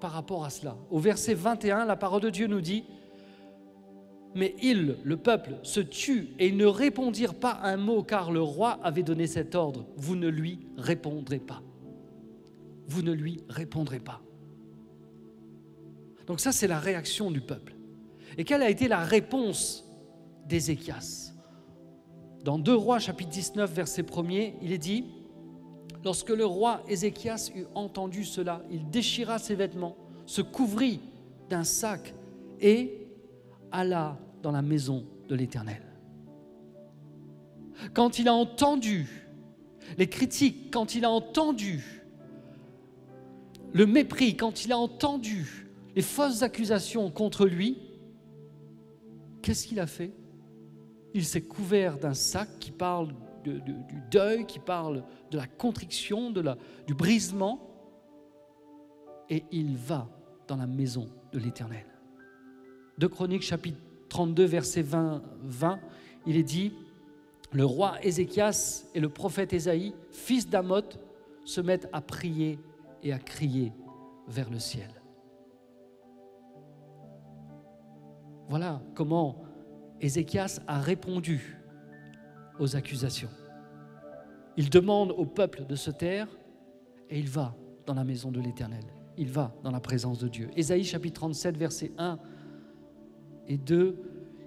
par 0.00 0.12
rapport 0.12 0.44
à 0.44 0.50
cela. 0.50 0.76
Au 0.90 0.98
verset 0.98 1.34
21, 1.34 1.84
la 1.84 1.96
parole 1.96 2.22
de 2.22 2.30
Dieu 2.30 2.46
nous 2.46 2.60
dit, 2.60 2.84
mais 4.34 4.54
ils, 4.62 4.96
le 5.02 5.16
peuple, 5.16 5.58
se 5.62 5.80
tuent 5.80 6.28
et 6.38 6.52
ne 6.52 6.66
répondirent 6.66 7.34
pas 7.34 7.60
un 7.62 7.76
mot 7.76 8.02
car 8.02 8.30
le 8.30 8.42
roi 8.42 8.78
avait 8.82 9.02
donné 9.02 9.26
cet 9.26 9.54
ordre. 9.54 9.86
Vous 9.96 10.16
ne 10.16 10.28
lui 10.28 10.60
répondrez 10.76 11.38
pas. 11.38 11.62
Vous 12.86 13.02
ne 13.02 13.12
lui 13.12 13.40
répondrez 13.48 14.00
pas. 14.00 14.20
Donc 16.26 16.40
ça, 16.40 16.52
c'est 16.52 16.68
la 16.68 16.78
réaction 16.78 17.30
du 17.30 17.40
peuple. 17.40 17.74
Et 18.36 18.44
quelle 18.44 18.62
a 18.62 18.70
été 18.70 18.86
la 18.86 19.00
réponse 19.00 19.84
d'Ézéchias? 20.46 21.32
Dans 22.44 22.58
2 22.58 22.74
Rois 22.74 22.98
chapitre 22.98 23.30
19, 23.30 23.72
verset 23.72 24.02
1er, 24.02 24.54
il 24.62 24.72
est 24.72 24.78
dit, 24.78 25.06
Lorsque 26.04 26.30
le 26.30 26.44
roi 26.44 26.82
Ézéchias 26.88 27.50
eut 27.54 27.66
entendu 27.74 28.24
cela, 28.24 28.62
il 28.70 28.88
déchira 28.88 29.38
ses 29.38 29.54
vêtements, 29.54 29.96
se 30.26 30.42
couvrit 30.42 31.00
d'un 31.48 31.64
sac 31.64 32.14
et 32.60 33.08
alla 33.72 34.18
dans 34.42 34.52
la 34.52 34.62
maison 34.62 35.04
de 35.28 35.34
l'Éternel. 35.34 35.82
Quand 37.94 38.18
il 38.18 38.28
a 38.28 38.34
entendu 38.34 39.28
les 39.96 40.08
critiques, 40.08 40.72
quand 40.72 40.94
il 40.94 41.04
a 41.04 41.10
entendu 41.10 42.04
le 43.72 43.86
mépris, 43.86 44.36
quand 44.36 44.64
il 44.64 44.72
a 44.72 44.78
entendu 44.78 45.68
les 45.94 46.02
fausses 46.02 46.42
accusations 46.42 47.10
contre 47.10 47.46
lui, 47.46 47.78
qu'est-ce 49.42 49.66
qu'il 49.66 49.80
a 49.80 49.86
fait? 49.86 50.12
Il 51.14 51.24
s'est 51.24 51.42
couvert 51.42 51.98
d'un 51.98 52.14
sac 52.14 52.48
qui 52.60 52.70
parle 52.70 53.14
du 53.44 53.62
deuil, 54.10 54.46
qui 54.46 54.58
parle 54.58 55.04
de 55.30 55.38
la 55.38 55.46
la, 56.42 56.56
du 56.86 56.94
brisement, 56.94 57.60
et 59.30 59.44
il 59.50 59.76
va 59.76 60.08
dans 60.46 60.56
la 60.56 60.66
maison 60.66 61.08
de 61.32 61.38
l'Éternel. 61.38 61.84
De 62.96 63.06
Chroniques 63.06 63.42
chapitre 63.42 63.78
32 64.08 64.44
verset 64.44 64.82
20, 64.82 65.22
20, 65.42 65.80
il 66.26 66.36
est 66.36 66.42
dit, 66.42 66.72
le 67.52 67.64
roi 67.64 67.94
Ézéchias 68.02 68.84
et 68.94 69.00
le 69.00 69.08
prophète 69.08 69.52
Ésaïe, 69.52 69.94
fils 70.10 70.48
d'Amoth, 70.48 70.98
se 71.44 71.60
mettent 71.60 71.88
à 71.92 72.00
prier 72.00 72.58
et 73.02 73.12
à 73.12 73.18
crier 73.18 73.72
vers 74.26 74.50
le 74.50 74.58
ciel. 74.58 74.90
Voilà 78.48 78.82
comment 78.94 79.42
Ézéchias 80.00 80.60
a 80.66 80.80
répondu 80.80 81.57
aux 82.58 82.76
accusations. 82.76 83.30
Il 84.56 84.70
demande 84.70 85.12
au 85.12 85.24
peuple 85.24 85.64
de 85.66 85.76
se 85.76 85.90
taire 85.90 86.28
et 87.10 87.18
il 87.18 87.28
va 87.28 87.54
dans 87.86 87.94
la 87.94 88.04
maison 88.04 88.30
de 88.30 88.40
l'Éternel. 88.40 88.84
Il 89.16 89.30
va 89.30 89.54
dans 89.62 89.70
la 89.70 89.80
présence 89.80 90.18
de 90.18 90.28
Dieu. 90.28 90.50
Ésaïe 90.56 90.84
chapitre 90.84 91.20
37, 91.20 91.56
versets 91.56 91.92
1 91.98 92.18
et 93.48 93.56
2, 93.56 93.96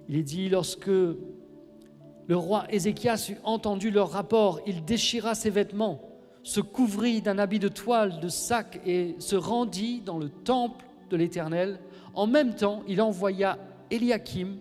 il 0.09 0.17
est 0.17 0.23
dit, 0.23 0.49
lorsque 0.49 0.87
le 0.87 2.35
roi 2.35 2.65
Ézéchias 2.69 3.29
eut 3.29 3.37
entendu 3.43 3.91
leur 3.91 4.11
rapport, 4.11 4.61
il 4.67 4.83
déchira 4.85 5.35
ses 5.35 5.49
vêtements, 5.49 6.01
se 6.43 6.61
couvrit 6.61 7.21
d'un 7.21 7.37
habit 7.37 7.59
de 7.59 7.67
toile, 7.67 8.19
de 8.19 8.27
sac 8.27 8.81
et 8.85 9.15
se 9.19 9.35
rendit 9.35 10.01
dans 10.01 10.17
le 10.17 10.29
temple 10.29 10.85
de 11.09 11.17
l'Éternel. 11.17 11.79
En 12.13 12.27
même 12.27 12.55
temps, 12.55 12.83
il 12.87 13.01
envoya 13.01 13.57
Eliakim, 13.89 14.57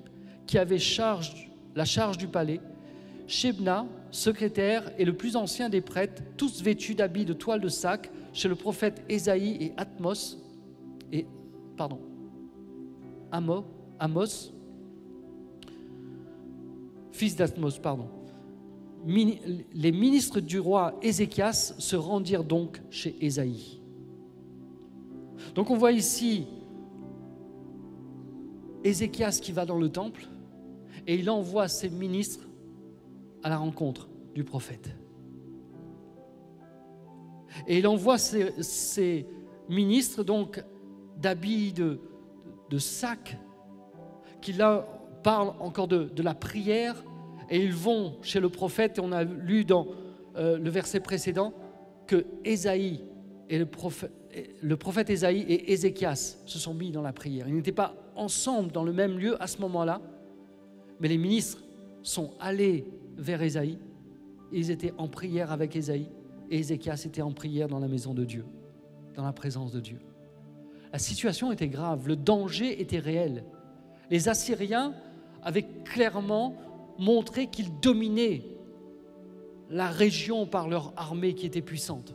qui 0.46 0.58
avait 0.58 0.78
charge, 0.78 1.50
la 1.74 1.84
charge 1.84 2.18
du 2.18 2.28
palais, 2.28 2.60
Shebna, 3.30 3.86
secrétaire, 4.10 4.90
et 4.98 5.04
le 5.04 5.16
plus 5.16 5.36
ancien 5.36 5.68
des 5.68 5.80
prêtres, 5.80 6.20
tous 6.36 6.62
vêtus 6.62 6.94
d'habits 6.94 7.24
de 7.24 7.32
toile 7.32 7.60
de 7.60 7.68
sac, 7.68 8.10
chez 8.32 8.48
le 8.48 8.56
prophète 8.56 9.02
Ésaïe 9.08 9.56
et 9.60 9.72
Atmos, 9.76 10.36
et, 11.12 11.26
pardon, 11.76 12.00
Amos, 13.30 13.64
Amos 14.00 14.52
fils 17.20 17.36
d'Atmos, 17.36 17.78
pardon. 17.78 18.08
Les 19.06 19.92
ministres 19.92 20.40
du 20.40 20.58
roi 20.58 20.98
Ézéchias 21.02 21.74
se 21.78 21.94
rendirent 21.94 22.44
donc 22.44 22.80
chez 22.90 23.14
Ésaïe. 23.20 23.80
Donc 25.54 25.70
on 25.70 25.76
voit 25.76 25.92
ici 25.92 26.46
Ézéchias 28.82 29.38
qui 29.42 29.52
va 29.52 29.66
dans 29.66 29.76
le 29.76 29.90
temple 29.90 30.28
et 31.06 31.14
il 31.14 31.28
envoie 31.28 31.68
ses 31.68 31.90
ministres 31.90 32.46
à 33.42 33.48
la 33.48 33.56
rencontre 33.56 34.08
du 34.34 34.44
prophète. 34.44 34.90
Et 37.66 37.78
il 37.78 37.86
envoie 37.86 38.18
ses, 38.18 39.26
ministres 39.68 40.24
donc 40.24 40.64
d'habits 41.16 41.72
de, 41.72 42.00
de 42.70 42.78
sac 42.78 43.38
qui 44.40 44.52
là 44.52 44.86
parlent 45.22 45.52
encore 45.60 45.86
de, 45.86 46.22
la 46.22 46.34
prière 46.34 47.04
et 47.48 47.62
ils 47.62 47.74
vont 47.74 48.16
chez 48.22 48.40
le 48.40 48.48
prophète 48.48 48.98
et 48.98 49.00
on 49.00 49.12
a 49.12 49.22
lu 49.22 49.64
dans 49.64 49.86
euh, 50.36 50.58
le 50.58 50.70
verset 50.70 51.00
précédent 51.00 51.52
que 52.06 52.24
Ésaïe 52.44 53.04
et 53.48 53.58
le 53.58 53.66
prophète, 53.66 54.12
le 54.62 54.76
prophète 54.76 55.10
Ésaïe 55.10 55.42
et 55.42 55.72
Ézéchias 55.72 56.38
se 56.46 56.58
sont 56.58 56.74
mis 56.74 56.90
dans 56.90 57.02
la 57.02 57.12
prière. 57.12 57.48
Ils 57.48 57.54
n'étaient 57.54 57.72
pas 57.72 57.94
ensemble 58.14 58.72
dans 58.72 58.84
le 58.84 58.92
même 58.92 59.18
lieu 59.18 59.40
à 59.42 59.46
ce 59.46 59.58
moment-là, 59.58 60.00
mais 61.00 61.08
les 61.08 61.18
ministres 61.18 61.62
sont 62.02 62.32
allés 62.40 62.86
vers 63.20 63.42
Ésaïe. 63.42 63.78
ils 64.52 64.70
étaient 64.70 64.94
en 64.98 65.06
prière 65.06 65.52
avec 65.52 65.76
Ésaïe. 65.76 66.08
Et 66.50 66.58
Ézéchias 66.58 67.04
était 67.06 67.22
en 67.22 67.30
prière 67.30 67.68
dans 67.68 67.78
la 67.78 67.86
maison 67.86 68.12
de 68.12 68.24
Dieu, 68.24 68.44
dans 69.14 69.24
la 69.24 69.32
présence 69.32 69.70
de 69.70 69.78
Dieu. 69.78 70.00
La 70.92 70.98
situation 70.98 71.52
était 71.52 71.68
grave, 71.68 72.08
le 72.08 72.16
danger 72.16 72.80
était 72.80 72.98
réel. 72.98 73.44
Les 74.10 74.28
Assyriens 74.28 74.92
avaient 75.42 75.66
clairement 75.84 76.56
montré 76.98 77.46
qu'ils 77.46 77.78
dominaient 77.78 78.42
la 79.70 79.88
région 79.88 80.46
par 80.46 80.68
leur 80.68 80.92
armée 80.96 81.34
qui 81.34 81.46
était 81.46 81.62
puissante. 81.62 82.14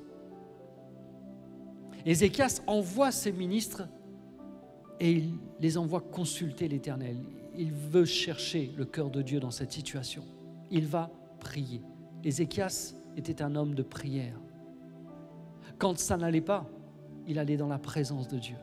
Ézéchias 2.05 2.61
envoie 2.67 3.11
ses 3.11 3.31
ministres 3.31 3.87
et 4.99 5.11
il 5.11 5.33
les 5.61 5.77
envoie 5.77 6.01
consulter 6.01 6.67
l'Éternel. 6.67 7.17
Il 7.57 7.71
veut 7.71 8.05
chercher 8.05 8.71
le 8.75 8.83
cœur 8.83 9.09
de 9.09 9.21
Dieu 9.21 9.39
dans 9.39 9.51
cette 9.51 9.71
situation. 9.71 10.23
Il 10.75 10.85
va 10.85 11.09
prier. 11.39 11.81
Ézéchias 12.23 12.93
était 13.15 13.41
un 13.41 13.55
homme 13.55 13.73
de 13.75 13.81
prière. 13.81 14.37
Quand 15.79 15.97
ça 15.97 16.17
n'allait 16.17 16.41
pas, 16.41 16.69
il 17.25 17.39
allait 17.39 17.57
dans 17.57 17.67
la 17.67 17.79
présence 17.79 18.27
de 18.27 18.37
Dieu. 18.37 18.57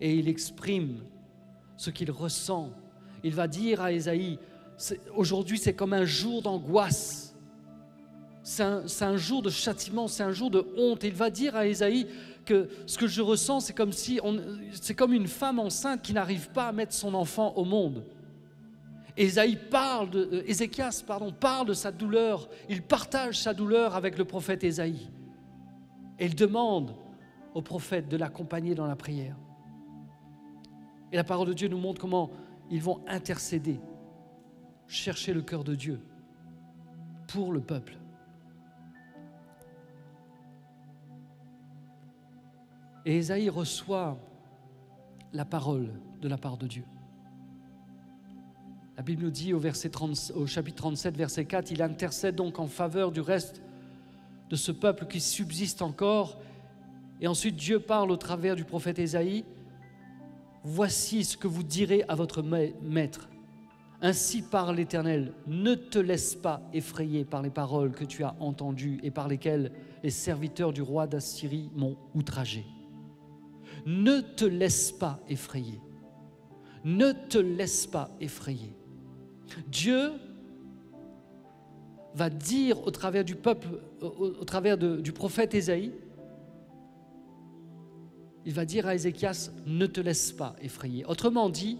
Et 0.00 0.14
il 0.14 0.28
exprime 0.28 1.00
ce 1.76 1.88
qu'il 1.88 2.10
ressent. 2.10 2.70
Il 3.24 3.34
va 3.34 3.48
dire 3.48 3.80
à 3.80 3.92
Ésaïe, 3.92 4.38
aujourd'hui 5.16 5.58
c'est 5.58 5.74
comme 5.74 5.94
un 5.94 6.04
jour 6.04 6.42
d'angoisse 6.42 7.28
c'est 8.48 9.04
un, 9.04 9.16
jour 9.18 9.42
de 9.42 9.50
châtiment, 9.50 10.08
c'est 10.08 10.22
un 10.22 10.32
jour 10.32 10.50
de 10.50 10.66
honte. 10.78 11.04
il 11.04 11.12
va 11.12 11.28
dire 11.28 11.54
à 11.54 11.66
Ésaïe 11.66 12.06
que 12.46 12.70
ce 12.86 12.96
que 12.96 13.06
je 13.06 13.20
ressens, 13.20 13.60
c'est 13.60 13.74
comme 13.74 13.92
si 13.92 14.18
c'est 14.72 14.94
comme 14.94 15.12
une 15.12 15.26
femme 15.26 15.58
enceinte 15.58 16.00
qui 16.00 16.14
n'arrive 16.14 16.48
pas 16.50 16.68
à 16.68 16.72
mettre 16.72 16.94
son 16.94 17.12
enfant 17.12 17.52
au 17.56 17.66
monde. 17.66 18.04
Ésaïe 19.18 19.56
parle 19.56 20.10
de, 20.10 20.28
euh, 20.32 20.48
Ézéchias 20.48 21.04
parle 21.40 21.66
de 21.66 21.74
sa 21.74 21.90
douleur. 21.90 22.48
Il 22.68 22.82
partage 22.82 23.40
sa 23.40 23.52
douleur 23.52 23.96
avec 23.96 24.16
le 24.16 24.24
prophète 24.24 24.62
Ésaïe. 24.62 25.10
Et 26.20 26.26
il 26.26 26.36
demande 26.36 26.94
au 27.52 27.60
prophète 27.60 28.08
de 28.08 28.16
l'accompagner 28.16 28.76
dans 28.76 28.86
la 28.86 28.94
prière. 28.94 29.36
Et 31.10 31.16
la 31.16 31.24
parole 31.24 31.48
de 31.48 31.52
Dieu 31.52 31.66
nous 31.66 31.78
montre 31.78 32.00
comment 32.00 32.30
ils 32.70 32.80
vont 32.80 33.02
intercéder, 33.08 33.80
chercher 34.86 35.32
le 35.32 35.42
cœur 35.42 35.64
de 35.64 35.74
Dieu 35.74 36.00
pour 37.26 37.52
le 37.52 37.60
peuple. 37.60 37.98
Et 43.04 43.16
Ésaïe 43.16 43.48
reçoit 43.48 44.16
la 45.32 45.44
parole 45.44 45.90
de 46.20 46.28
la 46.28 46.38
part 46.38 46.56
de 46.56 46.68
Dieu. 46.68 46.84
La 48.98 49.04
Bible 49.04 49.22
nous 49.22 49.30
dit 49.30 49.54
au, 49.54 49.60
chapitre 50.46 50.82
37, 50.82 51.16
verset 51.16 51.44
4, 51.44 51.70
il 51.70 51.82
intercède 51.82 52.34
donc 52.34 52.58
en 52.58 52.66
faveur 52.66 53.12
du 53.12 53.20
reste 53.20 53.62
de 54.50 54.56
ce 54.56 54.72
peuple 54.72 55.06
qui 55.06 55.20
subsiste 55.20 55.82
encore. 55.82 56.40
Et 57.20 57.28
ensuite 57.28 57.54
Dieu 57.54 57.78
parle 57.78 58.10
au 58.10 58.16
travers 58.16 58.56
du 58.56 58.64
prophète 58.64 58.98
Ésaïe, 58.98 59.44
Voici 60.64 61.22
ce 61.22 61.36
que 61.36 61.46
vous 61.46 61.62
direz 61.62 62.04
à 62.08 62.16
votre 62.16 62.42
maître. 62.42 63.28
Ainsi 64.02 64.42
parle 64.42 64.74
l'Éternel, 64.74 65.32
ne 65.46 65.76
te 65.76 66.00
laisse 66.00 66.34
pas 66.34 66.60
effrayer 66.72 67.24
par 67.24 67.40
les 67.42 67.50
paroles 67.50 67.92
que 67.92 68.04
tu 68.04 68.24
as 68.24 68.34
entendues 68.40 68.98
et 69.04 69.12
par 69.12 69.28
lesquelles 69.28 69.70
les 70.02 70.10
serviteurs 70.10 70.72
du 70.72 70.82
roi 70.82 71.06
d'Assyrie 71.06 71.70
m'ont 71.76 71.96
outragé. 72.16 72.66
Ne 73.86 74.22
te 74.22 74.44
laisse 74.44 74.90
pas 74.90 75.20
effrayer. 75.28 75.80
Ne 76.84 77.12
te 77.12 77.38
laisse 77.38 77.86
pas 77.86 78.10
effrayer. 78.20 78.77
Dieu 79.68 80.12
va 82.14 82.30
dire 82.30 82.86
au 82.86 82.90
travers 82.90 83.24
du 83.24 83.34
peuple, 83.34 83.68
au, 84.00 84.44
travers 84.44 84.76
du 84.78 85.12
prophète 85.12 85.54
Ésaïe, 85.54 85.92
il 88.44 88.54
va 88.54 88.64
dire 88.64 88.86
à 88.86 88.94
Ézéchias, 88.94 89.50
ne 89.66 89.86
te 89.86 90.00
laisse 90.00 90.32
pas 90.32 90.56
effrayer. 90.62 91.04
Autrement 91.04 91.50
dit, 91.50 91.78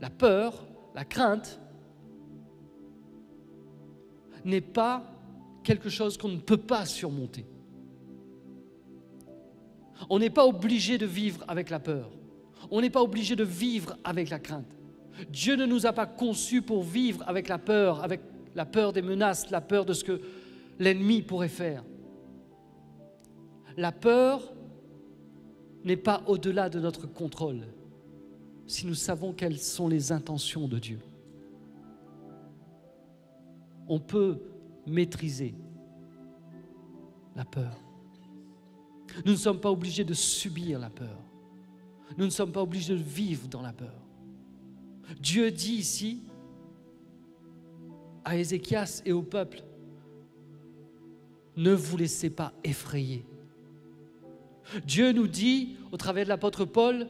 la 0.00 0.10
peur, 0.10 0.64
la 0.94 1.04
crainte 1.04 1.60
n'est 4.44 4.60
pas 4.60 5.04
quelque 5.62 5.88
chose 5.88 6.16
qu'on 6.16 6.28
ne 6.28 6.38
peut 6.38 6.56
pas 6.56 6.86
surmonter. 6.86 7.46
On 10.10 10.18
n'est 10.18 10.30
pas 10.30 10.46
obligé 10.46 10.98
de 10.98 11.06
vivre 11.06 11.44
avec 11.48 11.70
la 11.70 11.78
peur. 11.78 12.10
On 12.70 12.80
n'est 12.80 12.90
pas 12.90 13.02
obligé 13.02 13.36
de 13.36 13.44
vivre 13.44 13.96
avec 14.04 14.30
la 14.30 14.38
crainte. 14.38 14.66
Dieu 15.30 15.56
ne 15.56 15.66
nous 15.66 15.86
a 15.86 15.92
pas 15.92 16.06
conçus 16.06 16.62
pour 16.62 16.82
vivre 16.82 17.22
avec 17.26 17.48
la 17.48 17.58
peur, 17.58 18.02
avec 18.02 18.20
la 18.54 18.66
peur 18.66 18.92
des 18.92 19.02
menaces, 19.02 19.50
la 19.50 19.60
peur 19.60 19.84
de 19.84 19.92
ce 19.92 20.04
que 20.04 20.20
l'ennemi 20.78 21.22
pourrait 21.22 21.48
faire. 21.48 21.84
La 23.76 23.92
peur 23.92 24.52
n'est 25.84 25.96
pas 25.96 26.22
au-delà 26.26 26.68
de 26.68 26.80
notre 26.80 27.06
contrôle 27.06 27.66
si 28.66 28.86
nous 28.86 28.94
savons 28.94 29.32
quelles 29.32 29.58
sont 29.58 29.88
les 29.88 30.12
intentions 30.12 30.68
de 30.68 30.78
Dieu. 30.78 31.00
On 33.88 34.00
peut 34.00 34.40
maîtriser 34.86 35.54
la 37.36 37.44
peur. 37.44 37.78
Nous 39.24 39.32
ne 39.32 39.36
sommes 39.36 39.60
pas 39.60 39.70
obligés 39.70 40.04
de 40.04 40.14
subir 40.14 40.78
la 40.78 40.90
peur. 40.90 41.20
Nous 42.16 42.24
ne 42.24 42.30
sommes 42.30 42.52
pas 42.52 42.62
obligés 42.62 42.94
de 42.94 43.02
vivre 43.02 43.48
dans 43.48 43.62
la 43.62 43.72
peur. 43.72 44.03
Dieu 45.20 45.50
dit 45.50 45.74
ici 45.74 46.20
à 48.24 48.36
Ézéchias 48.36 49.02
et 49.04 49.12
au 49.12 49.22
peuple, 49.22 49.62
ne 51.56 51.72
vous 51.72 51.96
laissez 51.96 52.30
pas 52.30 52.52
effrayer. 52.64 53.24
Dieu 54.86 55.12
nous 55.12 55.28
dit, 55.28 55.76
au 55.92 55.96
travers 55.96 56.24
de 56.24 56.30
l'apôtre 56.30 56.64
Paul, 56.64 57.06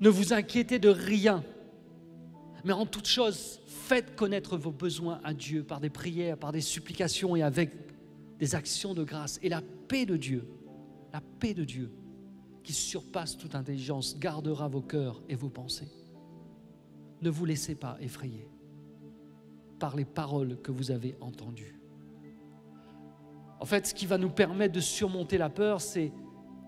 ne 0.00 0.08
vous 0.08 0.32
inquiétez 0.32 0.78
de 0.78 0.88
rien, 0.88 1.44
mais 2.64 2.72
en 2.72 2.86
toute 2.86 3.06
chose, 3.06 3.60
faites 3.66 4.14
connaître 4.14 4.56
vos 4.56 4.70
besoins 4.70 5.20
à 5.24 5.34
Dieu 5.34 5.64
par 5.64 5.80
des 5.80 5.90
prières, 5.90 6.38
par 6.38 6.52
des 6.52 6.60
supplications 6.60 7.34
et 7.36 7.42
avec 7.42 7.70
des 8.38 8.54
actions 8.54 8.94
de 8.94 9.02
grâce. 9.02 9.38
Et 9.42 9.48
la 9.48 9.62
paix 9.88 10.06
de 10.06 10.16
Dieu, 10.16 10.46
la 11.12 11.20
paix 11.20 11.54
de 11.54 11.64
Dieu, 11.64 11.90
qui 12.62 12.72
surpasse 12.72 13.36
toute 13.36 13.56
intelligence, 13.56 14.16
gardera 14.18 14.68
vos 14.68 14.80
cœurs 14.80 15.20
et 15.28 15.34
vos 15.34 15.48
pensées. 15.48 15.88
Ne 17.22 17.30
vous 17.30 17.44
laissez 17.44 17.74
pas 17.74 17.96
effrayer 18.00 18.48
par 19.78 19.96
les 19.96 20.04
paroles 20.04 20.60
que 20.62 20.70
vous 20.70 20.90
avez 20.90 21.16
entendues. 21.20 21.80
En 23.60 23.64
fait, 23.64 23.86
ce 23.86 23.94
qui 23.94 24.06
va 24.06 24.18
nous 24.18 24.30
permettre 24.30 24.74
de 24.74 24.80
surmonter 24.80 25.38
la 25.38 25.48
peur, 25.48 25.80
c'est 25.80 26.12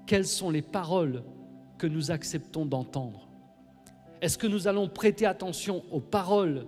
quelles 0.07 0.27
sont 0.27 0.51
les 0.51 0.63
paroles 0.63 1.25
que 1.77 1.87
nous 1.87 2.11
acceptons 2.11 2.67
d'entendre. 2.67 3.29
Est-ce 4.21 4.39
que 4.39 4.47
nous 4.47 4.69
allons 4.69 4.89
prêter 4.89 5.27
attention 5.27 5.85
aux 5.91 6.01
paroles 6.01 6.67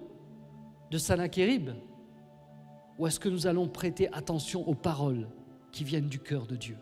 de 0.91 0.99
Sanakérib 0.99 1.71
ou 2.99 3.07
est-ce 3.07 3.21
que 3.21 3.29
nous 3.29 3.47
allons 3.47 3.69
prêter 3.69 4.13
attention 4.13 4.67
aux 4.69 4.75
paroles 4.75 5.29
qui 5.71 5.85
viennent 5.85 6.09
du 6.09 6.19
cœur 6.19 6.47
de 6.47 6.57
Dieu? 6.57 6.79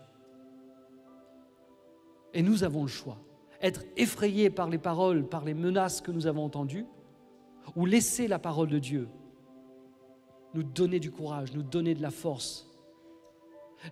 Et 2.32 2.42
nous 2.42 2.64
avons 2.64 2.82
le 2.82 2.88
choix. 2.88 3.18
Être 3.60 3.84
effrayés 3.96 4.50
par 4.50 4.68
les 4.68 4.78
paroles, 4.78 5.28
par 5.28 5.44
les 5.44 5.54
menaces 5.54 6.00
que 6.00 6.10
nous 6.10 6.26
avons 6.26 6.44
entendues, 6.44 6.86
ou 7.76 7.86
laisser 7.86 8.28
la 8.28 8.38
parole 8.38 8.68
de 8.68 8.78
Dieu 8.78 9.08
nous 10.54 10.62
donner 10.62 11.00
du 11.00 11.10
courage, 11.10 11.52
nous 11.52 11.62
donner 11.62 11.94
de 11.94 12.02
la 12.02 12.10
force. 12.10 12.70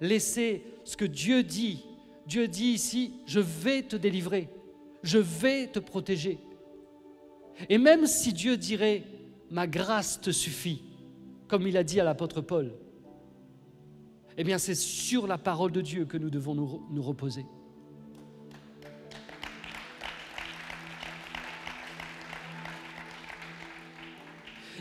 Laisser 0.00 0.64
ce 0.84 0.96
que 0.96 1.04
Dieu 1.04 1.42
dit. 1.42 1.84
Dieu 2.26 2.46
dit 2.48 2.68
ici, 2.68 3.14
je 3.26 3.40
vais 3.40 3.82
te 3.82 3.96
délivrer, 3.96 4.48
je 5.02 5.18
vais 5.18 5.66
te 5.66 5.80
protéger. 5.80 6.38
Et 7.68 7.78
même 7.78 8.06
si 8.06 8.32
Dieu 8.32 8.56
dirait, 8.56 9.02
ma 9.50 9.66
grâce 9.66 10.20
te 10.20 10.30
suffit, 10.30 10.82
comme 11.48 11.66
il 11.66 11.76
a 11.76 11.82
dit 11.82 12.00
à 12.00 12.04
l'apôtre 12.04 12.40
Paul, 12.40 12.72
eh 14.38 14.44
bien 14.44 14.58
c'est 14.58 14.76
sur 14.76 15.26
la 15.26 15.36
parole 15.36 15.72
de 15.72 15.80
Dieu 15.80 16.04
que 16.04 16.16
nous 16.16 16.30
devons 16.30 16.54
nous, 16.54 16.86
nous 16.90 17.02
reposer. 17.02 17.44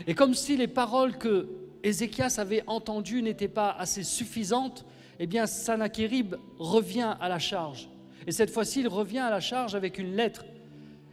Et 0.06 0.14
comme 0.14 0.34
si 0.34 0.56
les 0.56 0.68
paroles 0.68 1.16
que 1.18 1.48
Ézéchias 1.82 2.36
avait 2.38 2.62
entendues 2.66 3.22
n'étaient 3.22 3.48
pas 3.48 3.70
assez 3.70 4.02
suffisantes, 4.02 4.84
eh 5.18 5.26
bien 5.26 5.46
Sanakérib 5.46 6.36
revient 6.58 7.14
à 7.20 7.28
la 7.28 7.38
charge. 7.38 7.88
Et 8.26 8.32
cette 8.32 8.50
fois-ci, 8.50 8.80
il 8.80 8.88
revient 8.88 9.18
à 9.18 9.30
la 9.30 9.40
charge 9.40 9.74
avec 9.74 9.98
une 9.98 10.14
lettre. 10.14 10.44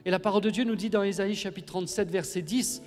Et 0.06 0.12
la 0.12 0.20
parole 0.20 0.42
de 0.42 0.50
Dieu 0.50 0.64
nous 0.64 0.76
dit 0.76 0.90
dans 0.90 1.04
Ésaïe 1.04 1.36
chapitre 1.36 1.68
37, 1.68 2.10
verset 2.10 2.42
10, 2.42 2.82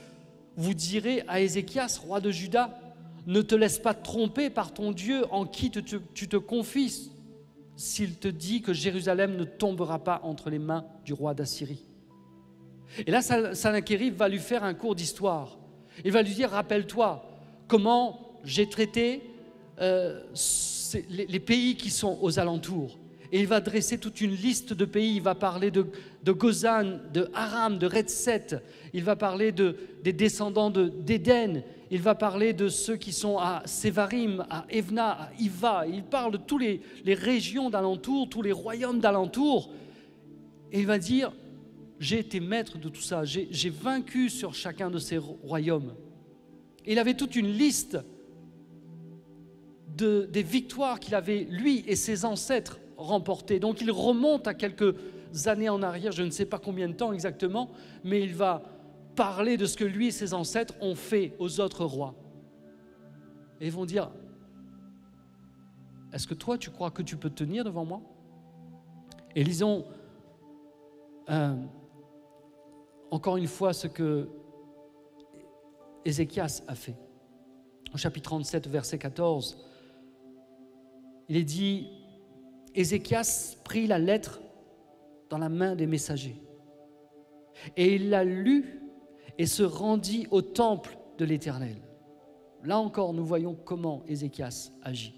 Vous 0.56 0.74
direz 0.74 1.24
à 1.28 1.40
Ézéchias, 1.40 1.98
roi 2.02 2.20
de 2.20 2.30
Juda, 2.30 2.78
ne 3.26 3.42
te 3.42 3.54
laisse 3.54 3.78
pas 3.78 3.94
tromper 3.94 4.50
par 4.50 4.72
ton 4.72 4.92
Dieu 4.92 5.24
en 5.30 5.46
qui 5.46 5.70
tu 5.70 6.28
te 6.28 6.36
confies 6.36 7.10
s'il 7.76 8.16
te 8.16 8.28
dit 8.28 8.62
que 8.62 8.72
Jérusalem 8.72 9.36
ne 9.36 9.44
tombera 9.44 10.02
pas 10.02 10.20
entre 10.24 10.50
les 10.50 10.58
mains 10.58 10.84
du 11.04 11.12
roi 11.12 11.34
d'Assyrie. 11.34 11.84
Et 13.06 13.10
là, 13.10 13.22
Sanakérib 13.22 14.14
va 14.16 14.28
lui 14.28 14.38
faire 14.38 14.64
un 14.64 14.74
cours 14.74 14.94
d'histoire. 14.94 15.58
Il 16.04 16.12
va 16.12 16.22
lui 16.22 16.34
dire, 16.34 16.50
rappelle-toi 16.50 17.24
comment 17.68 18.38
j'ai 18.44 18.68
traité 18.68 19.22
euh, 19.80 20.20
les, 21.08 21.40
pays 21.40 21.76
qui 21.76 21.90
sont 21.90 22.18
aux 22.20 22.38
alentours. 22.38 22.98
Et 23.30 23.40
il 23.40 23.46
va 23.46 23.60
dresser 23.60 23.96
toute 23.96 24.20
une 24.20 24.34
liste 24.34 24.74
de 24.74 24.84
pays. 24.84 25.16
Il 25.16 25.22
va 25.22 25.34
parler 25.34 25.70
de, 25.70 25.86
de 26.22 26.32
Gozan, 26.32 26.98
de 27.12 27.30
Aram, 27.32 27.78
de 27.78 27.86
Retset. 27.86 28.60
Il 28.92 29.04
va 29.04 29.16
parler 29.16 29.52
de, 29.52 29.76
des 30.02 30.12
descendants 30.12 30.70
d'Éden. 30.70 31.62
Il 31.90 32.02
va 32.02 32.14
parler 32.14 32.52
de 32.52 32.68
ceux 32.68 32.96
qui 32.96 33.12
sont 33.12 33.38
à 33.38 33.62
Sévarim, 33.64 34.44
à 34.50 34.66
Evna, 34.68 35.10
à 35.12 35.30
Iva. 35.38 35.84
Il 35.90 36.02
parle 36.02 36.32
de 36.32 36.36
toutes 36.36 36.62
les 36.62 37.14
régions 37.14 37.70
d'alentour, 37.70 38.28
tous 38.28 38.42
les 38.42 38.52
royaumes 38.52 39.00
d'alentour. 39.00 39.70
Et 40.70 40.80
il 40.80 40.86
va 40.86 40.98
dire, 40.98 41.32
j'ai 42.02 42.18
été 42.18 42.40
maître 42.40 42.78
de 42.78 42.88
tout 42.88 43.00
ça, 43.00 43.22
j'ai 43.24 43.70
vaincu 43.70 44.28
sur 44.28 44.54
chacun 44.54 44.90
de 44.90 44.98
ces 44.98 45.18
royaumes. 45.18 45.94
Il 46.84 46.98
avait 46.98 47.14
toute 47.14 47.36
une 47.36 47.46
liste 47.46 47.96
de, 49.96 50.28
des 50.32 50.42
victoires 50.42 50.98
qu'il 50.98 51.14
avait, 51.14 51.46
lui 51.48 51.84
et 51.86 51.94
ses 51.94 52.24
ancêtres, 52.24 52.80
remportées. 52.96 53.60
Donc 53.60 53.80
il 53.80 53.92
remonte 53.92 54.48
à 54.48 54.54
quelques 54.54 54.96
années 55.46 55.68
en 55.68 55.80
arrière, 55.80 56.10
je 56.10 56.24
ne 56.24 56.30
sais 56.30 56.44
pas 56.44 56.58
combien 56.58 56.88
de 56.88 56.94
temps 56.94 57.12
exactement, 57.12 57.70
mais 58.02 58.20
il 58.20 58.34
va 58.34 58.64
parler 59.14 59.56
de 59.56 59.64
ce 59.64 59.76
que 59.76 59.84
lui 59.84 60.08
et 60.08 60.10
ses 60.10 60.34
ancêtres 60.34 60.74
ont 60.80 60.96
fait 60.96 61.36
aux 61.38 61.60
autres 61.60 61.84
rois. 61.84 62.16
Et 63.60 63.66
ils 63.66 63.72
vont 63.72 63.86
dire, 63.86 64.10
est-ce 66.12 66.26
que 66.26 66.34
toi 66.34 66.58
tu 66.58 66.70
crois 66.70 66.90
que 66.90 67.02
tu 67.02 67.16
peux 67.16 67.30
tenir 67.30 67.62
devant 67.62 67.84
moi? 67.84 68.02
Et 69.36 69.44
lisons 69.44 69.84
euh, 71.30 71.54
encore 73.12 73.36
une 73.36 73.46
fois 73.46 73.74
ce 73.74 73.86
que 73.86 74.28
Ézéchias 76.04 76.62
a 76.66 76.74
fait. 76.74 76.96
Au 77.94 77.98
chapitre 77.98 78.30
37, 78.30 78.66
verset 78.68 78.98
14, 78.98 79.58
il 81.28 81.36
est 81.36 81.44
dit, 81.44 81.88
Ézéchias 82.74 83.56
prit 83.64 83.86
la 83.86 83.98
lettre 83.98 84.40
dans 85.28 85.36
la 85.36 85.50
main 85.50 85.76
des 85.76 85.86
messagers 85.86 86.42
et 87.76 87.96
il 87.96 88.08
la 88.08 88.24
lut 88.24 88.80
et 89.36 89.46
se 89.46 89.62
rendit 89.62 90.26
au 90.30 90.40
temple 90.40 90.96
de 91.18 91.26
l'Éternel. 91.26 91.76
Là 92.64 92.78
encore, 92.78 93.12
nous 93.12 93.26
voyons 93.26 93.54
comment 93.54 94.02
Ézéchias 94.06 94.70
agit. 94.82 95.14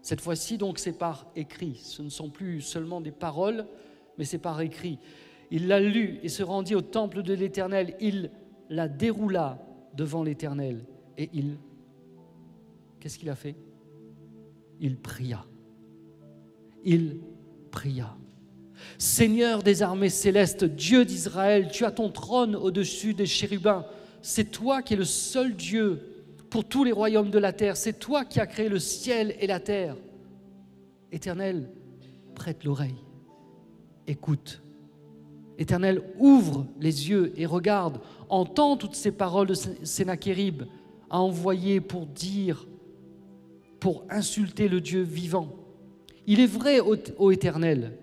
Cette 0.00 0.22
fois-ci, 0.22 0.56
donc, 0.56 0.78
c'est 0.78 0.96
par 0.96 1.30
écrit. 1.36 1.76
Ce 1.76 2.00
ne 2.00 2.08
sont 2.08 2.30
plus 2.30 2.62
seulement 2.62 3.02
des 3.02 3.12
paroles, 3.12 3.66
mais 4.16 4.24
c'est 4.24 4.38
par 4.38 4.60
écrit. 4.62 4.98
Il 5.54 5.68
la 5.68 5.80
lut 5.80 6.18
et 6.22 6.30
se 6.30 6.42
rendit 6.42 6.74
au 6.74 6.80
temple 6.80 7.22
de 7.22 7.34
l'Éternel. 7.34 7.94
Il 8.00 8.30
la 8.70 8.88
déroula 8.88 9.62
devant 9.94 10.22
l'Éternel. 10.22 10.86
Et 11.18 11.28
il, 11.34 11.58
qu'est-ce 12.98 13.18
qu'il 13.18 13.28
a 13.28 13.34
fait? 13.34 13.54
Il 14.80 14.96
pria. 14.96 15.44
Il 16.84 17.20
pria. 17.70 18.16
Seigneur 18.96 19.62
des 19.62 19.82
armées 19.82 20.08
célestes, 20.08 20.64
Dieu 20.64 21.04
d'Israël, 21.04 21.68
tu 21.70 21.84
as 21.84 21.90
ton 21.90 22.08
trône 22.08 22.56
au-dessus 22.56 23.12
des 23.12 23.26
chérubins. 23.26 23.84
C'est 24.22 24.50
toi 24.50 24.80
qui 24.80 24.94
es 24.94 24.96
le 24.96 25.04
seul 25.04 25.54
Dieu 25.54 26.24
pour 26.48 26.64
tous 26.64 26.82
les 26.82 26.92
royaumes 26.92 27.30
de 27.30 27.38
la 27.38 27.52
terre. 27.52 27.76
C'est 27.76 27.98
toi 27.98 28.24
qui 28.24 28.40
as 28.40 28.46
créé 28.46 28.70
le 28.70 28.78
ciel 28.78 29.36
et 29.38 29.46
la 29.46 29.60
terre. 29.60 29.96
Éternel, 31.12 31.68
prête 32.34 32.64
l'oreille, 32.64 33.04
écoute 34.06 34.62
Éternel, 35.58 36.02
ouvre 36.18 36.66
les 36.80 37.10
yeux 37.10 37.32
et 37.36 37.46
regarde, 37.46 38.00
entends 38.28 38.76
toutes 38.76 38.94
ces 38.94 39.12
paroles 39.12 39.48
de 39.48 39.54
Sénachérib 39.54 40.62
a 41.10 41.20
envoyé 41.20 41.80
pour 41.80 42.06
dire, 42.06 42.66
pour 43.78 44.04
insulter 44.08 44.68
le 44.68 44.80
Dieu 44.80 45.02
vivant. 45.02 45.48
Il 46.26 46.40
est 46.40 46.46
vrai, 46.46 46.80
ô, 46.80 47.30
Éternel, 47.30 47.98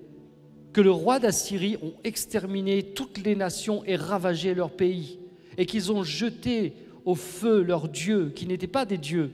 que 0.73 0.81
le 0.81 0.91
roi 0.91 1.19
d'Assyrie 1.19 1.77
ont 1.81 1.93
exterminé 2.03 2.83
toutes 2.83 3.23
les 3.23 3.35
nations 3.35 3.83
et 3.85 3.95
ravagé 3.95 4.53
leur 4.53 4.71
pays, 4.71 5.19
et 5.57 5.65
qu'ils 5.65 5.91
ont 5.91 6.03
jeté 6.03 6.73
au 7.05 7.15
feu 7.15 7.63
leurs 7.63 7.89
dieux, 7.89 8.31
qui 8.35 8.45
n'étaient 8.45 8.67
pas 8.67 8.85
des 8.85 8.97
dieux. 8.97 9.31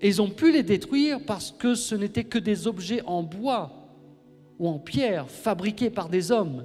Et 0.00 0.08
ils 0.08 0.22
ont 0.22 0.30
pu 0.30 0.52
les 0.52 0.62
détruire 0.62 1.20
parce 1.26 1.50
que 1.50 1.74
ce 1.74 1.94
n'étaient 1.94 2.24
que 2.24 2.38
des 2.38 2.66
objets 2.66 3.02
en 3.04 3.22
bois 3.22 3.77
ou 4.58 4.68
en 4.68 4.78
pierre 4.78 5.28
fabriquée 5.30 5.90
par 5.90 6.08
des 6.08 6.32
hommes. 6.32 6.64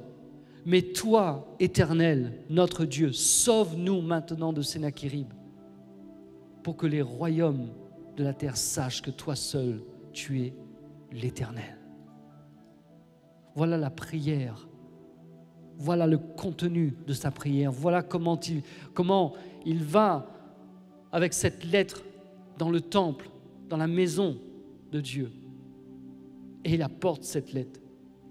Mais 0.65 0.81
toi, 0.81 1.55
éternel, 1.59 2.33
notre 2.49 2.85
Dieu, 2.85 3.11
sauve-nous 3.11 4.01
maintenant 4.01 4.53
de 4.53 4.61
Sénachérib, 4.61 5.27
pour 6.63 6.77
que 6.77 6.87
les 6.87 7.01
royaumes 7.01 7.69
de 8.15 8.23
la 8.23 8.33
terre 8.33 8.57
sachent 8.57 9.01
que 9.01 9.11
toi 9.11 9.35
seul, 9.35 9.83
tu 10.13 10.41
es 10.41 10.53
l'éternel. 11.11 11.77
Voilà 13.55 13.77
la 13.77 13.89
prière. 13.89 14.67
Voilà 15.77 16.07
le 16.07 16.17
contenu 16.17 16.95
de 17.05 17.13
sa 17.13 17.31
prière. 17.31 17.71
Voilà 17.71 18.01
comment 18.01 18.39
il, 18.39 18.61
comment 18.93 19.33
il 19.65 19.83
va 19.83 20.27
avec 21.11 21.33
cette 21.33 21.63
lettre 21.65 22.03
dans 22.57 22.69
le 22.69 22.81
temple, 22.81 23.29
dans 23.69 23.77
la 23.77 23.87
maison 23.87 24.37
de 24.91 25.01
Dieu. 25.01 25.31
Et 26.63 26.75
il 26.75 26.81
apporte 26.81 27.23
cette 27.23 27.53
lettre 27.53 27.81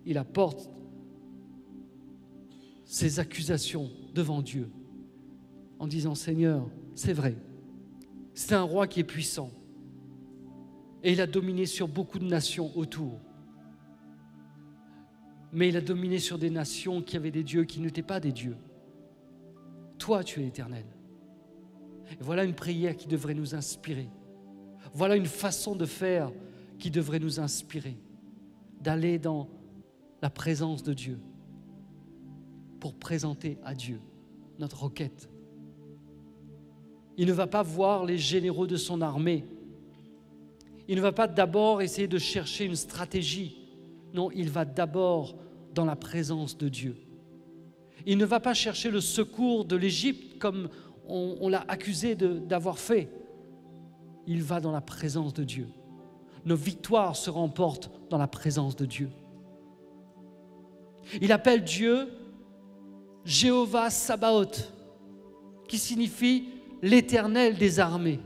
il 0.07 0.18
apporte 0.18 0.70
ses 2.84 3.20
accusations 3.20 3.90
devant 4.14 4.42
Dieu 4.42 4.70
en 5.78 5.86
disant 5.86 6.14
Seigneur, 6.14 6.68
c'est 6.94 7.12
vrai, 7.12 7.36
c'est 8.34 8.55
un 8.55 8.62
roi 8.62 8.86
qui 8.86 9.00
est 9.00 9.05
puissant 9.05 9.50
et 11.03 11.12
il 11.12 11.20
a 11.20 11.26
dominé 11.26 11.66
sur 11.66 11.88
beaucoup 11.88 12.18
de 12.18 12.24
nations 12.24 12.70
autour. 12.76 13.18
Mais 15.53 15.68
il 15.68 15.76
a 15.76 15.80
dominé 15.80 16.18
sur 16.18 16.38
des 16.38 16.50
nations 16.50 17.03
qui 17.03 17.16
avaient 17.16 17.30
des 17.30 17.42
dieux 17.42 17.64
qui 17.64 17.80
n'étaient 17.80 18.03
pas 18.03 18.20
des 18.20 18.32
dieux. 18.32 18.57
Toi, 19.98 20.24
tu 20.24 20.40
es 20.42 20.46
éternel. 20.46 20.84
Et 22.11 22.16
voilà 22.20 22.44
une 22.44 22.55
prière 22.55 22.96
qui 22.96 23.07
devrait 23.07 23.34
nous 23.34 23.55
inspirer. 23.55 24.09
Voilà 24.94 25.16
une 25.16 25.26
façon 25.26 25.74
de 25.74 25.84
faire 25.84 26.30
qui 26.78 26.90
devrait 26.90 27.18
nous 27.18 27.40
inspirer. 27.40 27.96
D'aller 28.80 29.18
dans 29.18 29.48
la 30.22 30.30
présence 30.30 30.84
de 30.84 30.94
Dieu 30.94 31.18
pour 32.80 32.94
présenter 32.94 33.58
à 33.64 33.74
Dieu 33.74 34.00
notre 34.58 34.84
requête. 34.84 35.28
Il 37.16 37.26
ne 37.26 37.32
va 37.32 37.48
pas 37.48 37.62
voir 37.62 38.06
les 38.06 38.16
généraux 38.16 38.66
de 38.66 38.76
son 38.76 39.02
armée. 39.02 39.44
Il 40.88 40.96
ne 40.96 41.02
va 41.02 41.12
pas 41.12 41.26
d'abord 41.26 41.82
essayer 41.82 42.08
de 42.08 42.18
chercher 42.18 42.64
une 42.64 42.76
stratégie. 42.76 43.68
Non, 44.14 44.30
il 44.30 44.48
va 44.48 44.64
d'abord 44.64 45.36
dans 45.74 45.84
la 45.84 45.96
présence 45.96 46.56
de 46.56 46.68
Dieu. 46.68 46.96
Il 48.06 48.18
ne 48.18 48.24
va 48.24 48.40
pas 48.40 48.54
chercher 48.54 48.90
le 48.90 49.00
secours 49.00 49.64
de 49.64 49.76
l'Égypte 49.76 50.38
comme 50.38 50.68
on, 51.06 51.48
l'a 51.48 51.64
accusé 51.68 52.14
d'avoir 52.14 52.78
fait. 52.78 53.10
Il 54.26 54.42
va 54.42 54.60
dans 54.60 54.72
la 54.72 54.80
présence 54.80 55.34
de 55.34 55.44
Dieu. 55.44 55.68
Nos 56.44 56.56
victoires 56.56 57.16
se 57.16 57.30
remportent 57.30 57.90
dans 58.08 58.18
la 58.18 58.28
présence 58.28 58.76
de 58.76 58.86
Dieu. 58.86 59.10
Il 61.20 61.32
appelle 61.32 61.64
Dieu 61.64 62.08
Jéhovah 63.24 63.90
Sabaoth, 63.90 64.72
qui 65.68 65.78
signifie 65.78 66.48
l'éternel 66.82 67.56
des 67.56 67.78
armées. 67.78 68.20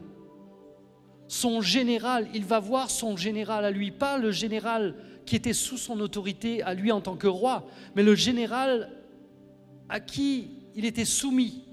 Son 1.28 1.60
général, 1.60 2.28
il 2.34 2.44
va 2.44 2.60
voir 2.60 2.90
son 2.90 3.16
général 3.16 3.64
à 3.64 3.70
lui, 3.70 3.90
pas 3.90 4.18
le 4.18 4.30
général 4.30 4.94
qui 5.26 5.36
était 5.36 5.52
sous 5.52 5.76
son 5.76 5.98
autorité 6.00 6.62
à 6.62 6.72
lui 6.72 6.92
en 6.92 7.00
tant 7.00 7.16
que 7.16 7.26
roi, 7.26 7.66
mais 7.94 8.02
le 8.02 8.14
général 8.14 8.90
à 9.88 10.00
qui 10.00 10.50
il 10.74 10.84
était 10.84 11.04
soumis. 11.04 11.64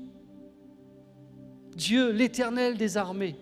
Dieu, 1.76 2.11
l'éternel 2.11 2.78
des 2.78 2.97
armées. 2.97 3.36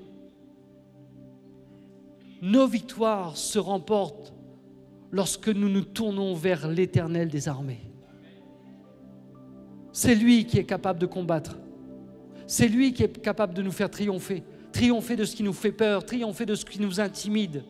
Nos 2.42 2.68
victoires 2.68 3.38
se 3.38 3.60
remportent 3.60 4.31
lorsque 5.12 5.50
nous 5.50 5.70
nous 5.70 5.84
tournons 5.84 6.34
vers 6.34 6.68
l'Éternel 6.68 7.28
des 7.30 7.48
armées. 7.48 7.92
C'est 9.92 10.16
lui 10.16 10.46
qui 10.46 10.58
est 10.58 10.64
capable 10.64 11.00
de 11.00 11.06
combattre. 11.06 11.58
C'est 12.48 12.68
lui 12.68 12.94
qui 12.94 13.04
est 13.04 13.22
capable 13.22 13.54
de 13.54 13.62
nous 13.62 13.72
faire 13.72 13.90
triompher. 13.90 14.44
Triompher 14.72 15.16
de 15.18 15.26
ce 15.26 15.36
qui 15.36 15.44
nous 15.44 15.54
fait 15.54 15.72
peur, 15.72 16.06
triompher 16.06 16.46
de 16.46 16.56
ce 16.56 16.66
qui 16.66 16.80
nous 16.80 17.00
intimide. 17.00 17.64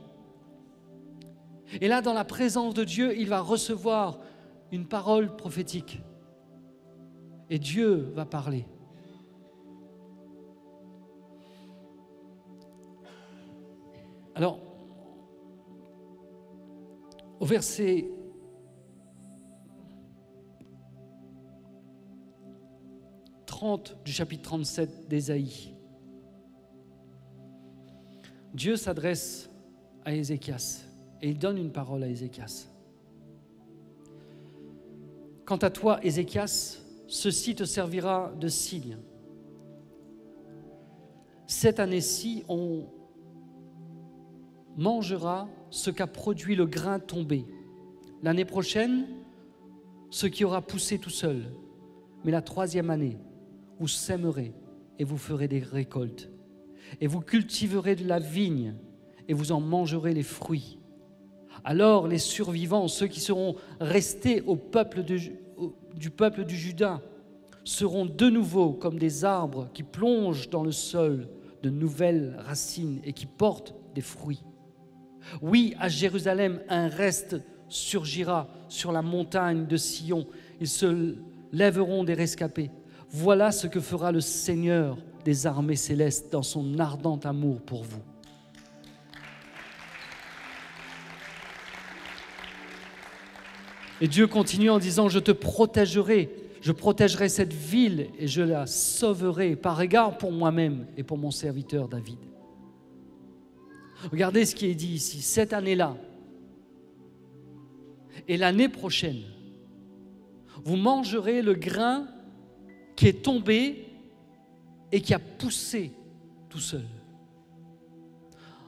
Et 1.80 1.88
là, 1.88 2.02
dans 2.02 2.14
la 2.14 2.26
présence 2.26 2.74
de 2.74 2.84
Dieu, 2.84 3.18
il 3.18 3.28
va 3.28 3.42
recevoir 3.42 4.20
une 4.72 4.86
parole 4.86 5.36
prophétique. 5.36 6.02
Et 7.50 7.60
Dieu 7.60 8.12
va 8.14 8.26
parler. 8.26 8.66
Alors, 14.36 14.60
au 17.42 17.46
verset 17.46 18.08
du 24.04 24.12
chapitre 24.12 24.42
37 24.44 25.08
d'Ésaïe. 25.08 25.76
Dieu 28.56 28.76
s'adresse 28.76 29.50
à 30.04 30.16
Ézéchias 30.16 30.84
et 31.22 31.30
il 31.30 31.38
donne 31.38 31.58
une 31.60 31.72
parole 31.72 32.02
à 32.04 32.08
Ézéchias. 32.08 32.68
Quant 35.46 35.58
à 35.58 35.70
toi, 35.70 36.04
Ézéchias, 36.04 36.80
ceci 37.08 37.54
te 37.54 37.66
servira 37.66 38.32
de 38.39 38.48
signe. 38.48 38.98
Cette 41.46 41.80
année-ci, 41.80 42.44
on 42.48 42.86
mangera 44.82 45.48
ce 45.70 45.92
qu'a 45.92 46.08
produit 46.08 46.56
le 46.56 46.66
grain 46.66 47.00
tombé. 47.00 47.46
L'année 48.24 48.46
prochaine, 48.46 49.06
ce 50.10 50.26
qui 50.26 50.44
aura 50.44 50.62
poussé 50.62 50.98
tout 50.98 51.12
seul. 51.12 51.54
Mais 52.24 52.32
la 52.32 52.42
troisième 52.42 52.90
année, 52.90 53.18
vous 53.80 53.88
sèmerez 53.88 54.54
et 55.00 55.04
vous 55.04 55.18
ferez 55.18 55.48
des 55.48 55.60
récoltes. 55.60 56.30
Et 57.00 57.08
vous 57.08 57.22
cultiverez 57.22 57.96
de 57.96 58.08
la 58.08 58.20
vigne 58.20 58.76
et 59.28 59.34
vous 59.34 59.52
en 59.52 59.62
mangerez 59.62 60.14
les 60.14 60.24
fruits. 60.24 60.80
Alors 61.64 62.08
les 62.08 62.18
survivants, 62.18 62.88
ceux 62.88 63.08
qui 63.08 63.20
seront 63.20 63.56
restés 63.80 64.42
au 64.42 64.56
peuple 64.56 65.04
du 65.04 66.10
peuple 66.10 66.44
du 66.44 66.56
Juda, 66.56 67.02
seront 67.64 68.08
de 68.08 68.30
nouveau 68.30 68.74
comme 68.74 68.98
des 68.98 69.24
arbres 69.24 69.70
qui 69.74 69.84
plongent 69.84 70.50
dans 70.50 70.64
le 70.64 70.72
sol 70.72 71.30
de 71.62 71.70
nouvelles 71.70 72.36
racines 72.40 73.00
et 73.04 73.14
qui 73.14 73.28
portent 73.28 73.76
des 73.94 74.02
fruits. 74.02 74.44
Oui, 75.41 75.76
à 75.80 75.89
Jérusalem, 75.89 76.61
un 76.69 76.88
reste 76.88 77.38
surgira 77.69 78.47
sur 78.69 78.91
la 78.91 79.01
montagne 79.01 79.65
de 79.65 79.78
Sion. 79.78 80.28
Ils 80.59 80.67
se 80.67 81.15
lèveront 81.51 82.03
des 82.03 82.13
rescapés. 82.13 82.72
Voilà 83.09 83.51
ce 83.51 83.67
que 83.67 83.80
fera 83.80 84.11
le 84.11 84.22
Seigneur 84.22 84.97
des 85.26 85.47
armées 85.47 85.76
célestes 85.76 86.32
dans 86.32 86.43
son 86.43 86.80
ardent 86.80 87.19
amour 87.24 87.61
pour 87.61 87.84
vous. 87.84 88.01
Et 93.99 94.07
Dieu 94.07 94.26
continue 94.26 94.72
en 94.72 94.80
disant, 94.80 95.09
je 95.09 95.19
te 95.19 95.32
protégerai, 95.32 96.30
je 96.61 96.72
protégerai 96.72 97.30
cette 97.30 97.53
ville 97.53 98.07
et 98.17 98.28
je 98.28 98.41
la 98.41 98.65
sauverai 98.65 99.55
par 99.55 99.80
égard 99.80 100.17
pour 100.17 100.32
moi-même 100.32 100.88
et 100.97 101.03
pour 101.03 101.19
mon 101.19 101.30
serviteur 101.30 101.88
David. 101.88 102.17
Regardez 104.12 104.45
ce 104.45 104.56
qui 104.56 104.68
est 104.68 104.76
dit 104.76 104.93
ici, 104.93 105.22
cette 105.22 105.54
année-là 105.54 105.95
et 108.28 108.38
l'année 108.38 108.70
prochaine, 108.70 109.22
vous 110.64 110.76
mangerez 110.76 111.41
le 111.41 111.54
grain 111.54 112.08
qui 112.95 113.08
est 113.08 113.24
tombé 113.24 113.88
et 114.91 115.02
qui 115.02 115.14
a 115.14 115.20
poussé 115.20 115.91
tout 116.49 116.60
seul. 116.60 116.86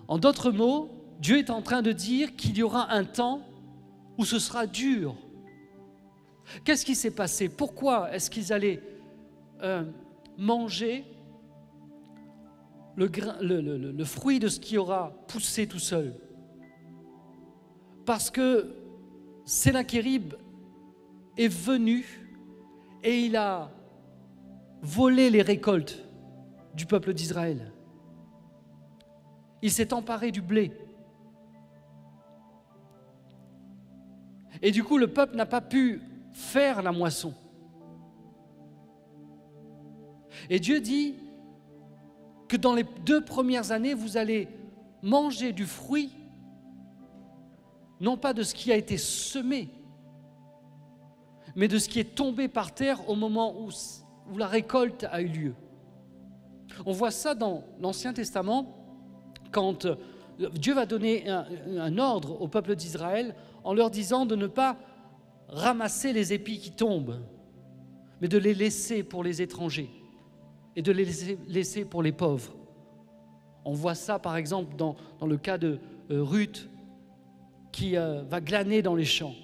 En 0.08 0.18
d'autres 0.18 0.52
mots, 0.52 0.90
Dieu 1.20 1.38
est 1.38 1.50
en 1.50 1.62
train 1.62 1.82
de 1.82 1.92
dire 1.92 2.36
qu'il 2.36 2.58
y 2.58 2.64
aura 2.64 2.92
un 2.92 3.06
temps 3.06 3.42
où 4.18 4.26
ce 4.26 4.40
sera 4.40 4.68
dur. 4.68 5.16
Qu'est-ce 6.64 6.86
qui 6.86 6.96
s'est 6.96 7.12
passé? 7.12 7.50
Pourquoi 7.50 8.14
est-ce 8.14 8.30
qu'ils 8.30 8.52
allaient 8.52 8.82
euh, 9.62 9.84
manger 10.38 11.06
le, 12.96 14.04
fruit 14.04 14.40
de 14.40 14.48
ce 14.48 14.60
qui 14.60 14.78
aura 14.78 15.14
poussé 15.28 15.68
tout 15.68 15.80
seul 15.80 16.16
Parce 18.06 18.30
que 18.30 18.76
Sénachérib 19.46 20.36
est 21.38 21.48
venu 21.48 22.06
et 23.04 23.26
il 23.26 23.36
a 23.36 23.72
voler 24.82 25.30
les 25.30 25.42
récoltes 25.42 26.04
du 26.76 26.86
peuple 26.86 27.14
d'Israël. 27.14 27.72
Il 29.62 29.72
s'est 29.72 29.94
emparé 29.94 30.32
du 30.32 30.42
blé. 30.42 30.72
Et 34.62 34.72
du 34.72 34.84
coup, 34.84 34.98
le 34.98 35.08
peuple 35.08 35.36
n'a 35.36 35.46
pas 35.46 35.62
pu 35.62 36.02
faire 36.32 36.82
la 36.82 36.92
moisson. 36.92 37.34
Et 40.50 40.60
Dieu 40.60 40.80
dit 40.80 41.16
que 42.54 42.58
dans 42.60 42.76
les 42.76 42.86
deux 43.04 43.26
premières 43.26 43.72
années, 43.72 43.96
vous 43.96 44.16
allez 44.16 44.48
manger 45.02 45.54
du 45.54 45.66
fruit, 45.66 46.12
non 48.00 48.16
pas 48.16 48.32
de 48.32 48.44
ce 48.44 48.54
qui 48.54 48.72
a 48.72 48.76
été 48.76 49.00
semé, 49.00 49.72
mais 51.56 51.68
de 51.68 51.80
ce 51.80 51.90
qui 51.90 52.00
est 52.00 52.14
tombé 52.14 52.48
par 52.48 52.76
terre 52.76 53.10
au 53.10 53.16
moment 53.16 53.56
où 53.60 54.38
la 54.38 54.46
récolte 54.46 55.08
a 55.12 55.24
eu 55.24 55.30
lieu. 55.30 55.56
On 56.86 56.92
voit 56.92 57.10
ça 57.10 57.34
dans 57.34 57.64
l'Ancien 57.82 58.14
Testament 58.14 58.68
quand 59.52 59.86
euh, 59.86 59.96
Dieu 60.54 60.76
va 60.76 60.86
donner 60.86 61.28
un, 61.28 61.98
ordre 61.98 62.40
au 62.40 62.48
peuple 62.48 62.76
d'Israël 62.76 63.34
en 63.64 63.74
leur 63.74 63.90
disant 63.90 64.28
de 64.28 64.36
ne 64.36 64.46
pas 64.46 64.78
ramasser 65.50 66.14
les 66.14 66.34
épis 66.34 66.60
qui 66.60 66.70
tombent, 66.70 67.20
mais 68.22 68.28
de 68.28 68.38
les 68.38 68.54
laisser 68.54 69.02
pour 69.02 69.24
les 69.24 69.42
étrangers 69.42 70.03
et 70.76 70.82
de 70.82 70.92
les 70.92 71.38
laisser, 71.48 71.86
pour 71.86 72.04
les 72.04 72.12
pauvres. 72.12 72.54
On 73.66 73.74
voit 73.74 73.96
ça 73.96 74.20
par 74.20 74.36
exemple 74.36 74.76
dans, 74.76 74.96
le 75.26 75.38
cas 75.38 75.58
de 75.58 75.80
euh, 76.12 76.24
Ruth 76.24 76.70
qui 77.72 77.98
euh, 77.98 78.24
va 78.24 78.42
glaner 78.42 78.82
dans 78.82 78.96
les 78.96 79.06
champs. 79.06 79.36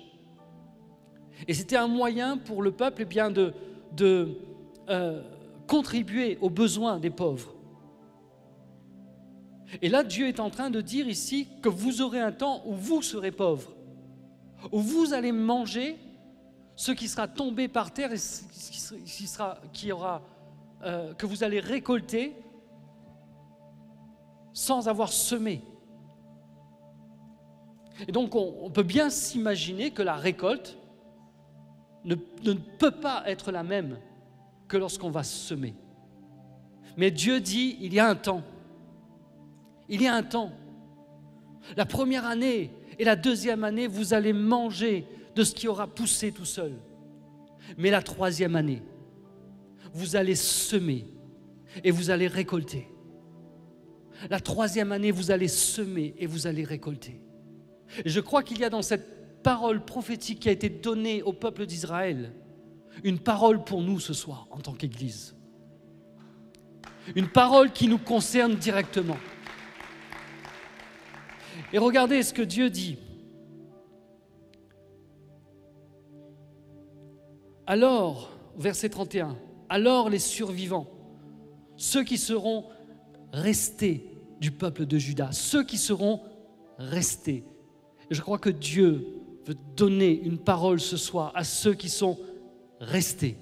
Et 1.48 1.54
c'était 1.54 1.78
un 1.78 1.88
moyen 1.88 2.38
pour 2.38 2.62
le 2.62 2.72
peuple 2.72 3.04
eh 3.04 3.06
bien, 3.06 3.32
de, 3.32 3.54
de 3.96 4.38
euh, 4.90 5.22
contribuer 5.68 6.38
aux 6.42 6.50
besoins 6.50 7.00
des 7.00 7.10
pauvres. 7.10 7.54
Et 9.82 9.90
là, 9.90 10.04
Dieu 10.04 10.28
est 10.28 10.40
en 10.40 10.50
train 10.50 10.70
de 10.70 10.82
dire 10.82 11.08
ici 11.08 11.48
que 11.62 11.70
vous 11.70 12.02
aurez 12.02 12.20
un 12.20 12.32
temps 12.32 12.64
où 12.66 12.74
vous 12.74 13.02
serez 13.02 13.32
pauvres, 13.32 13.72
où 14.72 14.80
vous 14.80 15.14
allez 15.14 15.32
manger 15.32 15.96
ce 16.76 16.92
qui 16.92 17.08
sera 17.08 17.28
tombé 17.28 17.68
par 17.68 17.92
terre 17.92 18.12
et 18.12 18.18
ce 18.18 18.44
qui 18.96 19.28
sera, 19.28 19.60
qui 19.74 19.92
aura, 19.92 20.24
euh, 20.84 21.14
que 21.14 21.26
vous 21.26 21.44
allez 21.44 21.60
récolter 21.60 22.36
sans 24.54 24.88
avoir 24.88 25.12
semé. 25.12 25.62
Et 28.08 28.12
donc, 28.12 28.36
on, 28.36 28.70
peut 28.70 28.84
bien 28.84 29.10
s'imaginer 29.10 29.92
que 29.92 30.02
la 30.02 30.16
récolte 30.16 30.78
ne, 32.06 32.16
ne 32.44 32.54
peut 32.54 32.92
pas 32.92 33.24
être 33.26 33.52
la 33.52 33.64
même 33.64 34.00
que 34.68 34.78
lorsqu'on 34.78 35.10
va 35.10 35.24
semer. 35.24 35.76
Mais 36.96 37.12
Dieu 37.12 37.42
dit, 37.42 37.78
il 37.82 37.94
y 37.94 38.00
a 38.00 38.08
un 38.08 38.16
temps. 38.16 38.44
Il 39.90 40.02
y 40.02 40.08
a 40.08 40.14
un 40.14 40.24
temps. 40.24 40.52
La 41.76 41.86
première 41.86 42.26
année 42.26 42.72
et 42.98 43.04
la 43.04 43.16
deuxième 43.16 43.64
année, 43.64 43.88
vous 43.88 44.14
allez 44.14 44.34
manger 44.34 45.06
de 45.36 45.44
ce 45.44 45.54
qui 45.54 45.68
aura 45.68 45.88
poussé 45.88 46.32
tout 46.32 46.46
seul. 46.46 46.74
Mais 47.78 47.90
la 47.90 48.02
troisième 48.02 48.56
année, 48.56 48.82
vous 49.94 50.16
allez 50.16 50.36
semer 50.36 51.06
et 51.84 51.92
vous 51.92 52.10
allez 52.10 52.28
récolter. 52.28 52.88
La 54.30 54.40
troisième 54.40 54.92
année, 54.92 55.12
vous 55.12 55.32
allez 55.32 55.48
semer 55.48 56.14
et 56.18 56.26
vous 56.26 56.48
allez 56.48 56.64
récolter. 56.64 57.22
Et 58.04 58.10
je 58.10 58.20
crois 58.20 58.44
qu'il 58.44 58.60
y 58.60 58.66
a 58.66 58.70
dans 58.70 58.82
cette 58.82 59.42
parole 59.42 59.84
prophétique 59.84 60.42
qui 60.42 60.50
a 60.50 60.52
été 60.52 60.70
donnée 60.70 61.24
au 61.24 61.34
peuple 61.34 61.66
d'Israël, 61.66 62.34
une 63.04 63.20
parole 63.20 63.64
pour 63.64 63.82
nous 63.82 64.00
ce 64.00 64.14
soir 64.14 64.48
en 64.52 64.60
tant 64.60 64.74
qu'Église. 64.74 65.36
Une 67.16 67.30
parole 67.30 67.72
qui 67.72 67.88
nous 67.88 67.98
concerne 67.98 68.56
directement. 68.56 69.18
Et 71.72 71.78
regardez 71.78 72.22
ce 72.24 72.34
que 72.34 72.42
Dieu 72.42 72.70
dit. 72.70 72.98
Alors, 77.66 78.32
verset 78.58 78.90
31, 78.90 79.38
alors 79.70 80.10
les 80.10 80.20
survivants, 80.20 80.88
ceux 81.78 82.04
qui 82.04 82.18
seront 82.18 82.66
restés 83.32 84.06
du 84.40 84.52
peuple 84.52 84.86
de 84.86 84.98
Judas, 84.98 85.32
ceux 85.32 85.64
qui 85.64 85.78
seront 85.78 86.22
restés. 86.78 87.44
Je 88.10 88.22
crois 88.22 88.40
que 88.40 88.50
Dieu 88.50 89.06
veut 89.46 89.58
donner 89.76 90.20
une 90.24 90.38
parole 90.38 90.80
ce 90.80 90.98
soir 90.98 91.32
à 91.36 91.44
ceux 91.44 91.74
qui 91.74 91.90
sont 91.90 92.18
Rester. 92.80 93.36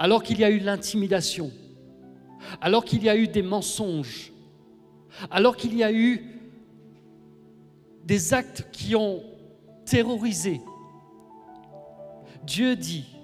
Alors 0.00 0.24
qu'il 0.24 0.40
y 0.40 0.44
a 0.44 0.50
eu 0.50 0.58
l'intimidation, 0.58 1.52
alors 2.60 2.84
qu'il 2.84 3.04
y 3.04 3.08
a 3.08 3.16
eu 3.16 3.28
des 3.28 3.42
mensonges, 3.42 4.32
alors 5.30 5.56
qu'il 5.56 5.76
y 5.76 5.84
a 5.84 5.92
eu 5.92 6.24
des 8.04 8.34
actes 8.34 8.66
qui 8.72 8.96
ont 8.96 9.22
terrorisé, 9.84 10.60
Dieu 12.42 12.74
dit, 12.74 13.15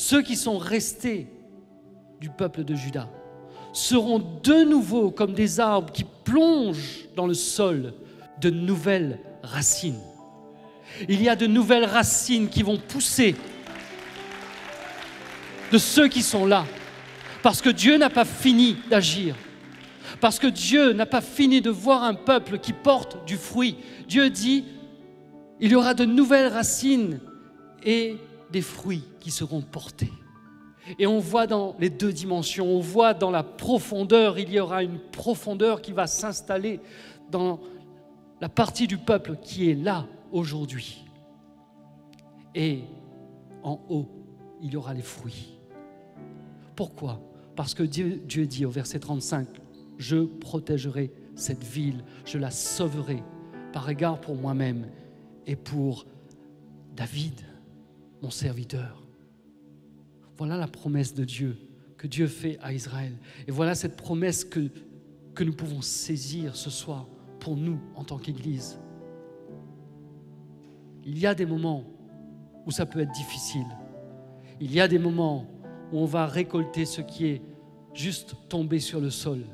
ceux 0.00 0.22
qui 0.22 0.34
sont 0.34 0.56
restés 0.56 1.26
du 2.22 2.30
peuple 2.30 2.64
de 2.64 2.74
Juda 2.74 3.06
seront 3.74 4.18
de 4.42 4.64
nouveau 4.64 5.10
comme 5.10 5.34
des 5.34 5.60
arbres 5.60 5.92
qui 5.92 6.06
plongent 6.24 7.06
dans 7.16 7.26
le 7.26 7.34
sol 7.34 7.92
de 8.40 8.48
nouvelles 8.48 9.18
racines. 9.42 10.00
Il 11.06 11.22
y 11.22 11.28
a 11.28 11.36
de 11.36 11.46
nouvelles 11.46 11.84
racines 11.84 12.48
qui 12.48 12.62
vont 12.62 12.78
pousser 12.78 13.36
de 15.70 15.76
ceux 15.76 16.08
qui 16.08 16.22
sont 16.22 16.46
là. 16.46 16.64
Parce 17.42 17.60
que 17.60 17.68
Dieu 17.68 17.98
n'a 17.98 18.08
pas 18.08 18.24
fini 18.24 18.78
d'agir. 18.88 19.36
Parce 20.18 20.38
que 20.38 20.46
Dieu 20.46 20.94
n'a 20.94 21.06
pas 21.06 21.20
fini 21.20 21.60
de 21.60 21.70
voir 21.70 22.04
un 22.04 22.14
peuple 22.14 22.58
qui 22.58 22.72
porte 22.72 23.26
du 23.26 23.36
fruit. 23.36 23.76
Dieu 24.08 24.30
dit, 24.30 24.64
il 25.60 25.72
y 25.72 25.74
aura 25.74 25.92
de 25.92 26.06
nouvelles 26.06 26.50
racines 26.50 27.20
et 27.84 28.16
des 28.52 28.62
fruits 28.62 29.04
qui 29.20 29.30
seront 29.30 29.62
portés. 29.62 30.12
Et 30.98 31.06
on 31.06 31.18
voit 31.18 31.46
dans 31.46 31.76
les 31.78 31.90
deux 31.90 32.12
dimensions, 32.12 32.66
on 32.66 32.80
voit 32.80 33.14
dans 33.14 33.30
la 33.30 33.42
profondeur, 33.42 34.38
il 34.38 34.50
y 34.50 34.58
aura 34.58 34.82
une 34.82 34.98
profondeur 34.98 35.82
qui 35.82 35.92
va 35.92 36.06
s'installer 36.06 36.80
dans 37.30 37.60
la 38.40 38.48
partie 38.48 38.86
du 38.86 38.98
peuple 38.98 39.36
qui 39.42 39.70
est 39.70 39.74
là 39.74 40.06
aujourd'hui. 40.32 41.04
Et 42.54 42.82
en 43.62 43.80
haut, 43.88 44.08
il 44.62 44.72
y 44.72 44.76
aura 44.76 44.94
les 44.94 45.02
fruits. 45.02 45.54
Pourquoi? 46.74 47.20
Parce 47.56 47.74
que 47.74 47.82
Dieu, 47.82 48.46
dit 48.46 48.64
au 48.64 48.70
verset 48.70 49.00
35, 49.00 49.46
je 49.98 50.24
protégerai 50.24 51.12
cette 51.34 51.62
ville, 51.62 52.02
je 52.24 52.38
la 52.38 52.50
sauverai 52.50 53.22
par 53.72 53.88
égard 53.90 54.20
pour 54.20 54.34
moi-même 54.34 54.88
et 55.46 55.56
pour 55.56 56.06
David, 56.96 57.40
mon 58.22 58.30
serviteur. 58.30 59.02
Voilà 60.36 60.56
la 60.56 60.68
promesse 60.68 61.14
de 61.14 61.24
Dieu 61.24 61.56
que 62.00 62.06
Dieu 62.06 62.28
fait 62.28 62.58
à 62.62 62.72
Israël. 62.72 63.12
Et 63.46 63.50
voilà 63.50 63.74
cette 63.74 63.96
promesse 63.96 64.42
que, 64.42 64.70
que 65.34 65.44
nous 65.44 65.52
pouvons 65.52 65.82
saisir 65.82 66.56
ce 66.56 66.70
soir 66.70 67.06
pour 67.40 67.58
nous 67.58 67.78
en 67.94 68.04
tant 68.04 68.16
qu'Église. 68.16 68.78
Il 71.04 71.18
y 71.18 71.26
a 71.26 71.34
des 71.34 71.44
moments 71.44 71.84
où 72.64 72.70
ça 72.70 72.86
peut 72.86 73.00
être 73.00 73.12
difficile. 73.12 73.66
Il 74.60 74.72
y 74.72 74.80
a 74.80 74.88
des 74.88 74.98
moments 74.98 75.46
où 75.92 75.98
on 75.98 76.06
va 76.06 76.26
récolter 76.26 76.86
ce 76.86 77.02
qui 77.02 77.26
est 77.26 77.42
juste 77.92 78.34
tombé 78.48 78.78
sur 78.78 79.00
le 79.00 79.10
sol. 79.10 79.44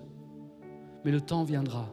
Mais 1.05 1.11
le 1.11 1.21
temps 1.21 1.43
viendra 1.43 1.93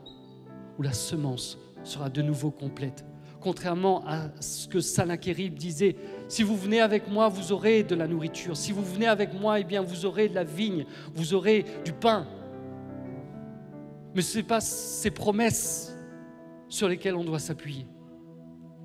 où 0.77 0.83
la 0.83 0.93
semence 0.93 1.57
sera 1.83 2.09
de 2.09 2.21
nouveau 2.21 2.51
complète. 2.51 3.05
Contrairement 3.43 4.05
à 4.07 4.29
ce 4.39 4.69
que 4.69 4.79
Sanakérib 4.79 5.55
disait, 5.55 5.97
si 6.29 6.43
vous 6.43 6.55
venez 6.55 6.79
avec 6.79 7.09
moi, 7.09 7.27
vous 7.27 7.51
aurez 7.51 7.83
de 7.83 7.93
la 7.93 8.07
nourriture. 8.07 8.55
Si 8.55 8.71
vous 8.71 8.81
venez 8.81 9.05
avec 9.05 9.33
moi, 9.33 9.59
eh 9.59 9.65
bien, 9.65 9.81
vous 9.81 10.05
aurez 10.05 10.29
de 10.29 10.35
la 10.35 10.45
vigne, 10.45 10.85
vous 11.13 11.33
aurez 11.33 11.65
du 11.83 11.91
pain. 11.91 12.25
Mais 14.15 14.21
ce 14.21 14.37
n'est 14.37 14.45
pas 14.45 14.61
ces 14.61 15.11
promesses 15.11 15.93
sur 16.69 16.87
lesquelles 16.87 17.15
on 17.15 17.25
doit 17.25 17.39
s'appuyer. 17.39 17.85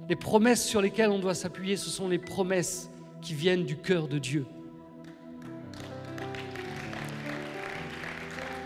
Les 0.08 0.16
promesses 0.16 0.66
sur 0.66 0.82
lesquelles 0.82 1.10
on 1.10 1.20
doit 1.20 1.34
s'appuyer, 1.34 1.76
ce 1.76 1.88
sont 1.88 2.08
les 2.08 2.18
promesses 2.18 2.90
qui 3.22 3.34
viennent 3.34 3.64
du 3.64 3.76
cœur 3.76 4.08
de 4.08 4.18
Dieu. 4.18 4.44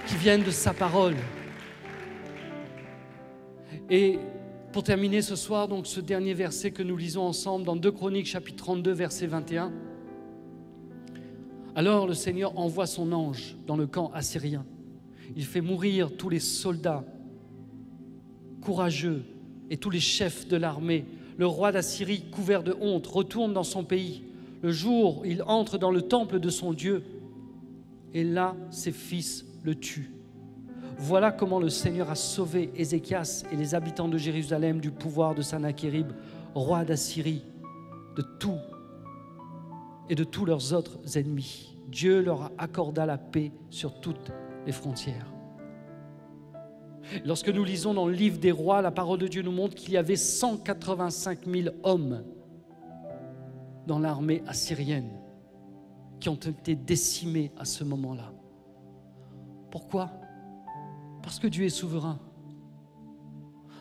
Qui 0.06 0.16
viennent 0.16 0.42
de 0.42 0.50
sa 0.50 0.72
parole. 0.72 1.16
Et 3.90 4.18
pour 4.72 4.82
terminer 4.82 5.20
ce 5.20 5.36
soir, 5.36 5.68
donc 5.68 5.86
ce 5.86 6.00
dernier 6.00 6.32
verset 6.32 6.70
que 6.70 6.82
nous 6.82 6.96
lisons 6.96 7.22
ensemble 7.22 7.64
dans 7.64 7.76
2 7.76 7.92
Chroniques 7.92 8.26
chapitre 8.26 8.64
32 8.64 8.92
verset 8.92 9.26
21. 9.26 9.70
Alors 11.74 12.06
le 12.06 12.14
Seigneur 12.14 12.58
envoie 12.58 12.86
son 12.86 13.12
ange 13.12 13.56
dans 13.66 13.76
le 13.76 13.86
camp 13.86 14.10
assyrien. 14.14 14.64
Il 15.36 15.44
fait 15.44 15.60
mourir 15.60 16.16
tous 16.16 16.30
les 16.30 16.40
soldats 16.40 17.04
courageux 18.62 19.24
et 19.68 19.76
tous 19.76 19.90
les 19.90 20.00
chefs 20.00 20.48
de 20.48 20.56
l'armée 20.56 21.04
le 21.36 21.46
roi 21.46 21.72
d'Assyrie, 21.72 22.24
couvert 22.30 22.62
de 22.62 22.74
honte, 22.80 23.06
retourne 23.06 23.52
dans 23.52 23.64
son 23.64 23.84
pays. 23.84 24.22
Le 24.62 24.70
jour, 24.70 25.22
il 25.24 25.42
entre 25.42 25.76
dans 25.78 25.90
le 25.90 26.02
temple 26.02 26.38
de 26.38 26.50
son 26.50 26.72
Dieu, 26.72 27.02
et 28.14 28.22
là, 28.22 28.54
ses 28.70 28.92
fils 28.92 29.44
le 29.64 29.74
tuent. 29.74 30.12
Voilà 31.04 31.32
comment 31.32 31.58
le 31.58 31.68
Seigneur 31.68 32.10
a 32.10 32.14
sauvé 32.14 32.70
Ézéchias 32.76 33.44
et 33.50 33.56
les 33.56 33.74
habitants 33.74 34.06
de 34.06 34.16
Jérusalem 34.18 34.80
du 34.80 34.92
pouvoir 34.92 35.34
de 35.34 35.42
Sanachérib, 35.42 36.12
roi 36.54 36.84
d'Assyrie, 36.84 37.44
de 38.14 38.22
tout 38.38 38.60
et 40.08 40.14
de 40.14 40.22
tous 40.22 40.44
leurs 40.44 40.72
autres 40.72 41.00
ennemis. 41.18 41.76
Dieu 41.88 42.22
leur 42.22 42.52
accorda 42.56 43.04
la 43.04 43.18
paix 43.18 43.50
sur 43.68 44.00
toutes 44.00 44.30
les 44.64 44.70
frontières. 44.70 45.26
Lorsque 47.24 47.48
nous 47.48 47.64
lisons 47.64 47.94
dans 47.94 48.06
le 48.06 48.14
livre 48.14 48.38
des 48.38 48.52
rois, 48.52 48.80
la 48.80 48.92
parole 48.92 49.18
de 49.18 49.26
Dieu 49.26 49.42
nous 49.42 49.50
montre 49.50 49.74
qu'il 49.74 49.94
y 49.94 49.96
avait 49.96 50.14
185 50.14 51.48
000 51.48 51.74
hommes 51.82 52.22
dans 53.88 53.98
l'armée 53.98 54.44
assyrienne 54.46 55.10
qui 56.20 56.28
ont 56.28 56.36
été 56.36 56.76
décimés 56.76 57.50
à 57.58 57.64
ce 57.64 57.82
moment-là. 57.82 58.32
Pourquoi? 59.68 60.21
Parce 61.22 61.38
que 61.38 61.46
Dieu 61.46 61.64
est 61.64 61.70
souverain. 61.70 62.18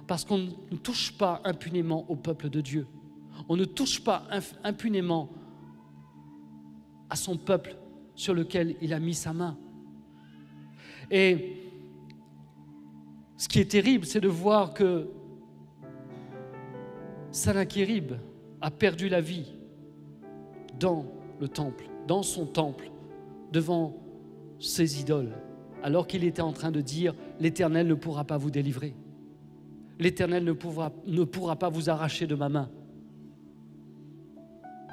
Parce 0.08 0.26
qu'on 0.26 0.50
ne 0.72 0.78
touche 0.78 1.18
pas 1.18 1.42
impunément 1.44 2.06
au 2.10 2.16
peuple 2.16 2.50
de 2.50 2.62
Dieu. 2.62 2.88
On 3.50 3.56
ne 3.56 3.66
touche 3.66 4.04
pas 4.04 4.28
impunément 4.64 5.30
à 7.10 7.16
son 7.16 7.38
peuple 7.38 7.76
sur 8.16 8.34
lequel 8.34 8.76
il 8.82 8.94
a 8.94 9.00
mis 9.00 9.14
sa 9.14 9.34
main. 9.34 9.58
Et 11.10 11.58
ce 13.36 13.48
qui 13.48 13.60
est 13.60 13.72
terrible, 13.72 14.06
c'est 14.06 14.22
de 14.22 14.28
voir 14.28 14.74
que 14.74 15.10
Sanakérib 17.32 18.14
a 18.62 18.70
perdu 18.70 19.10
la 19.10 19.22
vie 19.22 19.52
dans 20.80 21.06
le 21.40 21.48
temple, 21.48 21.86
dans 22.08 22.24
son 22.24 22.46
temple, 22.46 22.92
devant 23.52 23.98
ses 24.60 25.02
idoles, 25.02 25.34
alors 25.84 26.08
qu'il 26.08 26.24
était 26.24 26.42
en 26.42 26.54
train 26.54 26.72
de 26.72 26.82
dire, 26.82 27.14
l'Éternel 27.40 27.88
ne 27.88 27.94
pourra 27.94 28.24
pas 28.24 28.38
vous 28.38 28.52
délivrer. 28.52 28.94
L'Éternel 30.00 30.44
ne 30.44 30.54
pourra, 30.54 30.92
ne 31.06 31.24
pourra 31.24 31.56
pas 31.56 31.70
vous 31.70 31.90
arracher 31.90 32.28
de 32.28 32.36
ma 32.36 32.50
main. 32.50 32.70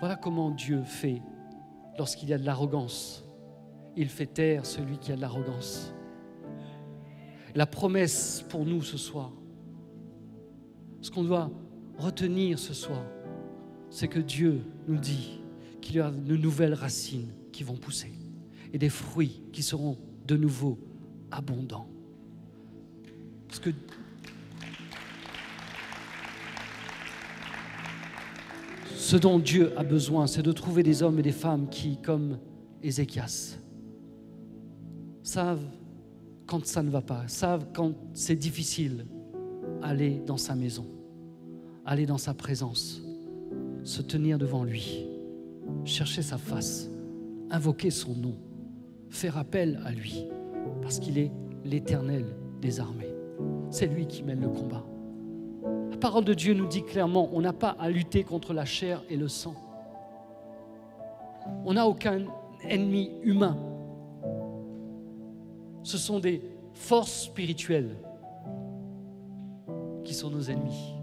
Voilà 0.01 0.17
comment 0.17 0.51
Dieu 0.51 0.83
fait 0.83 1.23
lorsqu'il 1.99 2.29
y 2.29 2.33
a 2.33 2.39
de 2.39 2.45
l'arrogance. 2.45 3.25
Il 3.97 4.09
fait 4.09 4.27
taire 4.27 4.65
celui 4.65 4.99
qui 4.99 5.13
a 5.13 5.17
de 5.17 5.21
l'arrogance 5.21 5.93
la 7.59 7.67
promesse 7.67 8.45
pour 8.49 8.65
nous 8.65 8.83
ce 8.83 8.97
soir, 8.97 9.33
ce 11.01 11.11
qu'on 11.11 11.25
doit 11.25 11.51
retenir 11.99 12.57
ce 12.57 12.73
soir, 12.73 13.05
c'est 13.91 14.07
que 14.07 14.21
Dieu 14.21 14.61
nous 14.87 14.99
dit 14.99 15.41
qu'il 15.81 15.97
y 15.97 16.01
a 16.01 16.11
de 16.11 16.37
nouvelles 16.37 16.75
racines 16.75 17.33
qui 17.53 17.65
vont 17.65 17.77
pousser 17.77 18.13
et 18.73 18.79
des 18.79 18.91
fruits 18.91 19.43
qui 19.53 19.65
seront 19.65 19.97
de 20.29 20.37
nouveau 20.37 20.79
que 23.61 23.71
ce 28.95 29.17
dont 29.17 29.39
Dieu 29.39 29.73
a 29.79 29.85
besoin, 29.85 30.27
c'est 30.27 30.43
de 30.43 30.53
trouver 30.53 30.83
des 30.83 31.03
hommes 31.03 31.19
et 31.19 31.23
des 31.23 31.33
femmes 31.33 31.69
qui, 31.71 31.97
comme 31.97 32.39
Ézéchias, 32.83 33.57
savent 35.23 35.65
quand 36.47 36.67
ça 36.67 36.83
ne 36.83 36.91
va 36.91 37.01
pas, 37.01 37.27
savent 37.27 37.67
quand 37.73 37.95
c'est 38.13 38.37
difficile, 38.37 39.07
aller 39.83 40.21
dans 40.27 40.37
sa 40.37 40.55
maison, 40.55 40.87
aller 41.87 42.05
dans 42.05 42.19
sa 42.19 42.35
présence, 42.35 43.01
se 43.83 44.03
tenir 44.03 44.39
devant 44.39 44.65
lui, 44.65 45.07
chercher 45.85 46.21
sa 46.21 46.37
face, 46.37 46.91
invoquer 47.51 47.91
son 47.91 48.15
nom, 48.15 48.35
faire 49.11 49.39
appel 49.39 49.81
à 49.85 49.93
lui, 49.93 50.27
parce 50.83 50.99
qu'il 50.99 51.19
est 51.19 51.31
l'éternel 51.65 52.25
des 52.61 52.81
armées. 52.81 53.13
C'est 53.71 53.87
lui 53.87 54.07
qui 54.07 54.23
mène 54.23 54.41
le 54.41 54.49
combat. 54.49 54.85
La 55.91 55.97
parole 55.97 56.25
de 56.25 56.35
Dieu 56.35 56.55
nous 56.55 56.67
dit 56.67 56.83
clairement, 56.83 57.29
on 57.33 57.41
n'a 57.41 57.53
pas 57.53 57.77
à 57.79 57.91
lutter 57.91 58.25
contre 58.25 58.53
la 58.53 58.65
chair 58.65 59.03
et 59.11 59.17
le 59.17 59.29
sang. 59.29 59.55
On 61.65 61.75
n'a 61.75 61.87
aucun 61.87 62.25
ennemi 62.69 63.11
humain 63.23 63.57
ce 65.89 65.97
sont 65.97 66.21
des 66.21 66.43
forces 66.75 67.23
spirituelles 67.23 67.97
qui 70.05 70.13
sont 70.13 70.29
nos 70.29 70.51
ennemis. 70.51 70.95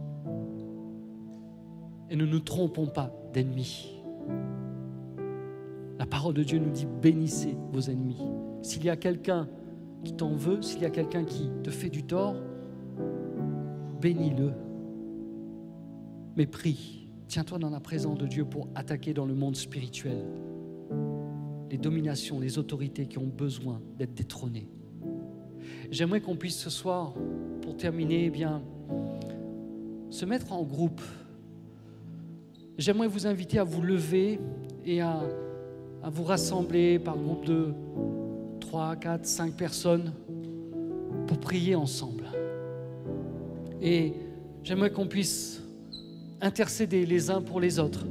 Et 2.12 2.16
ne 2.16 2.26
nous 2.26 2.40
trompons 2.40 2.86
pas 2.86 3.12
d'ennemis. 3.34 3.95
La 6.06 6.10
parole 6.10 6.36
de 6.36 6.44
Dieu 6.44 6.60
nous 6.60 6.70
dit 6.70 6.86
bénissez 7.02 7.58
vos 7.72 7.82
ennemis. 7.82 8.22
S'il 8.62 8.86
y 8.86 8.92
a 8.92 8.96
quelqu'un 8.96 9.50
qui 10.04 10.14
t'en 10.14 10.36
veut, 10.36 10.62
s'il 10.62 10.84
y 10.84 10.86
a 10.86 10.92
quelqu'un 10.92 11.24
qui 11.24 11.50
te 11.64 11.72
fait 11.72 11.90
du 11.90 12.04
tort, 12.04 12.36
bénis-le. 14.02 14.52
Mais 16.38 16.46
prie, 16.46 17.10
tiens-toi 17.28 17.58
dans 17.58 17.72
la 17.72 17.80
présence 17.80 18.20
de 18.20 18.28
Dieu 18.28 18.46
pour 18.46 18.68
attaquer 18.76 19.16
dans 19.16 19.26
le 19.26 19.34
monde 19.34 19.56
spirituel 19.56 20.24
les 21.72 21.80
dominations, 21.80 22.40
les 22.40 22.60
autorités 22.60 23.08
qui 23.08 23.18
ont 23.18 23.26
besoin 23.26 23.82
d'être 23.98 24.14
détrônées. 24.14 24.70
J'aimerais 25.90 26.22
qu'on 26.22 26.36
puisse 26.36 26.60
ce 26.60 26.70
soir, 26.70 27.16
pour 27.64 27.78
terminer, 27.78 28.26
eh 28.26 28.30
bien, 28.30 28.62
se 30.12 30.26
mettre 30.26 30.54
en 30.54 30.62
groupe. 30.62 31.02
J'aimerais 32.78 33.08
vous 33.08 33.26
inviter 33.26 33.58
à 33.58 33.64
vous 33.64 33.82
lever 33.82 34.40
et 34.86 35.02
à, 35.02 35.24
à 36.06 36.10
vous 36.12 36.24
rassembler 36.24 37.00
par 37.00 37.18
groupe 37.18 37.46
de 37.46 37.74
3, 38.60 38.96
4, 38.98 39.26
5 39.26 39.54
personnes 39.54 40.14
pour 41.26 41.40
prier 41.40 41.74
ensemble. 41.74 42.26
Et 43.82 44.14
j'aimerais 44.62 44.92
qu'on 44.92 45.08
puisse 45.08 45.64
intercéder 46.42 47.08
les 47.08 47.32
uns 47.32 47.42
pour 47.42 47.60
les 47.60 47.80
autres 47.80 48.06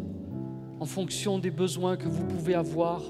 en 0.80 0.86
fonction 0.86 1.38
des 1.38 1.52
besoins 1.52 1.96
que 1.96 2.08
vous 2.08 2.24
pouvez 2.24 2.54
avoir. 2.54 3.00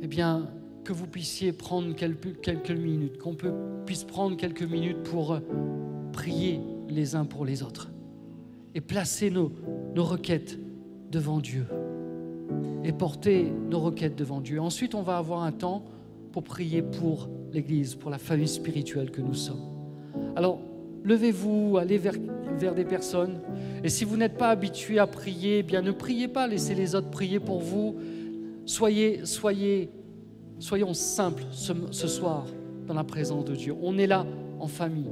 Eh 0.00 0.06
bien, 0.06 0.48
que 0.82 0.94
vous 0.94 1.06
puissiez 1.06 1.52
prendre 1.52 1.94
quelques, 1.94 2.70
minutes, 2.70 3.18
qu'on 3.18 3.36
puisse 3.84 4.04
prendre 4.04 4.38
quelques 4.38 4.62
minutes 4.62 5.02
pour 5.02 5.38
prier 6.14 6.60
les 6.88 7.14
uns 7.14 7.26
pour 7.26 7.44
les 7.44 7.62
autres 7.62 7.90
et 8.74 8.80
placer 8.80 9.28
nos, 9.28 9.52
nos 9.94 10.04
requêtes 10.04 10.58
devant 11.10 11.40
Dieu 11.40 11.66
et 12.88 12.92
porter 12.92 13.52
nos 13.68 13.80
requêtes 13.80 14.16
devant 14.16 14.40
Dieu. 14.40 14.60
Ensuite, 14.60 14.94
on 14.94 15.02
va 15.02 15.18
avoir 15.18 15.42
un 15.42 15.52
temps 15.52 15.84
pour 16.32 16.42
prier 16.42 16.80
pour 16.80 17.28
l'Église, 17.52 17.94
pour 17.94 18.10
la 18.10 18.16
famille 18.16 18.48
spirituelle 18.48 19.10
que 19.10 19.20
nous 19.20 19.34
sommes. 19.34 19.60
Alors, 20.34 20.58
levez-vous, 21.04 21.76
allez 21.76 21.98
vers, 21.98 22.14
des 22.74 22.84
personnes. 22.86 23.40
Et 23.84 23.90
si 23.90 24.04
vous 24.04 24.16
n'êtes 24.16 24.38
pas 24.38 24.48
habitué 24.48 24.98
à 24.98 25.06
prier, 25.06 25.58
eh 25.58 25.62
bien 25.62 25.82
ne 25.82 25.90
priez 25.90 26.28
pas, 26.28 26.46
laissez 26.46 26.74
les 26.74 26.94
autres 26.94 27.10
prier 27.10 27.40
pour 27.40 27.60
vous. 27.60 27.96
Soyez, 28.64 29.26
soyez, 29.26 29.90
soyons 30.58 30.94
simples 30.94 31.44
ce 31.52 32.08
soir 32.08 32.46
dans 32.86 32.94
la 32.94 33.04
présence 33.04 33.44
de 33.44 33.54
Dieu. 33.54 33.74
On 33.82 33.98
est 33.98 34.06
là 34.06 34.24
en 34.58 34.66
famille, 34.66 35.10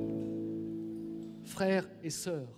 frères 1.44 1.86
et 2.02 2.10
sœurs. 2.10 2.55